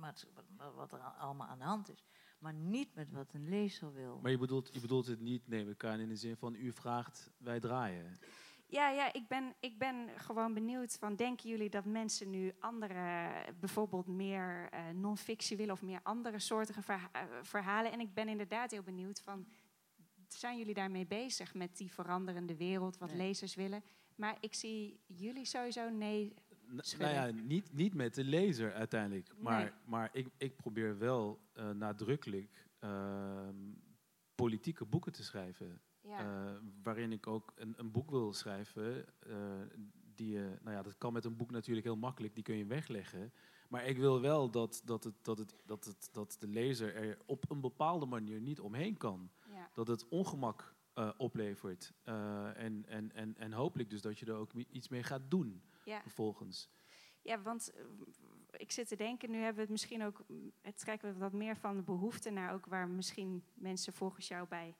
wat, 0.00 0.26
wat 0.74 0.92
er 0.92 0.98
allemaal 0.98 1.46
aan 1.46 1.58
de 1.58 1.64
hand 1.64 1.90
is. 1.90 2.04
Maar 2.38 2.54
niet 2.54 2.94
met 2.94 3.10
wat 3.12 3.32
een 3.32 3.48
lezer 3.48 3.92
wil. 3.92 4.18
Maar 4.22 4.30
je 4.30 4.38
bedoelt, 4.38 4.74
je 4.74 4.80
bedoelt 4.80 5.06
het 5.06 5.20
niet 5.20 5.48
neem 5.48 5.68
ik 5.68 5.84
aan 5.84 5.98
in 5.98 6.08
de 6.08 6.16
zin 6.16 6.36
van 6.36 6.54
u 6.54 6.72
vraagt, 6.72 7.30
wij 7.38 7.60
draaien. 7.60 8.18
Ja, 8.66 8.88
ja 8.90 9.12
ik, 9.12 9.28
ben, 9.28 9.54
ik 9.60 9.78
ben 9.78 10.08
gewoon 10.16 10.54
benieuwd 10.54 10.96
van, 10.98 11.16
denken 11.16 11.48
jullie 11.48 11.70
dat 11.70 11.84
mensen 11.84 12.30
nu 12.30 12.54
andere, 12.58 13.30
bijvoorbeeld 13.60 14.06
meer 14.06 14.68
eh 14.70 14.88
non-fictie 14.88 15.56
willen 15.56 15.74
of 15.74 15.82
meer 15.82 16.00
andere 16.02 16.38
soortige 16.38 16.82
verha- 16.82 17.10
eh, 17.12 17.22
verhalen? 17.42 17.92
En 17.92 18.00
ik 18.00 18.14
ben 18.14 18.28
inderdaad 18.28 18.70
heel 18.70 18.82
benieuwd 18.82 19.20
van, 19.20 19.46
zijn 20.38 20.58
jullie 20.58 20.74
daarmee 20.74 21.06
bezig 21.06 21.54
met 21.54 21.76
die 21.76 21.92
veranderende 21.92 22.56
wereld, 22.56 22.98
wat 22.98 23.08
Nee. 23.08 23.16
lezers 23.18 23.54
willen? 23.54 23.82
Maar 24.16 24.36
ik 24.40 24.54
zie 24.54 25.00
jullie 25.06 25.44
sowieso 25.44 25.88
nee. 25.90 26.34
Schudden. 26.76 27.14
nou 27.14 27.26
ja, 27.36 27.42
niet, 27.42 27.72
niet 27.72 27.94
met 27.94 28.14
de 28.14 28.24
lezer 28.24 28.72
uiteindelijk. 28.72 29.32
Maar, 29.38 29.60
Nee. 29.62 29.70
maar 29.84 30.08
ik, 30.12 30.28
ik 30.36 30.56
probeer 30.56 30.98
wel 30.98 31.40
eh, 31.52 31.70
nadrukkelijk 31.70 32.66
ehm, 32.78 33.54
politieke 34.34 34.84
boeken 34.84 35.12
te 35.12 35.22
schrijven. 35.22 35.80
Ja, 36.00 36.18
Eh, 36.18 36.58
waarin 36.82 37.12
ik 37.12 37.26
ook 37.26 37.52
een, 37.56 37.74
een 37.76 37.90
boek 37.90 38.10
wil 38.10 38.32
schrijven. 38.32 39.04
eh, 39.18 39.36
die 40.14 40.38
nou 40.38 40.70
ja, 40.76 40.82
dat 40.82 40.98
kan 40.98 41.12
met 41.12 41.24
een 41.24 41.36
boek 41.36 41.50
natuurlijk 41.50 41.86
heel 41.86 41.96
makkelijk, 41.96 42.34
die 42.34 42.42
kun 42.44 42.56
je 42.56 42.66
wegleggen. 42.66 43.32
Maar 43.68 43.84
ik 43.86 43.96
wil 43.96 44.20
wel 44.20 44.50
dat, 44.50 44.82
dat, 44.84 45.04
het, 45.04 45.14
dat, 45.22 45.38
het, 45.38 45.54
dat, 45.66 45.84
het, 45.84 46.08
dat 46.12 46.36
de 46.40 46.48
lezer 46.48 46.94
er 46.94 47.18
op 47.26 47.50
een 47.50 47.60
bepaalde 47.60 48.06
manier 48.06 48.40
niet 48.40 48.60
omheen 48.60 48.96
kan. 48.96 49.30
Ja. 49.64 49.70
Dat 49.74 49.86
het 49.86 50.08
ongemak 50.08 50.74
eh, 50.94 51.10
oplevert. 51.16 51.92
Eh, 52.02 52.62
en, 52.62 52.84
en, 52.86 53.12
en, 53.12 53.36
en 53.36 53.52
hopelijk 53.52 53.90
dus 53.90 54.02
dat 54.02 54.18
je 54.18 54.26
er 54.26 54.34
ook 54.34 54.52
iets 54.52 54.88
mee 54.88 55.02
gaat 55.02 55.30
doen 55.30 55.62
ja. 55.84 56.00
vervolgens. 56.00 56.68
Ja, 57.22 57.42
want 57.42 57.72
eh, 57.72 57.84
ik 58.50 58.72
zit 58.72 58.88
te 58.88 58.96
denken, 58.96 59.30
nu 59.30 59.36
hebben 59.36 59.54
we 59.54 59.60
het 59.60 59.70
misschien 59.70 60.04
ook, 60.04 60.24
het 60.60 60.78
trekken 60.78 61.12
we 61.12 61.18
wat 61.18 61.32
meer 61.32 61.56
van 61.56 61.76
de 61.76 61.82
behoefte 61.82 62.30
naar 62.30 62.52
ook 62.52 62.66
waar 62.66 62.88
misschien 62.88 63.44
mensen 63.54 63.92
volgens 63.92 64.28
jou 64.28 64.48
bij 64.48 64.74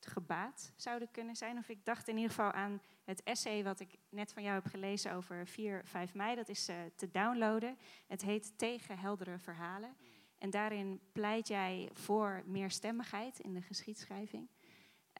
gebaat 0.00 0.72
zouden 0.76 1.10
kunnen 1.10 1.36
zijn. 1.36 1.58
Of 1.58 1.68
ik 1.68 1.84
dacht 1.84 2.08
in 2.08 2.16
ieder 2.16 2.30
geval 2.30 2.52
aan 2.52 2.80
het 3.04 3.22
essay 3.22 3.64
wat 3.64 3.80
ik 3.80 3.98
net 4.08 4.32
van 4.32 4.42
jou 4.42 4.54
heb 4.54 4.66
gelezen 4.66 5.12
over 5.12 5.46
4, 5.46 5.82
5 5.84 6.14
mei. 6.14 6.34
Dat 6.34 6.48
is 6.48 6.68
uh, 6.68 6.76
te 6.96 7.10
downloaden. 7.10 7.76
Het 8.06 8.22
heet 8.22 8.58
Tegen 8.58 8.98
heldere 8.98 9.38
verhalen. 9.38 9.96
En 10.42 10.50
daarin 10.50 11.00
pleit 11.12 11.48
jij 11.48 11.90
voor 11.92 12.42
meer 12.46 12.70
stemmigheid 12.70 13.38
in 13.38 13.54
de 13.54 13.62
geschiedschrijving. 13.62 14.48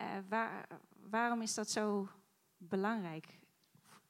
Uh, 0.02 0.08
waar, 0.28 0.66
waarom 1.10 1.42
is 1.42 1.54
dat 1.54 1.70
zo 1.70 2.08
belangrijk? 2.56 3.38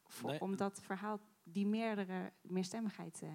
Voor, 0.07 0.31
nee. 0.31 0.41
Om 0.41 0.57
dat 0.57 0.81
verhaal, 0.83 1.21
die 1.43 1.67
meerdere, 1.67 2.33
meerstemmigheid 2.41 3.21
uh, 3.23 3.31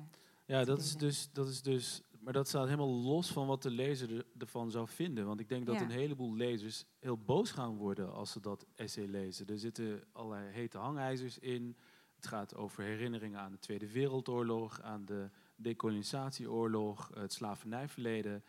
ja, 0.46 0.64
dat 0.64 0.80
is, 0.80 0.96
dus, 0.96 1.30
dat 1.32 1.48
is 1.48 1.62
dus 1.62 2.02
maar 2.20 2.34
dat 2.34 2.48
staat 2.48 2.66
helemaal 2.66 2.94
los 2.94 3.32
van 3.32 3.48
wat 3.48 3.62
de 3.62 3.72
lezer 3.72 4.26
ervan 4.38 4.72
zou 4.72 4.88
vinden. 4.88 5.26
Want 5.26 5.40
ik 5.40 5.50
denk 5.50 5.66
dat 5.66 5.82
een 5.82 5.90
heleboel 5.90 6.36
lezers 6.36 6.86
heel 7.00 7.18
boos 7.18 7.52
gaan 7.52 7.76
worden 7.76 8.14
als 8.14 8.32
ze 8.32 8.40
dat 8.40 8.66
essay 8.76 9.06
lezen. 9.06 9.48
Er 9.48 9.60
zitten 9.60 10.04
allerlei 10.12 10.52
hete 10.52 10.78
hangijzers 10.78 11.40
in. 11.40 11.78
Het 12.16 12.28
gaat 12.28 12.56
over 12.56 12.84
herinneringen 12.84 13.40
aan 13.40 13.52
de 13.52 13.60
Tweede 13.60 13.92
Wereldoorlog, 13.92 14.82
aan 14.82 15.06
de 15.06 15.30
decolonisatieoorlog, 15.58 17.12
het 17.14 17.34
slavernijverleden. 17.34 18.44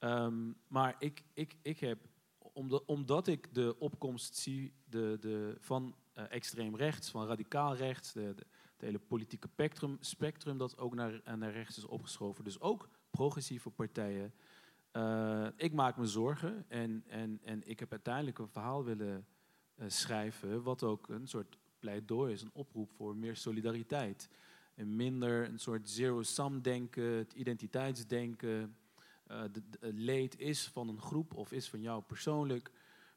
Um, 0.00 0.56
maar 0.68 0.96
ik, 0.98 1.22
ik, 1.32 1.56
ik 1.62 1.78
heb, 1.78 1.98
omdat, 2.38 2.84
omdat 2.84 3.26
ik 3.26 3.54
de 3.54 3.76
opkomst 3.78 4.36
zie 4.36 4.72
de, 4.84 5.16
de, 5.20 5.56
van 5.60 5.94
uh, 6.14 6.24
extreem 6.28 6.76
rechts, 6.76 7.10
van 7.10 7.26
radicaal 7.26 7.74
rechts, 7.74 8.12
de, 8.12 8.34
de, 8.34 8.46
het 8.72 8.80
hele 8.80 8.98
politieke 8.98 9.48
spectrum, 9.52 9.96
spectrum 10.00 10.58
dat 10.58 10.78
ook 10.78 10.94
naar, 10.94 11.20
naar 11.36 11.52
rechts 11.52 11.76
is 11.76 11.84
opgeschoven. 11.84 12.44
Dus 12.44 12.60
ook 12.60 12.88
progressieve 13.10 13.70
partijen. 13.70 14.34
Uh, 14.92 15.48
ik 15.56 15.72
maak 15.72 15.96
me 15.96 16.06
zorgen 16.06 16.64
en, 16.68 17.04
en, 17.06 17.40
en 17.44 17.68
ik 17.68 17.80
heb 17.80 17.90
uiteindelijk 17.90 18.38
een 18.38 18.48
verhaal 18.48 18.84
willen 18.84 19.26
schrijven, 19.86 20.62
wat 20.62 20.82
ook 20.82 21.08
een 21.08 21.26
soort 21.26 21.58
pleidooi 21.78 22.32
is, 22.32 22.42
een 22.42 22.50
oproep 22.52 22.90
voor 22.90 23.16
meer 23.16 23.36
solidariteit. 23.36 24.28
En 24.76 24.96
minder 24.96 25.48
een 25.48 25.58
soort 25.58 25.90
zero-sum 25.90 26.62
denken, 26.62 27.04
het 27.04 27.32
identiteitsdenken. 27.32 28.76
Uh, 29.30 29.42
leed 29.80 30.38
is 30.38 30.68
van 30.68 30.88
een 30.88 31.00
groep 31.00 31.34
of 31.34 31.52
is 31.52 31.68
van 31.68 31.80
jou 31.80 32.02
persoonlijk. 32.02 32.70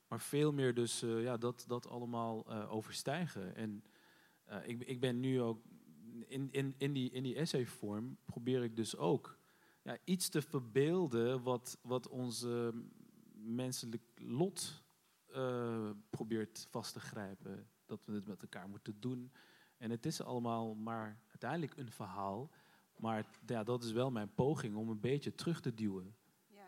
Maar 0.08 0.22
veel 0.22 0.54
meer 0.54 0.74
dus 0.74 1.00
ja, 1.00 1.38
dat, 1.38 1.64
dat 1.68 1.88
allemaal 1.88 2.48
overstijgen. 2.70 3.56
En 3.56 3.84
ik, 4.64 4.84
ik 4.84 5.00
ben 5.00 5.20
nu 5.20 5.42
ook 5.42 5.62
in, 6.28 6.52
in, 6.52 6.76
in 6.78 6.94
die, 6.94 7.12
in 7.12 7.24
die 7.24 7.36
essayvorm 7.36 8.18
probeer 8.26 8.64
ik 8.64 8.76
dus 8.76 8.96
ook 8.96 9.38
ja, 9.82 9.98
iets 10.04 10.30
te 10.30 10.42
verbeelden 10.42 11.44
wat, 11.44 11.78
wat 11.82 12.08
onze 12.08 12.74
menselijk 13.34 14.04
lot 14.16 14.84
probeert 16.10 16.68
vast 16.70 16.94
te 16.94 17.00
grijpen. 17.00 17.68
Dat 17.86 18.06
we 18.06 18.14
het 18.14 18.28
met 18.28 18.42
elkaar 18.42 18.70
moeten 18.70 19.00
doen. 19.00 19.32
En 19.78 19.90
het 19.90 20.06
is 20.06 20.22
allemaal 20.22 20.76
maar 20.76 21.20
uiteindelijk 21.44 21.80
een 21.80 21.92
verhaal. 21.92 22.50
Maar 22.96 23.26
ja, 23.46 23.64
dat 23.64 23.84
is 23.84 23.92
wel 23.92 24.12
mijn 24.12 24.34
poging 24.34 24.76
om 24.76 24.90
een 24.90 25.00
beetje 25.00 25.36
terug 25.36 25.62
te 25.62 25.74
duwen. 25.74 26.16
Ja, 26.48 26.68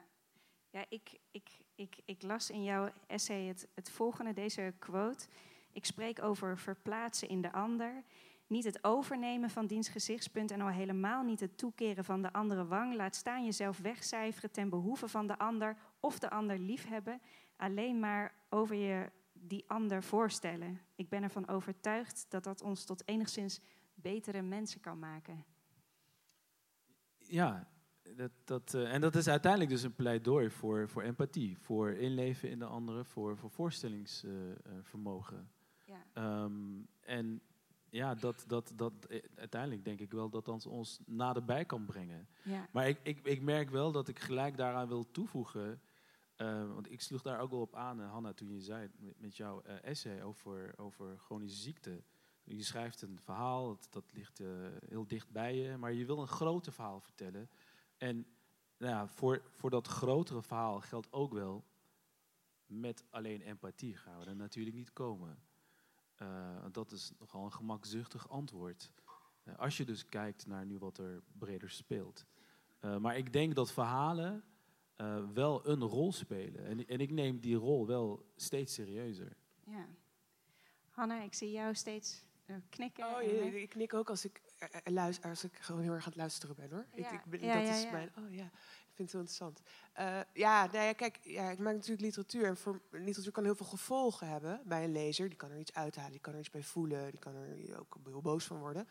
ja 0.70 0.86
ik, 0.90 1.20
ik, 1.32 1.50
ik, 1.76 1.98
ik 2.06 2.22
las 2.22 2.50
in 2.50 2.64
jouw 2.64 2.90
essay 3.08 3.46
het, 3.46 3.68
het 3.74 3.90
volgende, 3.90 4.34
deze 4.34 4.74
quote. 4.80 5.28
Ik 5.72 5.86
spreek 5.86 6.22
over 6.22 6.58
verplaatsen 6.58 7.30
in 7.30 7.42
de 7.42 7.52
ander. 7.52 8.04
Niet 8.48 8.64
het 8.64 8.84
overnemen 8.84 9.50
van 9.50 9.68
diens 9.68 9.90
gezichtspunt 9.90 10.52
en 10.52 10.62
al 10.62 10.68
helemaal 10.68 11.24
niet 11.24 11.40
het 11.40 11.58
toekeren 11.58 12.04
van 12.04 12.22
de 12.22 12.34
andere 12.34 12.66
wang. 12.66 12.96
Laat 12.96 13.16
staan 13.16 13.46
jezelf 13.46 13.78
wegcijferen 13.78 14.52
ten 14.52 14.70
behoeve 14.70 15.08
van 15.08 15.28
de 15.28 15.38
ander 15.38 15.78
of 16.00 16.20
de 16.20 16.30
ander 16.30 16.60
liefhebben. 16.60 17.22
Alleen 17.56 18.00
maar 18.00 18.34
over 18.50 18.76
je 18.76 19.12
die 19.34 19.64
ander 19.68 20.04
voorstellen. 20.04 20.82
Ik 20.96 21.10
ben 21.10 21.24
ervan 21.24 21.48
overtuigd 21.48 22.26
dat 22.30 22.44
dat 22.44 22.62
ons 22.62 22.84
tot 22.84 23.08
enigszins 23.08 23.60
betere 24.02 24.42
mensen 24.42 24.82
kan 24.82 25.00
maken. 25.00 25.46
Ja, 27.18 27.72
dat, 28.16 28.32
dat, 28.44 28.74
uh, 28.74 28.94
en 28.94 29.02
dat 29.02 29.16
is 29.16 29.28
uiteindelijk 29.28 29.72
dus 29.72 29.84
een 29.84 29.96
pleidooi 29.96 30.50
voor, 30.50 30.90
voor 30.90 31.02
empathie, 31.02 31.58
voor 31.58 31.92
inleven 31.92 32.50
in 32.50 32.60
de 32.60 32.66
andere, 32.66 33.06
voor, 33.06 33.38
voor 33.38 33.50
voorstellingsvermogen. 33.50 35.52
Ja. 35.86 36.44
um, 36.44 36.88
en 37.00 37.42
ja, 37.90 38.16
dat, 38.16 38.44
dat, 38.48 38.72
dat 38.76 39.06
eh, 39.06 39.24
uiteindelijk 39.36 39.84
denk 39.84 40.00
ik 40.00 40.12
wel 40.12 40.30
dat 40.30 40.46
dat 40.46 40.66
ons 40.66 41.00
naderbij 41.06 41.66
kan 41.66 41.86
brengen. 41.86 42.28
Ja. 42.44 42.68
Maar 42.72 42.88
ik, 42.88 43.00
ik, 43.04 43.26
ik 43.26 43.42
merk 43.42 43.70
wel 43.70 43.92
dat 43.92 44.08
ik 44.08 44.20
gelijk 44.20 44.58
daaraan 44.58 44.88
wil 44.88 45.12
toevoegen. 45.12 45.82
Uh, 46.38 46.74
want 46.74 46.92
ik 46.92 47.02
sloeg 47.02 47.22
daar 47.22 47.40
ook 47.40 47.50
wel 47.50 47.62
op 47.62 47.76
aan, 47.76 48.00
Hanna, 48.00 48.34
toen 48.34 48.50
je 48.50 48.62
zei 48.62 48.90
met, 49.18 49.38
jouw 49.38 49.62
essay 49.62 50.22
over, 50.22 50.74
over 50.78 51.18
chronische 51.18 51.62
ziekte. 51.62 52.04
Je 52.58 52.64
schrijft 52.64 53.02
een 53.02 53.20
verhaal, 53.20 53.68
dat, 53.68 53.88
dat 53.90 54.14
ligt 54.14 54.42
heel 54.90 55.08
dicht 55.08 55.32
bij 55.32 55.56
je, 55.56 55.78
maar 55.78 55.94
je 55.94 56.06
wil 56.06 56.20
een 56.20 56.28
groter 56.28 56.74
verhaal 56.74 57.00
vertellen. 57.00 57.50
En 57.98 58.26
nou 58.78 58.94
ja, 58.94 59.08
voor, 59.08 59.42
voor 59.50 59.70
dat 59.70 59.88
grotere 59.88 60.42
verhaal 60.42 60.82
geldt 60.82 61.14
ook 61.14 61.34
wel, 61.34 61.64
met 62.66 63.04
alleen 63.10 63.42
empathie 63.42 63.98
gaan 63.98 64.20
we 64.20 64.26
er 64.26 64.36
natuurlijk 64.36 64.76
niet 64.76 64.94
komen. 64.94 65.40
Uh, 66.22 66.66
dat 66.72 66.92
is 66.92 67.12
nogal 67.20 67.46
een 67.46 67.52
gemakzuchtig 67.52 68.30
antwoord. 68.30 68.92
Uh, 69.44 69.58
als 69.58 69.78
je 69.78 69.86
dus 69.86 70.06
kijkt 70.06 70.48
naar 70.48 70.66
nu 70.66 70.78
wat 70.78 70.98
er 70.98 71.22
breder 71.38 71.70
speelt. 71.70 72.26
Maar 73.00 73.18
ik 73.18 73.34
denk 73.34 73.56
dat 73.56 73.72
verhalen 73.72 74.44
wel 75.34 75.68
een 75.68 75.82
rol 75.82 76.12
spelen. 76.12 76.66
En, 76.66 76.88
en, 76.88 77.00
ik 77.00 77.12
neem 77.12 77.40
die 77.40 77.56
rol 77.56 77.88
wel 77.88 78.32
steeds 78.36 78.74
serieuzer. 78.74 79.36
Ja. 79.66 79.88
Hanna, 80.90 81.22
ik 81.22 81.34
zie 81.34 81.52
jou 81.52 81.76
steeds 81.76 82.24
knikken. 82.70 83.06
Oh, 83.16 83.22
je, 83.22 83.62
ik 83.62 83.70
knik 83.70 83.94
ook 83.94 84.10
als 84.10 84.26
ik, 84.26 84.42
luister, 84.84 85.30
als 85.30 85.44
ik 85.44 85.58
gewoon 85.60 85.82
heel 85.82 85.94
erg 85.94 86.04
aan 86.04 86.12
het 86.12 86.20
luisteren 86.20 86.56
ben 86.56 86.72
hoor. 86.72 86.86
Ja. 86.96 87.12
Ik, 87.12 87.22
ik, 87.32 87.42
ja, 87.42 87.62
dat 87.62 87.76
is 87.76 87.92
mijn. 87.92 88.12
Oh 88.18 88.34
ja 88.34 88.52
vind 89.02 89.12
het 89.12 89.12
heel 89.12 89.22
interessant. 89.22 89.62
Uh, 90.00 90.22
ja, 90.34 90.66
nou 90.66 90.86
ja, 90.86 90.94
kijk, 90.94 91.20
ja, 91.22 91.50
ik 91.50 91.60
maak 91.60 91.74
natuurlijk 91.74 92.02
literatuur. 92.02 92.46
En 92.46 92.58
voor, 92.58 92.82
literatuur 92.92 93.32
kan 93.32 93.44
heel 93.44 93.56
veel 93.56 93.66
gevolgen 93.66 94.28
hebben 94.28 94.62
bij 94.66 94.84
een 94.84 94.92
lezer. 94.92 95.30
Die 95.30 95.38
kan 95.38 95.52
er 95.52 95.60
iets 95.60 95.74
uithalen, 95.74 96.12
die 96.12 96.20
kan 96.20 96.34
er 96.34 96.40
iets 96.40 96.50
bij 96.50 96.64
voelen, 96.64 97.12
die 97.12 97.20
kan 97.20 97.36
er 97.36 97.80
ook 97.80 97.98
heel 98.04 98.22
boos 98.22 98.46
van 98.46 98.60
worden. 98.60 98.88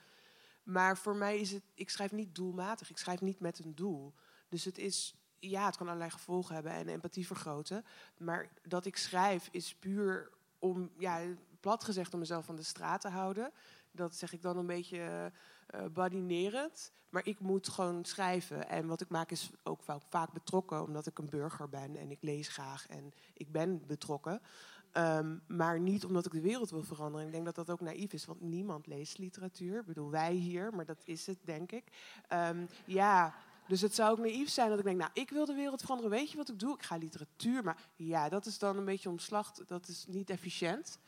Maar 0.62 0.98
voor 0.98 1.16
mij 1.16 1.38
is 1.38 1.50
het, 1.50 1.62
ik 1.74 1.90
schrijf 1.90 2.12
niet 2.12 2.34
doelmatig, 2.34 2.90
ik 2.90 2.98
schrijf 2.98 3.20
niet 3.20 3.40
met 3.40 3.58
een 3.58 3.74
doel. 3.74 4.14
Dus 4.48 4.64
het 4.64 4.78
is, 4.78 5.14
ja, 5.38 5.66
het 5.66 5.76
kan 5.76 5.86
allerlei 5.86 6.10
gevolgen 6.10 6.54
hebben 6.54 6.72
en 6.72 6.88
empathie 6.88 7.26
vergroten. 7.26 7.84
Maar 8.16 8.48
dat 8.62 8.86
ik 8.86 8.96
schrijf 8.96 9.48
is 9.50 9.74
puur 9.74 10.30
om, 10.58 10.90
ja, 10.98 11.20
plat 11.60 11.84
gezegd, 11.84 12.12
om 12.12 12.18
mezelf 12.18 12.44
van 12.44 12.56
de 12.56 12.62
straat 12.62 13.00
te 13.00 13.08
houden. 13.08 13.52
Dat 13.90 14.16
zeg 14.16 14.32
ik 14.32 14.42
dan 14.42 14.56
een 14.56 14.66
beetje 14.66 15.32
uh, 15.74 15.80
badinerend. 15.92 16.92
Maar 17.08 17.26
ik 17.26 17.40
moet 17.40 17.68
gewoon 17.68 18.04
schrijven. 18.04 18.68
En 18.68 18.86
wat 18.86 19.00
ik 19.00 19.08
maak 19.08 19.30
is 19.30 19.50
ook 19.62 19.82
vaak 20.08 20.32
betrokken, 20.32 20.82
omdat 20.82 21.06
ik 21.06 21.18
een 21.18 21.28
burger 21.28 21.68
ben 21.68 21.96
en 21.96 22.10
ik 22.10 22.18
lees 22.20 22.48
graag 22.48 22.86
en 22.88 23.12
ik 23.34 23.52
ben 23.52 23.86
betrokken. 23.86 24.40
Um, 24.92 25.42
maar 25.46 25.80
niet 25.80 26.04
omdat 26.04 26.26
ik 26.26 26.32
de 26.32 26.40
wereld 26.40 26.70
wil 26.70 26.82
veranderen. 26.82 27.26
Ik 27.26 27.32
denk 27.32 27.44
dat 27.44 27.54
dat 27.54 27.70
ook 27.70 27.80
naïef 27.80 28.12
is, 28.12 28.24
want 28.24 28.40
niemand 28.40 28.86
leest 28.86 29.18
literatuur. 29.18 29.80
Ik 29.80 29.86
bedoel, 29.86 30.10
wij 30.10 30.32
hier, 30.32 30.74
maar 30.74 30.84
dat 30.84 31.00
is 31.04 31.26
het, 31.26 31.38
denk 31.44 31.72
ik. 31.72 31.84
Um, 32.32 32.68
ja, 32.84 33.34
dus 33.68 33.80
het 33.80 33.94
zou 33.94 34.10
ook 34.10 34.18
naïef 34.18 34.48
zijn 34.48 34.68
dat 34.68 34.78
ik 34.78 34.84
denk, 34.84 34.98
nou, 34.98 35.10
ik 35.14 35.30
wil 35.30 35.44
de 35.44 35.54
wereld 35.54 35.80
veranderen. 35.80 36.10
Weet 36.10 36.30
je 36.30 36.36
wat 36.36 36.48
ik 36.48 36.58
doe? 36.58 36.74
Ik 36.74 36.82
ga 36.82 36.96
literatuur. 36.96 37.64
Maar 37.64 37.76
ja, 37.96 38.28
dat 38.28 38.46
is 38.46 38.58
dan 38.58 38.76
een 38.76 38.84
beetje 38.84 39.08
omslacht. 39.08 39.62
Dat 39.66 39.88
is 39.88 40.04
niet 40.08 40.30
efficiënt. 40.30 40.98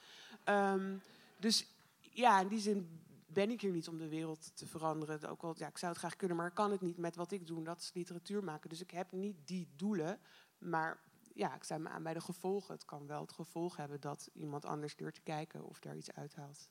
Um, 0.45 1.01
dus 1.39 1.67
ja, 2.01 2.41
in 2.41 2.49
die 2.49 2.61
zin 2.61 3.01
ben 3.27 3.51
ik 3.51 3.61
hier 3.61 3.73
niet 3.73 3.89
om 3.89 3.99
de 3.99 4.09
wereld 4.09 4.57
te 4.57 4.67
veranderen. 4.67 5.29
Ook 5.29 5.43
wel, 5.43 5.55
ja, 5.59 5.69
ik 5.69 5.79
zou 5.79 5.93
het 5.93 6.01
graag 6.01 6.17
kunnen, 6.17 6.37
maar 6.37 6.51
kan 6.51 6.71
het 6.71 6.81
niet 6.81 6.97
met 6.97 7.17
wat 7.17 7.33
ik 7.33 7.47
doe. 7.47 7.63
Dat 7.63 7.81
is 7.81 7.91
literatuur 7.95 8.45
maken. 8.45 8.69
Dus 8.69 8.81
ik 8.81 8.91
heb 8.91 9.13
niet 9.13 9.37
die 9.45 9.69
doelen. 9.77 10.19
Maar 10.59 11.01
ja, 11.35 11.55
ik 11.55 11.63
sta 11.63 11.79
me 11.79 11.89
aan 11.89 12.03
bij 12.03 12.15
de 12.15 12.21
gevolgen. 12.21 12.75
Het 12.75 12.85
kan 12.85 13.07
wel 13.07 13.21
het 13.21 13.33
gevolg 13.33 13.77
hebben 13.77 14.01
dat 14.01 14.31
iemand 14.33 14.65
anders 14.65 14.97
durft 14.97 15.15
te 15.15 15.21
kijken 15.21 15.65
of 15.65 15.81
daar 15.81 15.97
iets 15.97 16.13
uithaalt. 16.13 16.69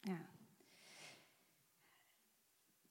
Ja. 0.00 0.20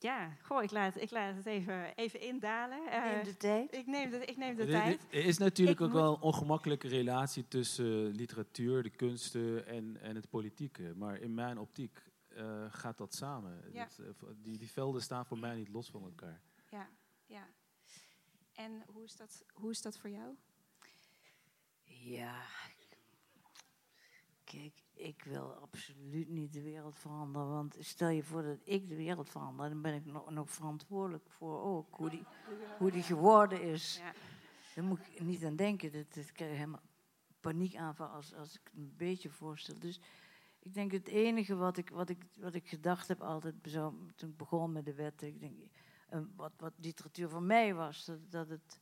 Ja, 0.03 0.37
goh, 0.41 0.63
ik 0.63 0.71
laat, 0.71 1.01
ik 1.01 1.11
laat 1.11 1.35
het 1.35 1.45
even, 1.45 1.95
even 1.95 2.21
indalen. 2.21 2.79
Uh, 2.85 3.03
neem 3.03 3.23
de 3.23 3.37
tijd. 3.37 3.73
Ik 3.73 3.87
neem 3.87 4.09
de, 4.09 4.25
ik 4.25 4.37
neem 4.37 4.55
de 4.55 4.65
tijd. 4.65 5.05
Er 5.09 5.25
is 5.25 5.37
natuurlijk 5.37 5.81
ook 5.81 5.91
wel 5.91 6.13
een 6.13 6.21
ongemakkelijke 6.21 6.87
relatie 6.87 7.47
tussen 7.47 8.07
literatuur, 8.07 8.83
de 8.83 8.89
kunsten 8.89 9.67
en, 9.67 9.97
en 10.01 10.15
het 10.15 10.29
politieke. 10.29 10.93
Maar 10.95 11.19
in 11.19 11.33
mijn 11.33 11.57
optiek 11.59 12.01
uh, 12.37 12.65
gaat 12.69 12.97
dat 12.97 13.13
samen. 13.15 13.63
Ja. 13.73 13.87
die, 14.35 14.57
die 14.57 14.71
velden 14.71 15.01
staan 15.01 15.25
voor 15.25 15.39
mij 15.39 15.55
niet 15.55 15.69
los 15.69 15.89
van 15.89 16.03
elkaar. 16.03 16.41
Ja, 16.69 16.89
ja. 17.25 17.47
En 18.53 18.83
hoe 18.85 19.03
is 19.03 19.15
dat, 19.15 19.45
hoe 19.53 19.71
is 19.71 19.81
dat 19.81 19.97
voor 19.97 20.09
jou? 20.09 20.35
Ja, 21.83 22.41
kijk, 24.57 24.83
ik 24.93 25.23
wil 25.23 25.53
absoluut 25.53 26.29
niet 26.29 26.53
de 26.53 26.61
wereld 26.61 26.99
veranderen. 26.99 27.49
Want 27.49 27.75
stel 27.79 28.09
je 28.09 28.23
voor 28.23 28.43
dat 28.43 28.59
ik 28.63 28.87
de 28.87 28.95
wereld 28.95 29.29
verander, 29.29 29.69
dan 29.69 29.81
ben 29.81 29.93
ik 29.93 30.05
nog, 30.05 30.29
nog 30.29 30.51
verantwoordelijk 30.51 31.29
voor 31.29 31.61
ook 31.61 31.95
hoe 31.95 32.09
die, 32.09 32.23
hoe 32.77 32.91
die 32.91 33.03
geworden 33.03 33.61
is. 33.61 33.97
Ja. 33.97 34.13
Daar 34.75 34.83
moet 34.83 34.99
ik 34.99 35.21
niet 35.21 35.43
aan 35.43 35.55
denken. 35.55 35.91
Dat, 35.91 36.13
dat 36.13 36.31
krijg 36.31 36.51
je 36.51 36.57
helemaal 36.57 36.81
paniekaanval 37.41 38.07
als, 38.07 38.33
als 38.33 38.53
ik 38.53 38.61
het 38.63 38.73
een 38.73 38.93
beetje 38.97 39.29
voorstel. 39.29 39.79
Dus 39.79 39.99
ik 40.59 40.73
denk 40.73 40.91
het 40.91 41.07
enige 41.07 41.55
wat 41.55 41.77
ik, 41.77 41.89
wat 41.89 42.09
ik, 42.09 42.25
wat 42.39 42.53
ik 42.53 42.67
gedacht 42.67 43.07
heb 43.07 43.21
altijd 43.21 43.55
zo, 43.63 43.95
toen 44.15 44.29
ik 44.29 44.37
begon 44.37 44.71
met 44.71 44.85
de 44.85 44.93
wetten, 44.93 45.27
ik 45.27 45.39
denk, 45.39 45.53
eh, 46.09 46.19
wat, 46.35 46.53
wat 46.57 46.73
literatuur 46.77 47.29
voor 47.29 47.43
mij 47.43 47.73
was, 47.73 48.05
dat, 48.05 48.31
dat, 48.31 48.49
het, 48.49 48.79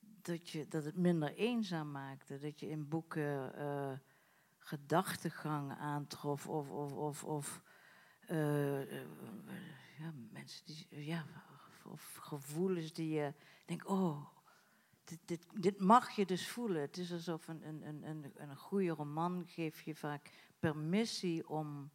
dat, 0.00 0.50
je, 0.50 0.68
dat 0.68 0.84
het 0.84 0.96
minder 0.96 1.34
eenzaam 1.34 1.90
maakte. 1.90 2.38
Dat 2.38 2.60
je 2.60 2.68
in 2.68 2.88
boeken 2.88 3.52
uh, 3.58 3.92
gedachtegang 4.64 5.72
aantrof 5.72 6.48
of, 6.48 6.70
of, 6.70 6.92
of, 6.92 7.24
of 7.24 7.62
uh, 8.30 8.90
ja, 9.98 10.12
mensen 10.30 10.64
die, 10.64 11.04
ja, 11.04 11.24
of 11.84 12.14
gevoelens 12.14 12.92
die 12.92 13.08
je 13.08 13.34
denkt, 13.64 13.86
oh, 13.86 14.26
dit, 15.04 15.18
dit, 15.24 15.46
dit, 15.54 15.80
mag 15.80 16.10
je 16.10 16.26
dus 16.26 16.48
voelen. 16.48 16.80
Het 16.80 16.96
is 16.96 17.12
alsof 17.12 17.48
een, 17.48 17.66
een, 17.66 18.02
een, 18.08 18.32
een 18.36 18.56
goede 18.56 18.90
roman 18.90 19.44
geeft 19.46 19.84
je 19.84 19.94
vaak 19.94 20.30
permissie 20.58 21.48
om, 21.48 21.90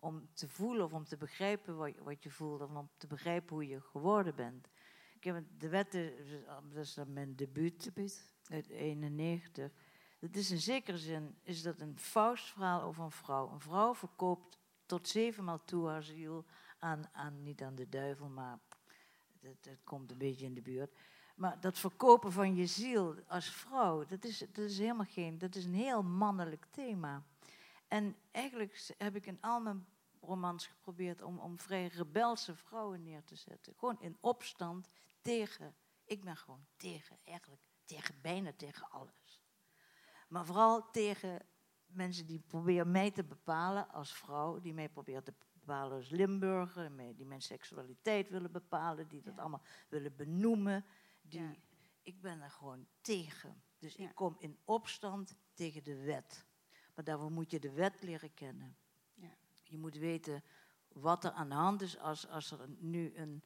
om 0.00 0.28
te 0.32 0.48
voelen 0.48 0.84
of 0.84 0.92
om 0.92 1.04
te 1.04 1.16
begrijpen 1.16 1.76
wat, 1.76 1.92
wat 1.98 2.22
je 2.22 2.30
voelt 2.30 2.60
of 2.60 2.70
om 2.70 2.90
te 2.96 3.06
begrijpen 3.06 3.54
hoe 3.54 3.68
je 3.68 3.80
geworden 3.80 4.34
bent. 4.34 4.68
Ik 5.14 5.24
heb 5.24 5.44
de 5.58 5.68
wetten, 5.68 6.12
dat 6.72 6.84
is 6.84 6.94
dan 6.94 7.12
mijn 7.12 7.36
debuut, 7.36 7.84
debuut. 7.84 8.32
uit 8.48 8.68
91. 8.68 9.72
Dat 10.24 10.36
is 10.36 10.50
in 10.50 10.60
zekere 10.60 10.98
zin 10.98 11.36
is 11.42 11.62
dat 11.62 11.80
een 11.80 11.98
faustverhaal 11.98 12.82
over 12.82 13.04
een 13.04 13.10
vrouw. 13.10 13.50
Een 13.50 13.60
vrouw 13.60 13.94
verkoopt 13.94 14.58
tot 14.86 15.08
zevenmaal 15.08 15.64
toe 15.64 15.88
haar 15.88 16.02
ziel 16.02 16.44
aan, 16.78 17.08
aan, 17.12 17.42
niet 17.42 17.62
aan 17.62 17.74
de 17.74 17.88
duivel, 17.88 18.28
maar 18.28 18.58
het, 19.40 19.78
komt 19.84 20.10
een 20.10 20.18
beetje 20.18 20.44
in 20.44 20.54
de 20.54 20.62
buurt. 20.62 20.96
Maar 21.34 21.60
dat 21.60 21.78
verkopen 21.78 22.32
van 22.32 22.54
je 22.54 22.66
ziel 22.66 23.14
als 23.28 23.50
vrouw, 23.50 24.04
dat 24.04 24.24
is, 24.24 24.38
dat 24.38 24.64
is 24.64 24.78
helemaal 24.78 25.06
geen, 25.08 25.38
dat 25.38 25.54
is 25.54 25.64
een 25.64 25.74
heel 25.74 26.02
mannelijk 26.02 26.66
thema. 26.70 27.22
En 27.88 28.16
eigenlijk 28.30 28.94
heb 28.98 29.16
ik 29.16 29.26
in 29.26 29.38
al 29.40 29.60
mijn 29.60 29.86
romans 30.20 30.66
geprobeerd 30.66 31.22
om, 31.22 31.38
om 31.38 31.58
vrij 31.58 31.86
rebelse 31.86 32.54
vrouwen 32.54 33.02
neer 33.02 33.24
te 33.24 33.36
zetten. 33.36 33.74
Gewoon 33.78 34.00
in 34.00 34.16
opstand 34.20 34.88
tegen, 35.20 35.74
ik 36.04 36.24
ben 36.24 36.36
gewoon 36.36 36.66
tegen, 36.76 37.18
eigenlijk 37.24 37.62
tegen, 37.84 38.14
bijna 38.20 38.52
tegen 38.56 38.90
alles. 38.90 39.23
Maar 40.34 40.44
vooral 40.44 40.90
tegen 40.90 41.46
mensen 41.86 42.26
die 42.26 42.38
proberen 42.38 42.90
mij 42.90 43.10
te 43.10 43.24
bepalen 43.24 43.88
als 43.88 44.14
vrouw, 44.14 44.60
die 44.60 44.74
mij 44.74 44.88
proberen 44.88 45.24
te 45.24 45.34
bepalen 45.52 45.96
als 45.96 46.08
Limburger, 46.08 47.16
die 47.16 47.26
mijn 47.26 47.42
seksualiteit 47.42 48.28
willen 48.28 48.52
bepalen, 48.52 49.08
die 49.08 49.22
dat 49.22 49.38
allemaal 49.38 49.62
willen 49.88 50.16
benoemen. 50.16 50.84
Die, 51.22 51.62
Ik 52.02 52.20
ben 52.20 52.40
er 52.40 52.50
gewoon 52.50 52.86
tegen. 53.00 53.62
Dus 53.78 53.96
ik 53.96 54.14
kom 54.14 54.36
in 54.38 54.58
opstand 54.64 55.36
tegen 55.52 55.84
de 55.84 55.96
wet. 55.96 56.46
Maar 56.94 57.04
daarvoor 57.04 57.32
moet 57.32 57.50
je 57.50 57.58
de 57.58 57.72
wet 57.72 58.02
leren 58.02 58.34
kennen. 58.34 58.76
Je 59.62 59.78
moet 59.78 59.96
weten 59.96 60.42
wat 60.88 61.24
er 61.24 61.30
aan 61.30 61.48
de 61.48 61.54
hand 61.54 61.82
is 61.82 61.98
als, 61.98 62.28
als 62.28 62.50
er 62.50 62.68
nu 62.78 63.16
een, 63.16 63.42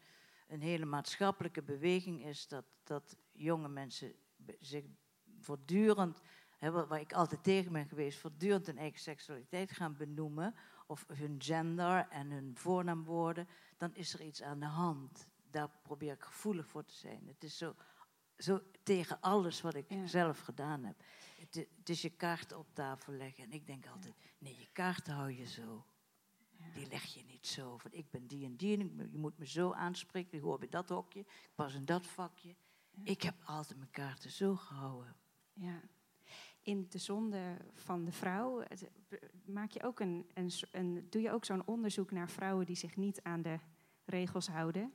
een 0.46 0.60
hele 0.60 0.84
maatschappelijke 0.84 1.62
beweging 1.62 2.24
is 2.24 2.48
dat, 2.48 2.64
dat 2.82 3.16
jonge 3.32 3.68
mensen 3.68 4.14
zich 4.58 4.84
voortdurend, 5.40 6.20
hè, 6.58 6.86
waar 6.86 7.00
ik 7.00 7.12
altijd 7.12 7.42
tegen 7.42 7.72
ben 7.72 7.86
geweest, 7.86 8.18
voortdurend 8.18 8.66
hun 8.66 8.78
eigen 8.78 9.00
seksualiteit 9.00 9.70
gaan 9.70 9.96
benoemen 9.96 10.54
of 10.86 11.04
hun 11.12 11.34
gender 11.38 12.08
en 12.08 12.30
hun 12.30 12.56
voornaamwoorden, 12.56 13.48
dan 13.76 13.94
is 13.94 14.14
er 14.14 14.20
iets 14.20 14.42
aan 14.42 14.60
de 14.60 14.66
hand. 14.66 15.26
Daar 15.50 15.70
probeer 15.82 16.12
ik 16.12 16.22
gevoelig 16.22 16.66
voor 16.66 16.84
te 16.84 16.94
zijn. 16.94 17.26
Het 17.26 17.44
is 17.44 17.56
zo, 17.56 17.74
zo 18.36 18.62
tegen 18.82 19.20
alles 19.20 19.60
wat 19.60 19.74
ik 19.74 19.86
zelf 20.04 20.40
gedaan 20.40 20.84
heb. 20.84 20.96
Het, 21.38 21.54
het, 21.76 21.88
is 21.88 22.02
je 22.02 22.10
kaart 22.10 22.52
op 22.52 22.66
tafel 22.72 23.12
leggen. 23.12 23.44
En 23.44 23.52
ik 23.52 23.66
denk 23.66 23.86
altijd, 23.86 24.14
nee, 24.38 24.56
je 24.58 24.68
kaart 24.72 25.06
hou 25.06 25.32
je 25.32 25.46
zo. 25.46 25.84
Die 26.74 26.88
leg 26.88 27.04
je 27.04 27.24
niet 27.24 27.46
zo. 27.46 27.76
Van 27.76 27.92
ik 27.92 28.10
ben 28.10 28.26
die 28.26 28.44
en 28.44 28.56
die 28.56 28.78
en 28.78 29.08
je 29.10 29.18
moet 29.18 29.38
me 29.38 29.46
zo 29.46 29.72
aanspreken. 29.72 30.38
Ik 30.38 30.44
hoor 30.44 30.58
bij 30.58 30.68
dat 30.68 30.88
hokje, 30.88 31.20
ik 31.20 31.50
pas 31.54 31.74
in 31.74 31.84
dat 31.84 32.06
vakje. 32.06 32.56
Ik 33.04 33.22
heb 33.22 33.34
altijd 33.44 33.78
mijn 33.78 33.90
kaarten 33.90 34.30
zo 34.30 34.56
gehouden. 34.56 35.16
Ja 35.52 35.80
in 36.68 36.86
de 36.88 36.98
zonde 36.98 37.56
van 37.74 38.04
de 38.04 38.12
vrouw 38.12 38.62
maak 39.44 39.70
je 39.70 39.82
ook 39.82 40.00
een, 40.00 40.30
een, 40.34 40.50
een 40.72 41.06
doe 41.10 41.22
je 41.22 41.30
ook 41.30 41.44
zo'n 41.44 41.66
onderzoek 41.66 42.10
naar 42.10 42.30
vrouwen 42.30 42.66
die 42.66 42.76
zich 42.76 42.96
niet 42.96 43.22
aan 43.22 43.42
de 43.42 43.58
regels 44.04 44.48
houden. 44.48 44.92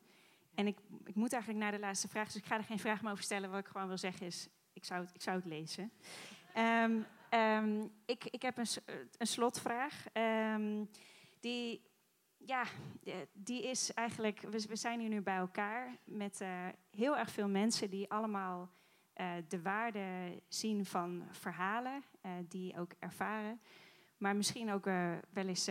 En 0.56 0.68
ik, 0.68 0.78
ik 1.06 1.16
moet 1.16 1.34
eigenlijk 1.34 1.64
naar 1.64 1.72
de 1.72 1.80
laatste 1.80 2.08
vraag, 2.08 2.26
dus 2.26 2.36
ik 2.36 2.46
ga 2.46 2.58
er 2.58 2.64
geen 2.64 2.80
vraag 2.80 3.02
meer 3.02 3.12
over 3.12 3.24
stellen. 3.24 3.50
Wat 3.50 3.60
ik 3.60 3.68
gewoon 3.68 3.88
wil 3.88 3.98
zeggen 3.98 4.26
is, 4.26 4.48
ik 4.74 4.86
zou 4.86 5.02
het, 5.02 5.14
ik 5.14 5.22
zou 5.22 5.38
het 5.38 5.46
lezen. 5.46 5.92
Ehm, 6.54 7.00
ehm, 7.30 7.88
ik, 8.06 8.26
ik 8.26 8.42
heb 8.42 8.58
een, 8.58 8.68
een 9.18 9.28
slotvraag. 9.28 10.06
Um, 10.14 10.90
die, 11.40 11.82
ja, 12.38 12.64
die 13.34 13.64
is 13.70 13.94
eigenlijk, 13.94 14.42
we, 14.42 14.66
we, 14.68 14.76
zijn 14.76 15.00
hier 15.00 15.10
nu 15.10 15.22
bij 15.22 15.38
elkaar 15.38 15.98
met 16.04 16.42
uh, 16.42 16.68
heel 16.90 17.18
erg 17.18 17.32
veel 17.32 17.48
mensen 17.48 17.90
die 17.90 18.12
allemaal 18.12 18.70
de 19.48 19.62
waarde 19.62 20.42
zien 20.48 20.86
van 20.86 21.24
verhalen, 21.32 22.04
uh, 22.26 22.32
die 22.48 22.80
ook 22.80 22.92
ervaren. 23.00 23.62
Maar 24.18 24.36
misschien 24.36 24.72
ook 24.72 24.88
uh, 24.88 25.12
wel 25.30 25.48
eens 25.48 25.70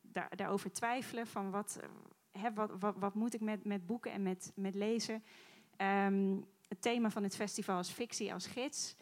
daar, 0.00 0.36
daarover 0.36 0.72
twijfelen 0.72 1.26
van 1.26 1.50
wat, 1.50 1.80
hè, 2.30 2.52
wat, 2.52 2.96
wat, 2.96 3.14
moet 3.14 3.34
ik 3.34 3.40
met, 3.40 3.64
met 3.64 3.86
boeken 3.86 4.12
en 4.12 4.22
met, 4.22 4.52
met 4.54 4.74
lezen. 4.74 5.22
Um, 5.76 6.46
het 6.68 6.82
thema 6.82 7.10
van 7.10 7.22
het 7.22 7.36
festival 7.36 7.78
is 7.78 7.90
fictie 7.90 8.32
als 8.32 8.46
gids. 8.46 8.96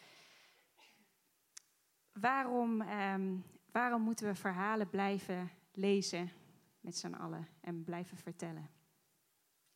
Waarom, 2.13 2.81
um, 2.81 3.45
waarom 3.71 4.03
moeten 4.03 4.27
we 4.27 4.35
verhalen 4.35 4.91
blijven 4.91 5.51
lezen 5.73 6.31
met 6.81 6.97
z'n 6.97 7.15
allen 7.15 7.49
en 7.61 7.85
blijven 7.85 8.17
vertellen? 8.17 8.71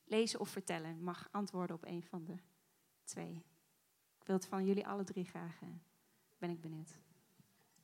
Lezen 0.04 0.40
of 0.40 0.48
vertellen 0.48 1.02
mag 1.02 1.28
antwoorden 1.30 1.76
op 1.76 1.84
een 1.84 2.02
van 2.02 2.24
de 2.24 2.36
twee. 3.10 3.44
Ik 4.20 4.26
wil 4.26 4.36
het 4.36 4.46
van 4.46 4.64
jullie 4.64 4.86
alle 4.86 5.04
drie 5.04 5.24
graag. 5.24 5.60
Uh, 5.62 5.68
ben 6.38 6.50
ik 6.50 6.60
benieuwd. 6.60 6.98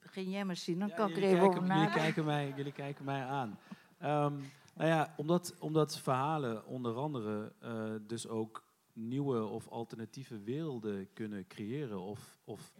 Begin 0.00 0.30
jij 0.30 0.44
maar 0.44 0.56
zien, 0.56 0.78
dan 0.78 0.94
kan 0.94 1.10
ik 1.10 1.16
er 1.16 1.22
even 1.22 1.40
over 1.40 1.66
Jullie 1.66 1.90
kijken 1.90 2.24
mij, 2.24 2.52
jullie 2.56 2.72
kijken 2.72 3.04
mij 3.04 3.24
aan. 3.24 3.58
Um, 4.02 4.50
nou 4.74 4.88
ja, 4.88 5.14
omdat, 5.16 5.54
omdat 5.58 5.98
verhalen 5.98 6.66
onder 6.66 6.94
andere 6.94 7.52
uh, 7.62 7.94
dus 8.06 8.28
ook 8.28 8.64
nieuwe 8.92 9.44
of 9.44 9.68
alternatieve 9.68 10.42
werelden 10.42 11.12
kunnen 11.12 11.46
creëren 11.46 12.00
of, 12.00 12.38
of 12.44 12.72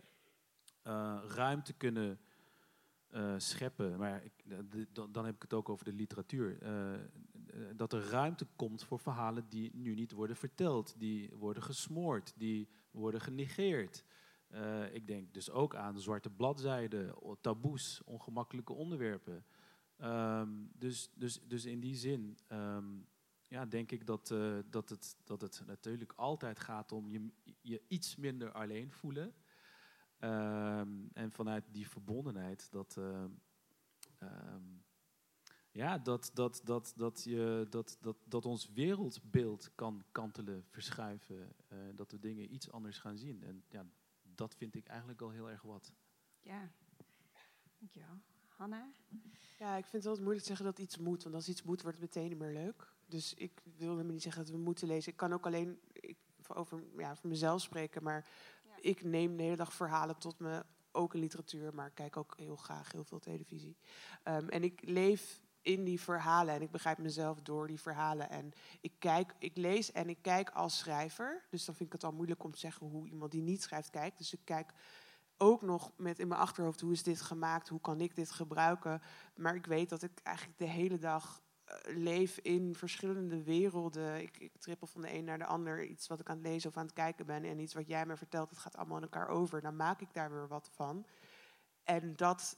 uh, 0.87 1.19
ruimte 1.29 1.73
kunnen 1.73 2.19
uh, 3.11 3.35
scheppen. 3.37 3.99
Maar 3.99 4.25
ik, 4.25 4.33
dan 5.11 5.25
heb 5.25 5.35
ik 5.35 5.43
het 5.43 5.53
ook 5.53 5.69
over 5.69 5.85
de 5.85 5.93
literatuur. 5.93 6.59
Eh, 7.57 7.63
dat 7.77 7.93
er 7.93 8.03
ruimte 8.03 8.47
komt 8.57 8.85
voor 8.85 8.99
verhalen 8.99 9.49
die 9.49 9.71
nu 9.75 9.95
niet 9.95 10.13
worden 10.13 10.37
verteld, 10.37 10.95
die 10.99 11.35
worden 11.35 11.63
gesmoord, 11.63 12.33
die 12.37 12.69
worden 12.91 13.21
genegeerd. 13.21 14.05
Uh, 14.51 14.95
ik 14.95 15.07
denk 15.07 15.35
dus 15.35 15.51
ook 15.51 15.75
aan 15.75 16.01
zwarte 16.01 16.31
bladzijden, 16.31 17.15
taboes, 17.41 18.03
ongemakkelijke 18.05 18.73
onderwerpen. 18.73 19.45
Um, 19.99 20.71
dus, 20.75 21.11
dus, 21.15 21.41
dus 21.43 21.65
in 21.65 21.81
die 21.81 21.95
zin 21.95 22.39
um, 22.53 23.07
ja, 23.49 23.67
denk 23.67 23.93
ik 23.93 24.07
dat, 24.07 24.31
uh, 24.31 24.59
dat, 24.71 24.89
het, 24.89 25.17
dat 25.25 25.41
het 25.41 25.63
natuurlijk 25.67 26.13
altijd 26.17 26.61
gaat 26.61 26.93
om 26.93 27.09
je, 27.09 27.31
je 27.61 27.83
iets 27.89 28.17
minder 28.17 28.53
alleen 28.53 28.93
voelen. 28.93 29.35
Um, 30.21 31.09
en 31.13 31.33
vanuit 31.33 31.65
die 31.71 31.89
verbondenheid 31.89 32.69
dat, 32.71 33.01
ja, 35.77 35.99
dat, 35.99 36.31
dat, 36.35 36.61
dat, 36.65 36.93
dat, 36.97 37.25
je, 37.25 37.67
dat, 37.71 37.99
dat, 38.01 38.17
dat 38.25 38.47
ons 38.47 38.71
wereldbeeld 38.73 39.71
kan 39.75 40.05
kantelen, 40.13 40.65
verschuiven. 40.69 41.55
Uh, 41.73 41.79
dat 41.95 42.11
we 42.11 42.19
dingen 42.19 42.55
iets 42.55 42.71
anders 42.71 42.99
gaan 42.99 43.19
zien. 43.19 43.43
En 43.43 43.65
ja, 43.69 43.87
dat 44.23 44.55
vind 44.55 44.75
ik 44.75 44.87
eigenlijk 44.87 45.21
al 45.21 45.31
heel 45.31 45.51
erg 45.51 45.63
wat. 45.63 45.93
Ja, 46.41 46.71
dankjewel. 47.79 48.21
Hanna? 48.49 48.91
Ja, 49.59 49.77
ik 49.77 49.85
vind 49.85 49.93
het 50.03 50.07
altijd 50.07 50.23
moeilijk 50.25 50.41
te 50.41 50.47
zeggen 50.47 50.67
dat 50.67 50.79
iets 50.79 50.99
moet. 50.99 51.23
Want 51.23 51.35
als 51.35 51.49
iets 51.49 51.63
moet, 51.63 51.83
wordt 51.83 51.99
het 51.99 52.15
meteen 52.15 52.29
niet 52.29 52.39
meer 52.39 52.53
leuk. 52.53 52.95
Dus 53.07 53.35
ik 53.35 53.63
wil 53.77 53.91
helemaal 53.91 54.13
niet 54.13 54.23
zeggen 54.23 54.45
dat 54.45 54.53
we 54.53 54.59
moeten 54.59 54.89
lezen. 54.89 55.13
Ik 55.13 55.19
kan 55.19 55.33
ook 55.33 55.47
alleen 55.47 55.81
ik, 55.93 56.19
over, 56.47 56.85
ja, 56.97 57.17
voor 57.17 57.29
mezelf 57.29 57.61
spreken. 57.61 58.03
Maar 58.03 58.29
ja. 58.65 58.77
ik 58.81 59.03
neem 59.03 59.37
de 59.37 59.43
hele 59.43 59.57
dag 59.57 59.73
verhalen 59.73 60.19
tot 60.19 60.39
me 60.39 60.65
ook 60.93 61.15
in 61.15 61.21
literatuur, 61.21 61.75
maar 61.75 61.87
ik 61.87 61.95
kijk 61.95 62.17
ook 62.17 62.35
heel 62.37 62.57
graag 62.57 62.93
heel 62.93 63.05
veel 63.05 63.19
televisie. 63.19 63.77
Um, 64.25 64.49
en 64.49 64.63
ik 64.63 64.81
leef 64.85 65.45
in 65.67 65.85
die 65.85 66.01
verhalen 66.01 66.55
en 66.55 66.63
ik 66.63 66.71
begrijp 66.71 66.99
mezelf 66.99 67.41
door 67.41 67.67
die 67.67 67.81
verhalen. 67.81 68.31
En 68.31 68.53
ik 68.81 68.93
kijk, 68.99 69.35
ik 69.39 69.57
lees 69.57 69.93
en 69.93 70.09
ik 70.09 70.19
kijk 70.23 70.51
als 70.51 70.79
schrijver. 70.79 71.45
Dus 71.51 71.65
dan 71.65 71.75
vind 71.75 71.89
ik 71.89 71.95
het 71.95 72.05
al 72.05 72.13
moeilijk 72.13 72.45
om 72.45 72.51
te 72.51 72.59
zeggen 72.59 72.87
hoe 72.87 73.09
iemand 73.09 73.31
die 73.31 73.43
niet 73.43 73.63
schrijft 73.63 73.91
kijkt. 73.91 74.19
Dus 74.19 74.33
ik 74.33 74.41
kijk 74.45 74.73
ook 75.37 75.63
nog 75.63 75.93
met 75.97 76.19
in 76.19 76.29
mijn 76.29 76.41
achterhoofd 76.41 76.81
hoe 76.81 76.93
is 76.93 77.03
dit 77.03 77.21
gemaakt, 77.21 77.69
hoe 77.69 77.81
kan 77.81 78.01
ik 78.01 78.15
dit 78.15 78.31
gebruiken. 78.31 79.03
Maar 79.35 79.55
ik 79.55 79.67
weet 79.67 79.89
dat 79.89 80.03
ik 80.03 80.21
eigenlijk 80.23 80.59
de 80.59 80.69
hele 80.69 80.99
dag 80.99 81.43
eh, 81.65 81.77
leef 81.97 82.39
in 82.39 82.75
verschillende 82.75 83.43
werelden. 83.43 84.21
Ik, 84.23 84.39
ik 84.39 84.57
trippel 84.59 84.87
van 84.87 85.01
de 85.01 85.15
een 85.15 85.25
naar 85.25 85.39
de 85.39 85.47
ander. 85.47 85.85
Iets 85.85 86.07
wat 86.07 86.21
ik 86.21 86.29
aan 86.29 86.37
het 86.37 86.47
lezen 86.47 86.71
of 86.71 86.77
aan 86.77 86.85
het 86.85 86.95
kijken 86.95 87.27
ben. 87.27 87.45
En 87.45 87.59
iets 87.59 87.75
wat 87.75 87.87
jij 87.87 88.07
me 88.07 88.17
vertelt, 88.17 88.51
dat 88.51 88.59
gaat 88.59 88.77
allemaal 88.77 88.97
aan 88.97 89.03
elkaar 89.03 89.29
over. 89.29 89.61
Dan 89.61 89.77
maak 89.77 90.01
ik 90.01 90.13
daar 90.13 90.31
weer 90.31 90.49
wat 90.49 90.71
van. 90.73 91.07
En 91.85 92.17
dat 92.17 92.57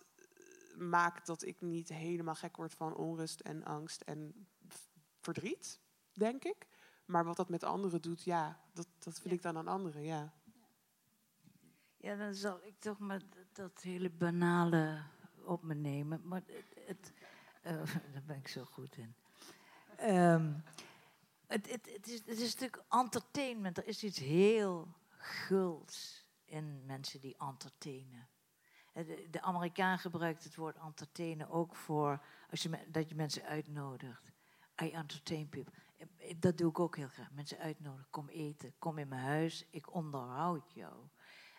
maakt 0.79 1.27
dat 1.27 1.45
ik 1.45 1.61
niet 1.61 1.89
helemaal 1.89 2.35
gek 2.35 2.57
word 2.57 2.75
van 2.75 2.95
onrust 2.95 3.41
en 3.41 3.65
angst 3.65 4.01
en 4.01 4.47
verdriet, 5.21 5.81
denk 6.13 6.45
ik. 6.45 6.67
Maar 7.05 7.25
wat 7.25 7.37
dat 7.37 7.49
met 7.49 7.63
anderen 7.63 8.03
doet, 8.03 8.23
ja, 8.23 8.61
dat, 8.73 8.89
dat 8.99 9.21
vind 9.21 9.35
ik 9.35 9.43
dan 9.43 9.57
aan 9.57 9.69
anderen, 9.69 10.03
ja. 10.03 10.33
Ja, 11.97 12.17
dan 12.17 12.35
zal 12.35 12.61
ik 12.63 12.75
toch 12.79 12.99
maar 12.99 13.23
dat 13.53 13.81
hele 13.83 14.11
banale 14.11 15.03
op 15.45 15.63
me 15.63 15.75
nemen. 15.75 16.21
Maar 16.25 16.43
het, 16.47 16.87
het, 16.87 17.13
eh, 17.63 17.95
daar 18.13 18.23
ben 18.27 18.37
ik 18.37 18.49
zo 18.49 18.65
goed 18.65 18.97
in. 18.97 19.15
Ehm, 19.97 20.53
het, 21.47 21.71
het, 21.71 21.91
het, 21.93 22.07
is, 22.09 22.15
het 22.15 22.39
is 22.39 22.55
natuurlijk 22.55 22.85
entertainment. 22.89 23.79
Er 23.79 23.87
is 23.87 24.05
iets 24.05 24.19
heel 24.19 24.95
guls 25.17 26.27
in 26.45 26.85
mensen 26.87 27.21
die 27.21 27.37
entertainen. 27.39 28.29
Eh, 28.99 29.05
De, 29.31 29.43
Amerikaan 29.43 29.99
gebruikt 29.99 30.45
het 30.45 30.57
woord 30.57 30.77
entertainen 30.77 31.51
ook 31.51 31.75
voor 31.75 32.21
als 32.51 32.63
je, 32.63 32.71
dat 32.89 33.09
je 33.09 33.15
mensen 33.15 33.43
uitnodigt. 33.43 34.33
I 34.83 34.93
entertain 34.93 35.49
people. 35.49 35.73
Eh, 35.97 36.31
eh, 36.31 36.37
Dat 36.41 36.59
doe 36.59 36.71
ik 36.71 36.79
ook 36.79 36.97
heel 36.97 37.09
graag. 37.09 37.31
Mensen 37.33 37.59
uitnodigen. 37.59 38.11
Kom 38.11 38.29
eten. 38.29 38.75
Kom 38.79 38.99
in 38.99 39.09
mijn 39.09 39.23
huis. 39.23 39.67
Ik 39.71 39.95
onderhoud 39.95 40.73
jou. 40.73 40.95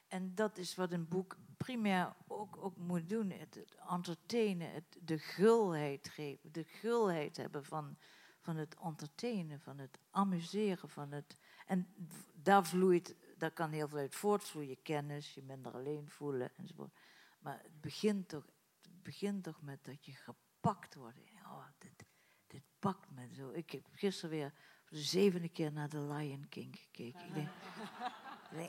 En 0.08 0.36
dat 0.36 0.58
is 0.58 0.76
wat 0.76 0.92
een 0.92 1.08
boek 1.08 1.38
primair 1.58 2.16
ook, 2.28 2.58
ook 2.58 2.78
moet 2.78 3.10
doen. 3.10 3.30
Het, 3.30 3.66
entertainen, 3.90 4.86
de 5.00 5.18
gulheid 5.18 6.10
geven. 6.10 6.52
De 6.52 6.64
gulheid 6.64 7.38
hebben 7.38 7.66
van, 7.66 7.98
van 8.40 8.56
het 8.56 8.76
entertainen, 8.84 9.60
van 9.60 9.78
het 9.78 10.00
amuseren. 10.10 10.90
Van 10.90 11.12
het, 11.12 11.38
en 11.66 11.88
daar 12.34 12.66
vloeit, 12.66 13.16
daar 13.38 13.52
kan 13.52 13.72
heel 13.72 13.88
veel 13.88 13.98
uit 13.98 14.16
voortvloeien. 14.16 14.82
Kennis, 14.82 15.34
je 15.34 15.44
minder 15.44 15.72
alleen 15.72 16.10
voelen 16.10 16.52
enzovoort. 16.58 16.94
Maar 17.40 17.60
het 17.64 17.82
begint 17.82 18.28
toch, 18.28 18.46
het 18.82 19.04
begint 19.04 19.44
toch 19.44 19.62
met 19.62 19.84
dat 19.84 20.06
je 20.06 20.12
gepakt 20.12 20.96
wordt. 20.96 21.18
Oh, 21.44 21.66
dit, 21.78 22.06
dit 22.48 22.64
pakt 22.80 23.12
me 23.12 23.34
zo. 23.34 23.50
Ik 23.50 23.72
heb 23.72 23.86
gisteren 23.94 24.30
weer 24.30 24.54
voor 24.86 24.98
de 24.98 25.04
zevende 25.04 25.50
keer 25.50 25.72
naar 25.72 25.90
The 25.90 26.02
Lion 26.02 26.50
King 26.50 26.78
gekeken. 26.78 27.28
Ik 27.28 27.34
denk, 27.34 27.50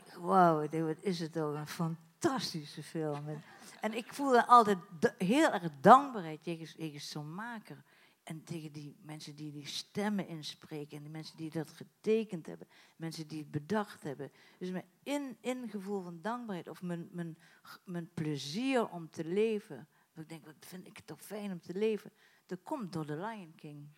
ik 0.07 0.13
wauw, 0.13 0.69
wat 0.69 0.97
is 1.01 1.21
het 1.21 1.33
toch 1.33 1.55
een 1.55 1.67
fantastische 1.67 2.83
film. 2.83 3.43
En, 3.81 3.95
ik 3.95 4.15
voelde 4.15 4.47
altijd 4.47 4.79
heel 5.19 5.53
erg 5.53 5.73
dankbaarheid 5.81 6.43
tegen, 6.43 6.77
tegen 6.77 7.01
zo'n 7.01 7.35
maker. 7.35 7.85
En 8.23 8.45
tegen 8.45 8.73
die 8.73 8.97
mensen 9.03 9.35
die 9.35 9.53
die 9.53 9.67
stemmen 9.67 10.27
inspreken. 10.27 10.97
En 10.97 11.03
die 11.03 11.13
mensen 11.13 11.37
die 11.37 11.51
dat 11.51 11.71
getekend 11.71 12.47
hebben. 12.47 12.67
Mensen 12.97 13.29
die 13.29 13.39
het 13.39 13.51
bedacht 13.51 14.03
hebben. 14.03 14.33
Dus 14.59 14.71
mijn 14.71 14.85
in, 15.03 15.37
ingevoel 15.41 16.03
van 16.03 16.21
dankbaarheid. 16.21 16.69
Of 16.69 16.83
mijn, 16.83 17.09
mijn, 17.13 17.39
mijn 17.85 18.11
plezier 18.15 18.89
om 18.89 19.11
te 19.11 19.25
leven. 19.25 19.89
Dat 20.13 20.23
ik 20.23 20.29
denk, 20.29 20.45
wat 20.45 20.55
vind 20.59 20.87
ik 20.87 21.01
toch 21.01 21.21
fijn 21.21 21.53
om 21.53 21.61
te 21.61 21.75
leven. 21.75 22.13
Dat 22.47 22.63
komt 22.63 22.93
door 22.93 23.07
de 23.07 23.17
Lion 23.17 23.55
King. 23.55 23.89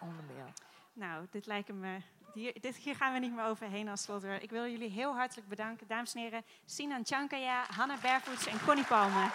Onder 0.00 0.24
meer. 0.24 0.71
Nou, 0.92 1.26
dit 1.30 1.46
lijken 1.46 1.80
me. 1.80 1.98
Hier, 2.34 2.52
dit, 2.60 2.76
hier 2.76 2.96
gaan 2.96 3.12
we 3.12 3.18
niet 3.18 3.34
meer 3.34 3.44
overheen 3.44 3.88
als 3.88 4.02
slotwoord. 4.02 4.42
Ik 4.42 4.50
wil 4.50 4.66
jullie 4.66 4.90
heel 4.90 5.14
hartelijk 5.14 5.48
bedanken, 5.48 5.86
dames 5.86 6.14
en 6.14 6.20
heren. 6.20 6.44
Sinan 6.64 7.04
Chankaya, 7.04 7.64
Hanna 7.76 7.96
Bervoets 8.02 8.46
en 8.46 8.64
Connie 8.64 8.84
Palme. 8.84 9.30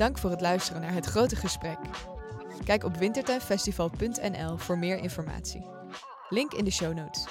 Dank 0.00 0.18
voor 0.18 0.30
het 0.30 0.40
luisteren 0.40 0.82
naar 0.82 0.92
het 0.92 1.06
grote 1.06 1.36
gesprek. 1.36 1.78
Kijk 2.64 2.84
op 2.84 2.96
wintertuinfestival.nl 2.96 4.56
voor 4.56 4.78
meer 4.78 4.98
informatie. 4.98 5.66
Link 6.28 6.52
in 6.52 6.64
de 6.64 6.70
show 6.70 6.94
notes. 6.94 7.26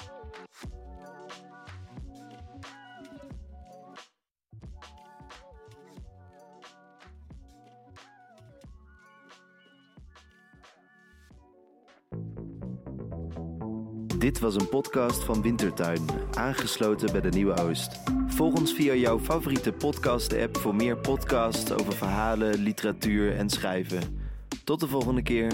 Was 14.40 14.54
een 14.54 14.68
podcast 14.68 15.24
van 15.24 15.42
Wintertuin, 15.42 16.06
aangesloten 16.34 17.12
bij 17.12 17.20
de 17.20 17.28
Nieuwe 17.28 17.56
Oost. 17.56 18.00
Volg 18.26 18.54
ons 18.54 18.72
via 18.72 18.94
jouw 18.94 19.18
favoriete 19.18 19.72
podcast-app 19.72 20.56
voor 20.56 20.74
meer 20.74 20.96
podcasts 20.96 21.72
over 21.72 21.92
verhalen, 21.92 22.54
literatuur 22.58 23.36
en 23.36 23.50
schrijven. 23.50 24.00
Tot 24.64 24.80
de 24.80 24.88
volgende 24.88 25.22
keer. 25.22 25.52